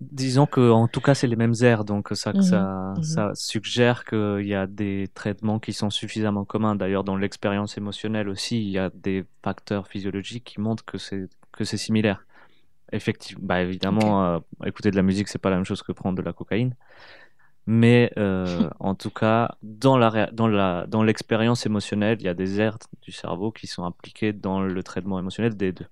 Disons 0.00 0.46
que 0.46 0.70
en 0.70 0.88
tout 0.88 1.02
cas 1.02 1.14
c'est 1.14 1.26
les 1.26 1.36
mêmes 1.36 1.52
airs, 1.60 1.84
donc 1.84 2.08
ça, 2.12 2.32
Mhm, 2.32 2.40
ça, 2.40 2.94
mhm. 2.96 3.02
ça 3.02 3.30
suggère 3.34 4.06
qu'il 4.06 4.46
y 4.46 4.54
a 4.54 4.66
des 4.66 5.10
traitements 5.12 5.58
qui 5.58 5.74
sont 5.74 5.90
suffisamment 5.90 6.46
communs. 6.46 6.74
D'ailleurs, 6.74 7.04
dans 7.04 7.16
l'expérience 7.16 7.76
émotionnelle 7.76 8.30
aussi, 8.30 8.62
il 8.62 8.70
y 8.70 8.78
a 8.78 8.90
des 8.94 9.26
facteurs 9.44 9.88
physiologiques 9.88 10.44
qui 10.44 10.58
montrent 10.60 10.86
que 10.86 10.96
c'est 10.96 11.28
que 11.52 11.64
c'est 11.64 11.76
similaire. 11.76 12.24
Effectivement, 12.92 13.44
bah 13.46 13.60
évidemment, 13.62 14.24
euh, 14.24 14.38
écouter 14.66 14.90
de 14.90 14.96
la 14.96 15.02
musique 15.02 15.28
c'est 15.28 15.38
pas 15.38 15.50
la 15.50 15.56
même 15.56 15.64
chose 15.64 15.82
que 15.82 15.92
prendre 15.92 16.16
de 16.16 16.22
la 16.22 16.32
cocaïne, 16.32 16.74
mais 17.66 18.12
euh, 18.18 18.68
en 18.80 18.94
tout 18.94 19.10
cas 19.10 19.54
dans 19.62 19.96
la 19.96 20.10
ré- 20.10 20.28
dans 20.32 20.48
la 20.48 20.86
dans 20.86 21.02
l'expérience 21.02 21.66
émotionnelle, 21.66 22.18
il 22.20 22.24
y 22.24 22.28
a 22.28 22.34
des 22.34 22.60
aires 22.60 22.78
du 23.02 23.12
cerveau 23.12 23.52
qui 23.52 23.66
sont 23.66 23.84
impliquées 23.84 24.32
dans 24.32 24.60
le 24.62 24.82
traitement 24.82 25.18
émotionnel 25.18 25.56
des 25.56 25.72
deux. 25.72 25.86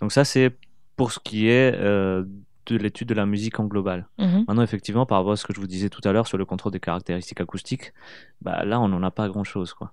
Donc 0.00 0.12
ça 0.12 0.24
c'est 0.24 0.56
pour 0.96 1.12
ce 1.12 1.18
qui 1.20 1.48
est 1.48 1.74
euh, 1.76 2.24
de 2.66 2.76
l'étude 2.76 3.08
de 3.08 3.14
la 3.14 3.26
musique 3.26 3.58
en 3.58 3.64
global. 3.64 4.06
Mhm. 4.18 4.44
Maintenant, 4.46 4.62
effectivement, 4.62 5.06
par 5.06 5.18
rapport 5.18 5.32
à 5.32 5.36
ce 5.36 5.44
que 5.46 5.54
je 5.54 5.60
vous 5.60 5.66
disais 5.66 5.88
tout 5.88 6.00
à 6.04 6.12
l'heure 6.12 6.26
sur 6.26 6.38
le 6.38 6.44
contrôle 6.44 6.72
des 6.72 6.80
caractéristiques 6.80 7.40
acoustiques, 7.40 7.92
bah, 8.42 8.64
là, 8.64 8.78
on 8.80 8.88
n'en 8.88 9.02
a 9.02 9.10
pas 9.10 9.28
grand-chose. 9.28 9.72
quoi. 9.72 9.92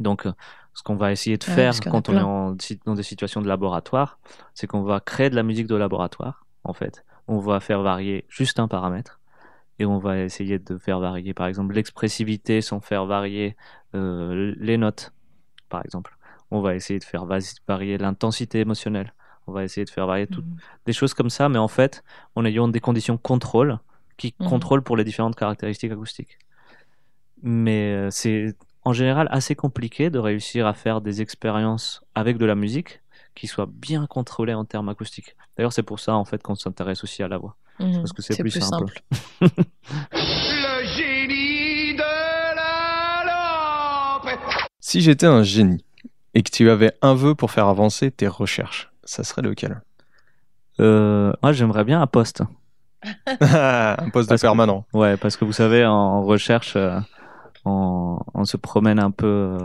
Donc, 0.00 0.26
euh, 0.26 0.32
ce 0.74 0.82
qu'on 0.82 0.96
va 0.96 1.12
essayer 1.12 1.36
de 1.36 1.44
Ah 1.46 1.50
ouais, 1.50 1.54
faire 1.54 1.80
quand 1.90 2.08
on 2.08 2.16
est 2.16 2.20
en, 2.22 2.56
dans 2.86 2.94
des 2.94 3.02
situations 3.02 3.42
de 3.42 3.48
laboratoire, 3.48 4.18
c'est 4.54 4.66
qu'on 4.66 4.82
va 4.82 5.00
créer 5.00 5.28
de 5.30 5.36
la 5.36 5.42
musique 5.42 5.66
de 5.66 5.76
laboratoire, 5.76 6.46
en 6.64 6.72
fait. 6.72 7.04
On 7.28 7.38
va 7.38 7.60
faire 7.60 7.82
varier 7.82 8.24
juste 8.28 8.58
un 8.58 8.68
paramètre 8.68 9.20
et 9.78 9.84
on 9.84 9.98
va 9.98 10.18
essayer 10.20 10.58
de 10.58 10.78
faire 10.78 10.98
varier, 10.98 11.34
par 11.34 11.46
exemple, 11.46 11.74
l'expressivité 11.74 12.60
sans 12.62 12.80
faire 12.80 13.04
varier 13.06 13.56
euh, 13.94 14.54
les 14.58 14.76
notes, 14.78 15.12
par 15.68 15.84
exemple. 15.84 16.16
On 16.50 16.60
va 16.60 16.74
essayer 16.74 16.98
de 16.98 17.04
faire 17.04 17.26
varier 17.66 17.98
l'intensité 17.98 18.60
émotionnelle. 18.60 19.14
On 19.46 19.52
va 19.52 19.64
essayer 19.64 19.84
de 19.84 19.90
faire 19.90 20.06
varier 20.06 20.26
tout, 20.26 20.42
Mhm. 20.42 20.56
des 20.86 20.92
choses 20.92 21.14
comme 21.14 21.30
ça, 21.30 21.48
mais 21.48 21.58
en 21.58 21.68
fait, 21.68 22.02
en 22.34 22.44
ayant 22.44 22.68
des 22.68 22.80
conditions 22.80 23.18
contrôle 23.18 23.78
qui 24.16 24.34
Mhm. 24.38 24.48
contrôlent 24.48 24.82
pour 24.82 24.96
les 24.96 25.04
différentes 25.04 25.36
caractéristiques 25.36 25.92
acoustiques. 25.92 26.38
Mais 27.42 27.92
euh, 27.92 28.08
c'est 28.10 28.54
en 28.84 28.92
général 28.92 29.28
assez 29.30 29.54
compliqué 29.54 30.10
de 30.10 30.18
réussir 30.18 30.66
à 30.66 30.74
faire 30.74 31.00
des 31.00 31.22
expériences 31.22 32.02
avec 32.14 32.36
de 32.38 32.46
la 32.46 32.54
musique 32.54 33.00
qui 33.34 33.46
soient 33.46 33.68
bien 33.70 34.06
contrôlées 34.06 34.54
en 34.54 34.64
termes 34.64 34.88
acoustiques. 34.88 35.36
D'ailleurs, 35.56 35.72
c'est 35.72 35.82
pour 35.82 36.00
ça 36.00 36.14
en 36.14 36.24
fait 36.24 36.42
qu'on 36.42 36.54
s'intéresse 36.54 37.02
aussi 37.04 37.22
à 37.22 37.28
la 37.28 37.38
voix, 37.38 37.56
Mhm. 37.78 37.98
parce 38.00 38.12
que 38.12 38.22
c'est 38.22 38.36
plus, 38.36 38.50
simple. 38.50 39.00
Le 40.12 40.84
génie 40.84 41.94
de 41.94 42.02
la 42.56 43.24
lampe. 44.24 44.38
Si 44.80 45.00
j'étais 45.00 45.26
un 45.26 45.42
génie 45.42 45.84
et 46.34 46.42
que 46.42 46.50
tu 46.50 46.68
avais 46.70 46.92
un 47.02 47.14
vœu 47.14 47.34
pour 47.34 47.50
faire 47.50 47.66
avancer 47.68 48.10
tes 48.10 48.28
recherches, 48.28 48.90
ça 49.04 49.24
serait 49.24 49.42
lequel? 49.42 49.80
Euh, 50.80 51.32
moi, 51.42 51.52
j'aimerais 51.52 51.84
bien 51.84 52.00
un 52.02 52.06
poste. 52.06 52.42
Un 53.40 54.10
poste 54.12 54.30
de 54.30 54.36
que- 54.36 54.40
permanent. 54.40 54.86
Ouais, 54.92 55.16
parce 55.16 55.36
que 55.36 55.44
vous 55.44 55.52
savez, 55.52 55.84
en 55.84 56.22
recherche, 56.22 56.74
euh, 56.76 56.98
on, 57.64 58.18
on 58.34 58.44
se 58.44 58.56
promène 58.56 58.98
un 58.98 59.10
peu 59.10 59.26
euh, 59.26 59.58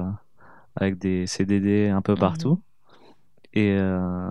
avec 0.75 0.97
des 0.99 1.27
CDD 1.27 1.89
un 1.89 2.01
peu 2.01 2.13
Mhm. 2.13 2.19
partout. 2.19 2.61
Et 3.53 3.75
euh, 3.77 4.29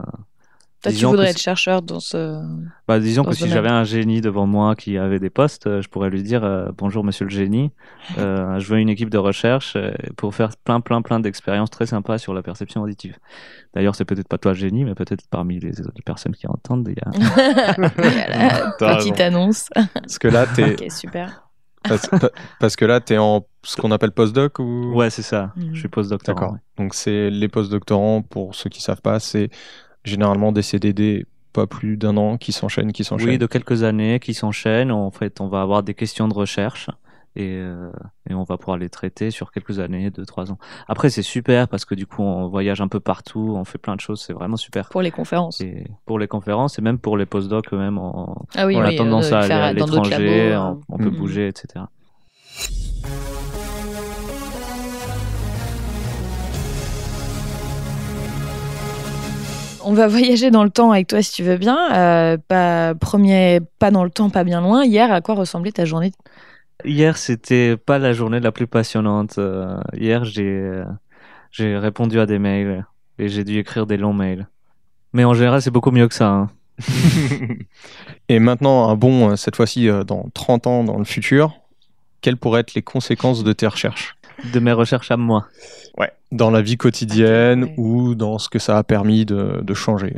Toi, 0.83 0.92
tu 0.92 0.98
disons 0.98 1.09
que 1.09 1.16
voudrais 1.16 1.31
être 1.31 1.38
chercheur 1.38 1.83
dans 1.83 1.98
ce. 1.98 2.40
Bah, 2.87 3.00
disons 3.00 3.22
dans 3.22 3.31
que 3.31 3.35
ce 3.37 3.44
si 3.44 3.50
j'avais 3.50 3.70
un 3.70 3.83
génie 3.83 4.20
devant 4.20 4.46
moi 4.46 4.76
qui 4.76 4.98
avait 4.98 5.18
des 5.18 5.31
postes, 5.31 5.66
euh, 5.66 5.83
je 5.83 5.88
pourrais 5.88 6.11
lui 6.11 6.22
dire 6.22 6.44
euh, 6.44 6.68
bonjour 6.79 7.02
monsieur 7.02 7.24
le 7.24 7.31
génie, 7.31 7.72
euh, 8.18 8.59
je 8.61 8.72
veux 8.72 8.79
une 8.79 8.88
équipe 8.88 9.11
de 9.11 9.18
recherche 9.18 9.76
pour 10.16 10.33
faire 10.35 10.50
plein 10.62 10.81
plein 10.81 11.02
plein 11.02 11.18
d'expériences 11.18 11.70
très 11.70 11.87
sympas 11.87 12.18
sur 12.18 12.35
la 12.35 12.42
perception 12.42 12.83
auditive. 12.83 13.18
D'ailleurs, 13.74 13.96
c'est 13.96 14.05
peut-être 14.05 14.29
pas 14.29 14.38
toi 14.38 14.52
le 14.52 14.59
génie, 14.59 14.85
mais 14.85 14.94
peut-être 14.94 15.24
parmi 15.29 15.59
les, 15.59 15.70
les 15.72 16.02
personnes 16.05 16.35
qui 16.37 16.46
entendent, 16.46 16.88
il 16.88 16.94
y 16.96 17.00
a... 17.00 17.90
Voilà, 17.96 18.72
petite 18.79 19.20
annonce. 19.20 19.68
Parce 19.94 20.18
que 20.20 20.29
là, 20.29 20.46
t'es, 20.46 20.74
ok, 20.74 20.90
super. 20.92 21.45
Parce, 21.88 22.07
pa- 22.09 22.31
parce 22.61 22.77
que 22.77 22.85
là, 22.85 23.01
t'es 23.01 23.18
en 23.18 23.46
ce 23.62 23.77
qu'on 23.77 23.90
appelle 23.90 24.12
postdoc 24.12 24.59
ou? 24.59 24.92
Ouais, 24.94 25.11
c'est 25.11 25.22
ça. 25.22 25.53
Mhm. 25.57 25.70
Je 25.75 25.79
suis 25.81 25.88
postdoctorant. 25.88 26.35
D'accord. 26.38 26.53
ouais. 26.55 26.61
Donc 26.79 26.94
c'est 26.94 27.31
les 27.31 27.49
postdoctorants, 27.49 28.22
pour 28.22 28.55
ceux 28.55 28.70
qui 28.70 28.83
savent 28.83 29.03
pas, 29.03 29.18
c'est 29.20 29.51
généralement 30.05 30.53
des 30.53 30.62
CDD 30.62 31.27
pas 31.53 31.66
plus 31.66 31.96
d'un 31.96 32.16
an 32.18 32.37
qui 32.37 32.53
s'enchaînent, 32.53 32.92
qui 32.92 33.03
s'enchaînent. 33.03 33.29
Oui, 33.29 33.38
de 33.38 33.46
quelques 33.46 33.83
années 33.83 34.20
qui 34.20 34.35
s'enchaînent. 34.35 34.92
En 34.92 35.11
fait, 35.11 35.40
on 35.40 35.49
va 35.49 35.62
avoir 35.62 35.83
des 35.83 35.94
questions 35.94 36.29
de 36.29 36.35
recherche 36.35 36.90
et, 37.37 37.53
euh, 37.57 37.90
et 38.29 38.35
on 38.35 38.42
va 38.42 38.57
pouvoir 38.57 38.79
les 38.79 38.88
traiter 38.88 39.31
sur 39.31 39.53
quelques 39.53 39.79
années, 39.79 40.11
deux, 40.11 40.25
trois 40.27 40.51
ans. 40.51 40.59
Après, 40.88 41.11
c'est 41.11 41.22
super 41.22 41.68
parce 41.68 41.85
que 41.85 41.94
du 41.94 42.07
coup, 42.07 42.22
on 42.22 42.49
voyage 42.49 42.81
un 42.81 42.88
peu 42.88 42.99
partout, 43.01 43.55
on 43.57 43.64
fait 43.64 43.79
plein 43.79 43.94
de 43.94 44.01
choses, 44.01 44.20
c'est 44.20 44.33
vraiment 44.33 44.57
super. 44.57 44.88
Pour 44.88 45.03
les 45.03 45.11
conférences. 45.11 45.60
Et 45.60 45.87
pour 46.06 46.19
les 46.19 46.29
conférences 46.29 46.79
et 46.79 46.83
même 46.83 46.98
pour 46.98 47.17
les 47.17 47.27
postdocs 47.27 47.73
eux-mêmes, 47.73 47.98
on, 47.98 48.35
Ah 48.56 48.67
oui, 48.67 48.77
on 48.77 48.81
oui, 48.81 48.94
a 48.94 48.96
tendance 48.96 49.31
euh, 49.33 49.37
à 49.37 49.38
le 49.38 49.44
aller 49.44 49.48
faire 49.48 49.63
à 49.65 49.75
dans 49.75 49.87
d'autres 49.87 50.02
l'étranger, 50.08 50.56
on, 50.56 50.81
on 50.88 50.98
peut 50.98 51.04
Mhm. 51.10 51.17
bouger, 51.17 51.48
etc. 51.48 51.85
On 59.88 59.92
va 59.92 60.08
voyager 60.08 60.50
dans 60.50 60.65
le 60.65 60.71
temps 60.71 60.90
avec 60.90 61.06
toi 61.06 61.23
si 61.23 61.33
tu 61.33 61.44
veux 61.44 61.56
bien. 61.58 61.79
Euh, 61.94 62.37
pas, 62.48 62.94
premier 62.96 63.60
pas 63.79 63.92
dans 63.92 64.02
le 64.02 64.10
temps, 64.10 64.31
pas 64.31 64.42
bien 64.42 64.60
loin. 64.60 64.85
Hier, 64.85 65.13
à 65.13 65.21
quoi 65.21 65.35
ressemblait 65.37 65.71
ta 65.71 65.85
journée 65.85 66.10
Hier, 66.85 67.16
c'était 67.16 67.77
pas 67.77 67.98
la 67.98 68.12
journée 68.12 68.40
la 68.40 68.52
plus 68.52 68.66
passionnante. 68.66 69.38
Euh, 69.38 69.81
hier, 69.94 70.24
j'ai 70.24 70.44
euh, 70.44 70.85
j'ai 71.50 71.77
répondu 71.77 72.20
à 72.20 72.27
des 72.27 72.38
mails 72.38 72.85
et 73.18 73.29
j'ai 73.29 73.44
dû 73.44 73.58
écrire 73.58 73.87
des 73.87 73.96
longs 73.96 74.12
mails. 74.12 74.46
Mais 75.12 75.24
en 75.24 75.35
général, 75.35 75.62
c'est 75.62 75.70
beaucoup 75.70 75.90
mieux 75.90 76.06
que 76.08 76.14
ça. 76.14 76.29
hein. 76.29 76.50
Et 78.29 78.38
maintenant, 78.38 78.88
un 78.90 78.96
bon, 78.96 79.31
euh, 79.31 79.37
cette 79.37 79.56
fois-ci, 79.56 79.88
euh, 79.88 80.04
dans 80.04 80.29
30 80.35 80.66
ans 80.66 80.85
dans 80.85 80.98
le 80.98 81.04
futur, 81.04 81.54
quelles 82.20 82.37
pourraient 82.37 82.60
être 82.60 82.74
les 82.74 82.83
conséquences 82.83 83.42
de 83.42 83.52
tes 83.52 83.66
recherches? 83.66 84.16
De 84.52 84.60
mes 84.60 84.72
recherches 84.72 85.10
à 85.10 85.16
moi. 85.16 85.46
Ouais. 85.96 86.12
Dans 86.31 86.50
la 86.50 86.60
vie 86.60 86.77
quotidienne 86.77 87.64
ouais. 87.64 87.74
ou 87.79 88.14
dans 88.14 88.38
ce 88.38 88.50
que 88.50 88.58
ça 88.58 88.77
a 88.77 88.85
permis 88.85 89.24
de, 89.24 89.60
de 89.62 89.74
changer? 89.74 90.12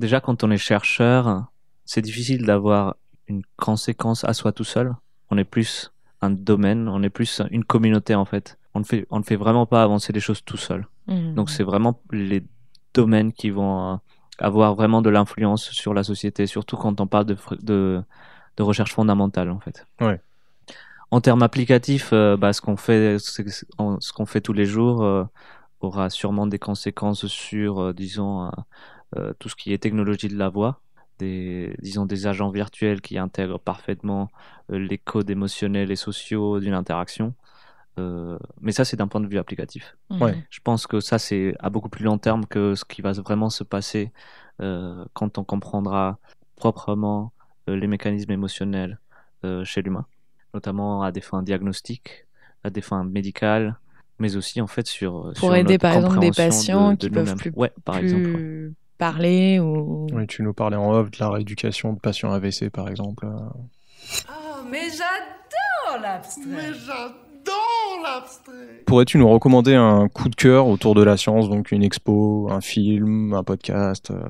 Déjà, 0.00 0.20
quand 0.20 0.42
on 0.42 0.50
est 0.50 0.58
chercheur, 0.58 1.44
c'est 1.84 2.02
difficile 2.02 2.44
d'avoir 2.44 2.96
une 3.28 3.42
conséquence 3.56 4.24
à 4.24 4.32
soi 4.32 4.50
tout 4.50 4.64
seul. 4.64 4.94
On 5.30 5.38
est 5.38 5.44
plus 5.44 5.92
un 6.22 6.30
domaine, 6.30 6.88
on 6.88 7.02
est 7.02 7.10
plus 7.10 7.42
une 7.50 7.64
communauté 7.64 8.14
en 8.14 8.24
fait. 8.24 8.58
On 8.74 8.80
ne 8.80 8.84
fait, 8.84 9.06
on 9.10 9.18
ne 9.18 9.24
fait 9.24 9.36
vraiment 9.36 9.66
pas 9.66 9.82
avancer 9.82 10.12
les 10.12 10.20
choses 10.20 10.42
tout 10.44 10.56
seul. 10.56 10.86
Mhm. 11.06 11.34
Donc 11.34 11.50
c'est 11.50 11.62
vraiment 11.62 12.00
les 12.10 12.42
domaines 12.94 13.32
qui 13.32 13.50
vont 13.50 13.94
euh, 13.94 13.96
avoir 14.38 14.74
vraiment 14.74 15.02
de 15.02 15.10
l'influence 15.10 15.70
sur 15.70 15.94
la 15.94 16.02
société, 16.02 16.46
surtout 16.46 16.76
quand 16.76 17.00
on 17.00 17.06
parle 17.06 17.26
de, 17.26 17.34
fr- 17.34 17.62
de, 17.62 18.02
de 18.56 18.62
recherche 18.62 18.92
fondamentale 18.94 19.50
en 19.50 19.60
fait. 19.60 19.86
Ouais. 20.00 20.20
En 21.10 21.20
termes 21.20 21.42
applicatifs, 21.42 22.10
euh, 22.12 22.36
bah, 22.36 22.52
ce 22.52 22.60
qu'on 22.60 22.76
fait, 22.76 23.18
ce 23.18 24.12
qu'on 24.12 24.26
fait 24.26 24.40
tous 24.40 24.52
les 24.52 24.66
jours 24.66 25.04
euh, 25.04 25.24
aura 25.80 26.10
sûrement 26.10 26.46
des 26.46 26.58
conséquences 26.58 27.26
sur, 27.26 27.80
euh, 27.80 27.92
disons, 27.92 28.46
euh, 28.46 28.50
euh, 29.16 29.32
tout 29.38 29.48
ce 29.48 29.54
qui 29.54 29.72
est 29.72 29.78
technologie 29.78 30.28
de 30.28 30.36
la 30.36 30.48
voix, 30.48 30.80
des, 31.18 31.74
disons, 31.80 32.06
des 32.06 32.26
agents 32.26 32.50
virtuels 32.50 33.00
qui 33.00 33.18
intègrent 33.18 33.58
parfaitement 33.58 34.28
euh, 34.70 34.78
les 34.78 34.98
codes 34.98 35.30
émotionnels 35.30 35.90
et 35.90 35.96
sociaux 35.96 36.60
d'une 36.60 36.74
interaction. 36.74 37.34
Euh, 37.98 38.38
mais 38.60 38.72
ça, 38.72 38.84
c'est 38.84 38.96
d'un 38.96 39.08
point 39.08 39.20
de 39.20 39.26
vue 39.26 39.38
applicatif. 39.38 39.96
Ouais. 40.10 40.36
Je 40.50 40.60
pense 40.60 40.86
que 40.86 41.00
ça, 41.00 41.18
c'est 41.18 41.54
à 41.60 41.70
beaucoup 41.70 41.88
plus 41.88 42.04
long 42.04 42.18
terme 42.18 42.44
que 42.46 42.74
ce 42.74 42.84
qui 42.84 43.00
va 43.02 43.12
vraiment 43.12 43.50
se 43.50 43.64
passer 43.64 44.12
euh, 44.60 45.04
quand 45.14 45.38
on 45.38 45.44
comprendra 45.44 46.18
proprement 46.56 47.32
euh, 47.68 47.76
les 47.76 47.86
mécanismes 47.86 48.32
émotionnels 48.32 48.98
euh, 49.44 49.64
chez 49.64 49.82
l'humain, 49.82 50.06
notamment 50.54 51.02
à 51.02 51.12
des 51.12 51.20
fins 51.22 51.42
diagnostiques, 51.42 52.26
à 52.64 52.70
des 52.70 52.80
fins 52.82 53.04
médicales, 53.04 53.78
mais 54.18 54.36
aussi 54.36 54.60
en 54.60 54.66
fait 54.66 54.86
sur 54.86 55.22
Pour 55.22 55.34
sur 55.34 55.54
aider 55.54 55.74
notre 55.74 55.78
par 55.78 55.92
exemple 55.92 56.20
des 56.20 56.30
patients 56.32 56.90
de- 56.92 56.96
de 56.96 57.00
qui 57.06 57.10
peuvent 57.10 57.36
plus, 57.36 57.52
ouais, 57.56 57.72
par 57.84 57.98
exemple. 57.98 58.30
ouais. 58.34 58.72
Parler 58.96 59.58
ou. 59.60 60.06
Oui, 60.12 60.26
tu 60.26 60.42
nous 60.42 60.52
parlais 60.52 60.76
en 60.76 60.92
off 60.92 61.10
de 61.10 61.18
la 61.20 61.30
rééducation 61.30 61.92
de 61.92 61.98
patients 61.98 62.32
AVC, 62.32 62.70
par 62.70 62.88
exemple. 62.88 63.26
Oh, 63.28 64.62
mais 64.70 64.88
j'adore 64.90 66.00
l'abstrait. 66.00 66.72
Pourrais-tu 68.86 69.18
nous 69.18 69.28
recommander 69.28 69.74
un 69.74 70.08
coup 70.08 70.28
de 70.28 70.36
cœur 70.36 70.68
autour 70.68 70.94
de 70.94 71.02
la 71.02 71.16
science, 71.16 71.48
donc 71.48 71.72
une 71.72 71.82
expo, 71.82 72.48
un 72.50 72.60
film, 72.60 73.34
un 73.34 73.42
podcast 73.42 74.10
euh, 74.10 74.22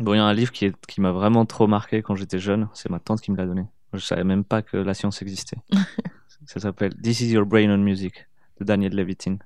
Bon, 0.00 0.14
il 0.14 0.16
y 0.16 0.20
a 0.20 0.24
un 0.24 0.34
livre 0.34 0.52
qui, 0.52 0.66
est, 0.66 0.86
qui 0.86 1.00
m'a 1.00 1.12
vraiment 1.12 1.44
trop 1.46 1.66
marqué 1.66 2.02
quand 2.02 2.14
j'étais 2.14 2.38
jeune. 2.38 2.68
C'est 2.74 2.90
ma 2.90 2.98
tante 2.98 3.20
qui 3.20 3.30
me 3.30 3.36
l'a 3.36 3.46
donné. 3.46 3.64
Je 3.92 3.98
savais 3.98 4.24
même 4.24 4.44
pas 4.44 4.62
que 4.62 4.76
la 4.76 4.94
science 4.94 5.22
existait. 5.22 5.58
ça 6.46 6.60
s'appelle 6.60 6.94
This 7.00 7.20
is 7.20 7.30
Your 7.30 7.46
Brain 7.46 7.70
on 7.70 7.78
Music 7.78 8.26
de 8.58 8.64
Daniel 8.64 8.94
Levitin. 8.94 9.36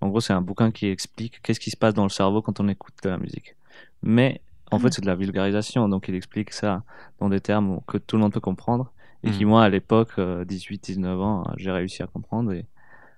En 0.00 0.08
gros, 0.08 0.20
c'est 0.20 0.32
un 0.32 0.40
bouquin 0.40 0.70
qui 0.70 0.86
explique 0.86 1.42
qu'est-ce 1.42 1.60
qui 1.60 1.70
se 1.70 1.76
passe 1.76 1.94
dans 1.94 2.04
le 2.04 2.10
cerveau 2.10 2.40
quand 2.40 2.60
on 2.60 2.68
écoute 2.68 2.94
de 3.02 3.08
la 3.08 3.18
musique. 3.18 3.56
Mais 4.02 4.40
en 4.70 4.78
fait, 4.78 4.92
c'est 4.92 5.00
de 5.02 5.06
la 5.06 5.14
vulgarisation. 5.14 5.88
Donc, 5.88 6.08
il 6.08 6.14
explique 6.14 6.52
ça 6.52 6.82
dans 7.20 7.28
des 7.28 7.40
termes 7.40 7.80
que 7.86 7.98
tout 7.98 8.16
le 8.16 8.22
monde 8.22 8.32
peut 8.32 8.40
comprendre. 8.40 8.92
Et 9.24 9.30
qui, 9.30 9.44
Mhm. 9.44 9.50
moi, 9.50 9.64
à 9.64 9.68
l'époque, 9.68 10.20
18-19 10.46 11.20
ans, 11.20 11.42
euh, 11.48 11.52
j'ai 11.56 11.70
réussi 11.70 12.02
à 12.02 12.06
comprendre. 12.06 12.52
Et 12.52 12.66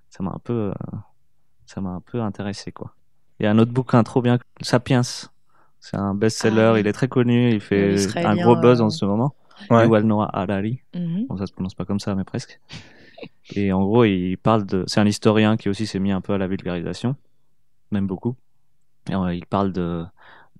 ça 0.08 0.22
m'a 0.22 0.30
un 0.30 0.38
peu, 0.42 0.70
euh, 0.70 0.96
ça 1.66 1.80
m'a 1.80 1.90
un 1.90 2.00
peu 2.00 2.20
intéressé, 2.22 2.72
quoi. 2.72 2.94
Il 3.38 3.44
y 3.44 3.46
a 3.46 3.50
un 3.50 3.58
autre 3.58 3.72
bouquin 3.72 4.02
trop 4.02 4.22
bien, 4.22 4.38
Sapiens. 4.60 5.02
C'est 5.02 5.96
un 5.96 6.14
best-seller, 6.14 6.72
Ah 6.74 6.78
il 6.78 6.86
est 6.86 6.92
très 6.92 7.08
connu, 7.08 7.50
il 7.52 7.60
fait 7.60 7.96
un 8.24 8.36
gros 8.36 8.54
buzz 8.56 8.80
euh, 8.80 8.84
en 8.84 8.90
ce 8.90 9.04
moment. 9.04 9.34
Ouais. 9.70 9.84
Yuval 9.84 10.04
Noah 10.04 10.28
Harari. 10.32 10.82
Mhm. 10.94 11.26
Bon, 11.28 11.36
ça 11.36 11.46
se 11.46 11.52
prononce 11.52 11.74
pas 11.74 11.84
comme 11.84 12.00
ça, 12.00 12.14
mais 12.14 12.24
presque. 12.24 12.60
Et 13.54 13.72
en 13.72 13.82
gros, 13.82 14.04
il 14.04 14.36
parle 14.36 14.64
de. 14.66 14.84
C'est 14.86 15.00
un 15.00 15.06
historien 15.06 15.56
qui 15.56 15.68
aussi 15.68 15.86
s'est 15.86 15.98
mis 15.98 16.12
un 16.12 16.20
peu 16.20 16.32
à 16.34 16.38
la 16.38 16.46
vulgarisation, 16.46 17.16
même 17.90 18.06
beaucoup. 18.06 18.36
Et 19.10 19.14
euh, 19.14 19.34
il 19.34 19.46
parle 19.46 19.72
de 19.72 20.04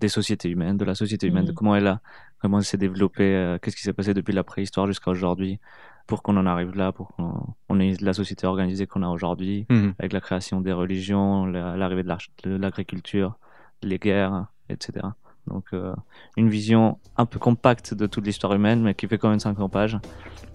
des 0.01 0.09
sociétés 0.09 0.49
humaines, 0.49 0.77
de 0.77 0.85
la 0.85 0.95
société 0.95 1.27
humaine, 1.29 1.45
de 1.45 1.51
Mhm. 1.51 1.55
comment 1.57 1.77
elle 1.77 1.87
a, 1.87 2.01
comment 2.41 2.59
elle 2.59 2.65
s'est 2.65 2.77
développée, 2.79 3.35
euh, 3.35 3.59
qu'est-ce 3.61 3.77
qui 3.77 3.83
s'est 3.83 3.93
passé 3.93 4.15
depuis 4.15 4.33
la 4.33 4.43
préhistoire 4.45 4.87
jusqu'à 4.87 5.11
aujourd'hui, 5.11 5.61
pour 6.07 6.23
qu'on 6.23 6.37
en 6.37 6.47
arrive 6.47 6.75
là, 6.77 6.91
pour 6.93 7.09
qu'on 7.09 7.55
on 7.69 7.79
ait 7.81 7.95
la 8.01 8.13
société 8.15 8.47
organisée 8.47 8.87
qu'on 8.87 9.03
a 9.03 9.09
aujourd'hui, 9.09 9.67
Mhm. 9.71 9.95
avec 9.99 10.13
la 10.13 10.21
création 10.21 10.61
des 10.61 10.73
religions, 10.73 11.47
la- 11.47 11.77
l'arrivée 11.77 12.03
de 12.03 12.57
l'agriculture, 12.57 13.39
les 13.83 13.99
guerres, 13.99 14.47
etc. 14.69 15.07
Donc 15.47 15.65
euh, 15.73 15.95
une 16.37 16.49
vision 16.49 16.99
un 17.17 17.27
peu 17.27 17.39
compacte 17.39 17.95
de 17.95 18.07
toute 18.07 18.25
l'histoire 18.27 18.53
humaine, 18.55 18.83
mais 18.83 18.95
qui 18.95 19.07
fait 19.09 19.19
quand 19.19 19.31
même 19.31 19.41
500 19.41 19.69
pages 19.69 19.99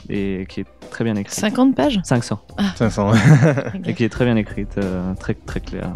et 0.09 0.45
qui 0.47 0.61
est 0.61 0.67
très 0.91 1.03
bien 1.03 1.15
écrite. 1.15 1.33
50 1.35 1.75
pages? 1.75 1.99
500 2.03 2.39
Ça 2.75 2.89
sent- 2.89 3.01
Ok. 3.01 3.81
et 3.87 3.93
qui 3.93 4.03
est 4.03 4.09
très 4.09 4.25
bien 4.25 4.35
écrite, 4.35 4.77
euh, 4.77 5.13
très 5.15 5.33
très 5.33 5.59
claire. 5.59 5.91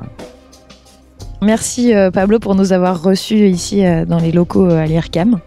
Merci 1.41 1.93
euh, 1.93 2.11
Pablo 2.11 2.39
pour 2.39 2.53
nous 2.55 2.73
avoir 2.73 3.01
reçus 3.01 3.47
ici 3.47 3.85
euh, 3.85 4.05
dans 4.05 4.19
les 4.19 4.31
locaux 4.31 4.65
euh, 4.65 4.83
à 4.83 4.85
l'IRCAM. 4.85 5.39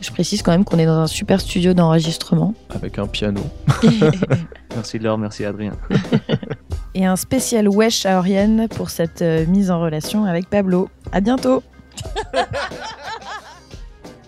Je 0.00 0.10
précise 0.10 0.42
quand 0.42 0.50
même 0.52 0.64
qu'on 0.64 0.78
est 0.78 0.84
dans 0.84 0.98
un 0.98 1.06
super 1.06 1.40
studio 1.40 1.72
d'enregistrement. 1.72 2.54
Avec 2.74 2.98
un 2.98 3.06
piano. 3.06 3.40
Merci 4.74 4.98
Laure, 4.98 5.16
merci 5.16 5.44
Adrien. 5.44 5.72
Et 6.94 7.06
un 7.06 7.16
spécial 7.16 7.68
wesh 7.68 8.04
à 8.04 8.18
Oriane 8.18 8.68
pour 8.68 8.90
cette 8.90 9.22
mise 9.48 9.70
en 9.70 9.80
relation 9.80 10.24
avec 10.24 10.50
Pablo. 10.50 10.88
À 11.12 11.20
bientôt 11.20 11.62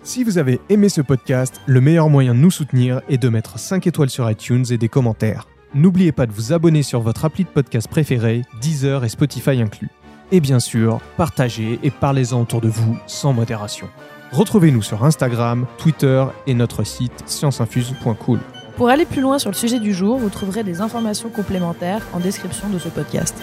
Si 0.04 0.22
vous 0.22 0.38
avez 0.38 0.60
aimé 0.68 0.88
ce 0.88 1.00
podcast, 1.00 1.60
le 1.66 1.80
meilleur 1.80 2.08
moyen 2.08 2.32
de 2.32 2.38
nous 2.38 2.52
soutenir 2.52 3.02
est 3.08 3.18
de 3.18 3.28
mettre 3.28 3.58
5 3.58 3.86
étoiles 3.88 4.08
sur 4.08 4.30
iTunes 4.30 4.64
et 4.70 4.78
des 4.78 4.88
commentaires. 4.88 5.48
N'oubliez 5.74 6.12
pas 6.12 6.26
de 6.26 6.32
vous 6.32 6.52
abonner 6.52 6.82
sur 6.82 7.00
votre 7.00 7.24
appli 7.24 7.44
de 7.44 7.48
podcast 7.48 7.88
préféré, 7.88 8.42
Deezer 8.60 9.04
et 9.04 9.08
Spotify 9.08 9.60
inclus. 9.60 9.90
Et 10.32 10.40
bien 10.40 10.58
sûr, 10.58 11.00
partagez 11.16 11.78
et 11.84 11.90
parlez-en 11.90 12.42
autour 12.42 12.60
de 12.60 12.68
vous 12.68 12.98
sans 13.06 13.32
modération. 13.32 13.88
Retrouvez-nous 14.32 14.82
sur 14.82 15.04
Instagram, 15.04 15.66
Twitter 15.78 16.24
et 16.48 16.54
notre 16.54 16.82
site 16.82 17.22
scienceinfuse.cool. 17.26 18.40
Pour 18.76 18.88
aller 18.88 19.04
plus 19.04 19.20
loin 19.20 19.38
sur 19.38 19.50
le 19.50 19.56
sujet 19.56 19.78
du 19.78 19.94
jour, 19.94 20.18
vous 20.18 20.28
trouverez 20.28 20.64
des 20.64 20.80
informations 20.80 21.30
complémentaires 21.30 22.02
en 22.12 22.18
description 22.18 22.68
de 22.68 22.78
ce 22.78 22.88
podcast. 22.88 23.40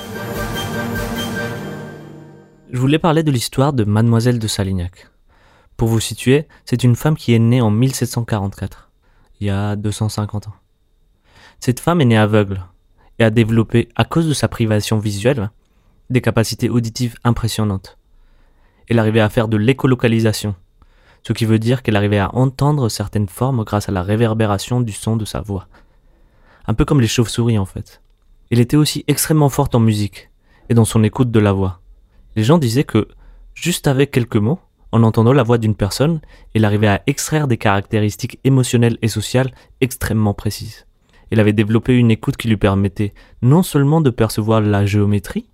Je 2.69 2.77
voulais 2.77 2.99
parler 2.99 3.23
de 3.23 3.31
l'histoire 3.31 3.71
de 3.71 3.86
Mademoiselle 3.86 4.39
de 4.39 4.47
Salignac. 4.47 5.09
Pour 5.77 5.88
vous 5.88 6.01
situer, 6.01 6.47
c'est 6.65 6.84
une 6.84 6.97
femme 6.97 7.15
qui 7.15 7.34
est 7.34 7.39
née 7.39 7.61
en 7.61 7.71
1744, 7.71 8.91
il 9.39 9.47
y 9.47 9.49
a 9.49 9.77
250 9.77 10.49
ans. 10.49 10.53
Cette 11.61 11.79
femme 11.79 12.01
est 12.01 12.05
née 12.05 12.17
aveugle 12.17 12.65
et 13.19 13.23
a 13.23 13.29
développé, 13.29 13.88
à 13.95 14.03
cause 14.03 14.27
de 14.27 14.34
sa 14.34 14.49
privation 14.49 14.99
visuelle, 14.99 15.49
des 16.14 16.22
capacités 16.22 16.70
auditives 16.70 17.18
impressionnantes. 17.26 17.97
Elle 18.88 18.99
arrivait 18.99 19.20
à 19.20 19.30
faire 19.30 19.49
de 19.49 19.57
l'écolocalisation, 19.57 20.55
ce 21.24 21.34
qui 21.34 21.45
veut 21.45 21.59
dire 21.59 21.84
qu'elle 21.84 21.95
arrivait 21.95 22.20
à 22.20 22.34
entendre 22.36 22.88
certaines 22.88 23.28
formes 23.28 23.64
grâce 23.64 23.89
à 23.89 23.91
la 23.91 24.03
réverbération 24.03 24.80
du 24.80 24.93
son 24.93 25.18
de 25.18 25.26
sa 25.26 25.41
voix. 25.41 25.68
Un 26.68 26.74
peu 26.74 26.86
comme 26.86 27.01
les 27.01 27.07
chauves-souris 27.07 27.57
en 27.57 27.66
fait. 27.66 28.01
Elle 28.51 28.59
était 28.59 28.78
aussi 28.78 29.03
extrêmement 29.07 29.49
forte 29.49 29.76
en 29.76 29.80
musique 29.80 30.30
et 30.70 30.74
dans 30.74 30.86
son 30.86 31.03
écoute 31.03 31.32
de 31.32 31.39
la 31.39 31.51
voix. 31.51 31.82
Les 32.36 32.43
gens 32.43 32.57
disaient 32.57 32.84
que, 32.84 33.07
juste 33.53 33.88
avec 33.88 34.11
quelques 34.11 34.38
mots, 34.38 34.59
en 34.91 35.03
entendant 35.03 35.34
la 35.34 35.43
voix 35.43 35.57
d'une 35.57 35.76
personne, 35.76 36.22
elle 36.53 36.66
arrivait 36.66 36.88
à 36.88 37.01
extraire 37.07 37.47
des 37.47 37.57
caractéristiques 37.57 38.39
émotionnelles 38.43 38.99
et 39.01 39.07
sociales 39.07 39.51
extrêmement 39.82 40.34
précises. 40.34 40.86
Elle 41.32 41.39
avait 41.39 41.53
développé 41.53 41.95
une 41.97 42.11
écoute 42.11 42.38
qui 42.38 42.47
lui 42.47 42.57
permettait 42.57 43.14
non 43.41 43.64
seulement 43.64 44.01
de 44.01 44.11
percevoir 44.11 44.61
la 44.61 44.86
géométrie, 44.86 45.47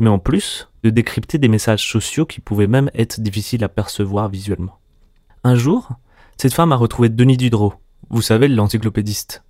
mais 0.00 0.10
en 0.10 0.18
plus 0.18 0.68
de 0.82 0.90
décrypter 0.90 1.38
des 1.38 1.48
messages 1.48 1.88
sociaux 1.88 2.26
qui 2.26 2.40
pouvaient 2.40 2.66
même 2.66 2.90
être 2.94 3.20
difficiles 3.20 3.62
à 3.64 3.68
percevoir 3.68 4.28
visuellement. 4.28 4.78
Un 5.44 5.54
jour, 5.54 5.88
cette 6.36 6.54
femme 6.54 6.72
a 6.72 6.76
retrouvé 6.76 7.08
Denis 7.08 7.36
Diderot, 7.36 7.74
vous 8.08 8.22
savez 8.22 8.48
l'encyclopédiste. 8.48 9.44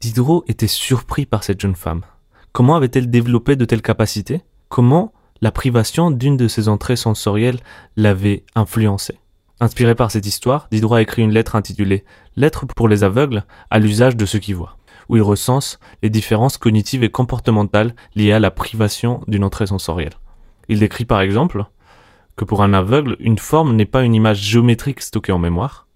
Diderot 0.00 0.44
était 0.48 0.66
surpris 0.66 1.26
par 1.26 1.44
cette 1.44 1.60
jeune 1.60 1.74
femme. 1.74 2.02
Comment 2.52 2.76
avait-elle 2.76 3.10
développé 3.10 3.56
de 3.56 3.64
telles 3.64 3.82
capacités? 3.82 4.42
Comment 4.68 5.12
la 5.42 5.52
privation 5.52 6.10
d'une 6.10 6.36
de 6.36 6.48
ses 6.48 6.68
entrées 6.68 6.96
sensorielles 6.96 7.60
l'avait 7.96 8.44
influencé. 8.54 9.18
Inspiré 9.60 9.94
par 9.94 10.10
cette 10.10 10.26
histoire, 10.26 10.68
Diderot 10.70 10.94
a 10.94 11.02
écrit 11.02 11.22
une 11.22 11.32
lettre 11.32 11.56
intitulée 11.56 12.04
Lettre 12.36 12.66
pour 12.66 12.88
les 12.88 13.04
aveugles 13.04 13.44
à 13.70 13.78
l'usage 13.78 14.16
de 14.16 14.26
ceux 14.26 14.38
qui 14.38 14.52
voient, 14.52 14.76
où 15.08 15.16
il 15.16 15.22
recense 15.22 15.78
les 16.02 16.10
différences 16.10 16.58
cognitives 16.58 17.04
et 17.04 17.10
comportementales 17.10 17.94
liées 18.14 18.32
à 18.32 18.40
la 18.40 18.50
privation 18.50 19.22
d'une 19.28 19.44
entrée 19.44 19.66
sensorielle. 19.66 20.14
Il 20.68 20.80
décrit 20.80 21.04
par 21.04 21.20
exemple 21.20 21.64
que 22.36 22.44
pour 22.44 22.62
un 22.62 22.74
aveugle, 22.74 23.16
une 23.20 23.38
forme 23.38 23.74
n'est 23.76 23.86
pas 23.86 24.02
une 24.02 24.14
image 24.14 24.40
géométrique 24.40 25.00
stockée 25.00 25.32
en 25.32 25.38
mémoire, 25.38 25.86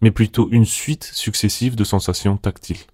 mais 0.00 0.10
plutôt 0.10 0.48
une 0.50 0.66
suite 0.66 1.04
successive 1.04 1.76
de 1.76 1.84
sensations 1.84 2.36
tactiles. 2.36 2.84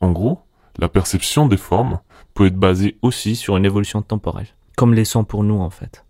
En 0.00 0.12
gros, 0.12 0.40
la 0.78 0.88
perception 0.88 1.46
des 1.46 1.56
formes 1.56 2.00
peut 2.34 2.46
être 2.46 2.56
basée 2.56 2.98
aussi 3.02 3.34
Sur 3.34 3.56
une 3.56 3.64
évolution 3.64 4.02
temporelle. 4.02 4.48
Comme 4.76 4.94
les 4.94 5.04
sons 5.04 5.24
pour 5.24 5.42
nous 5.42 5.58
en 5.58 5.70
fait. 5.70 6.04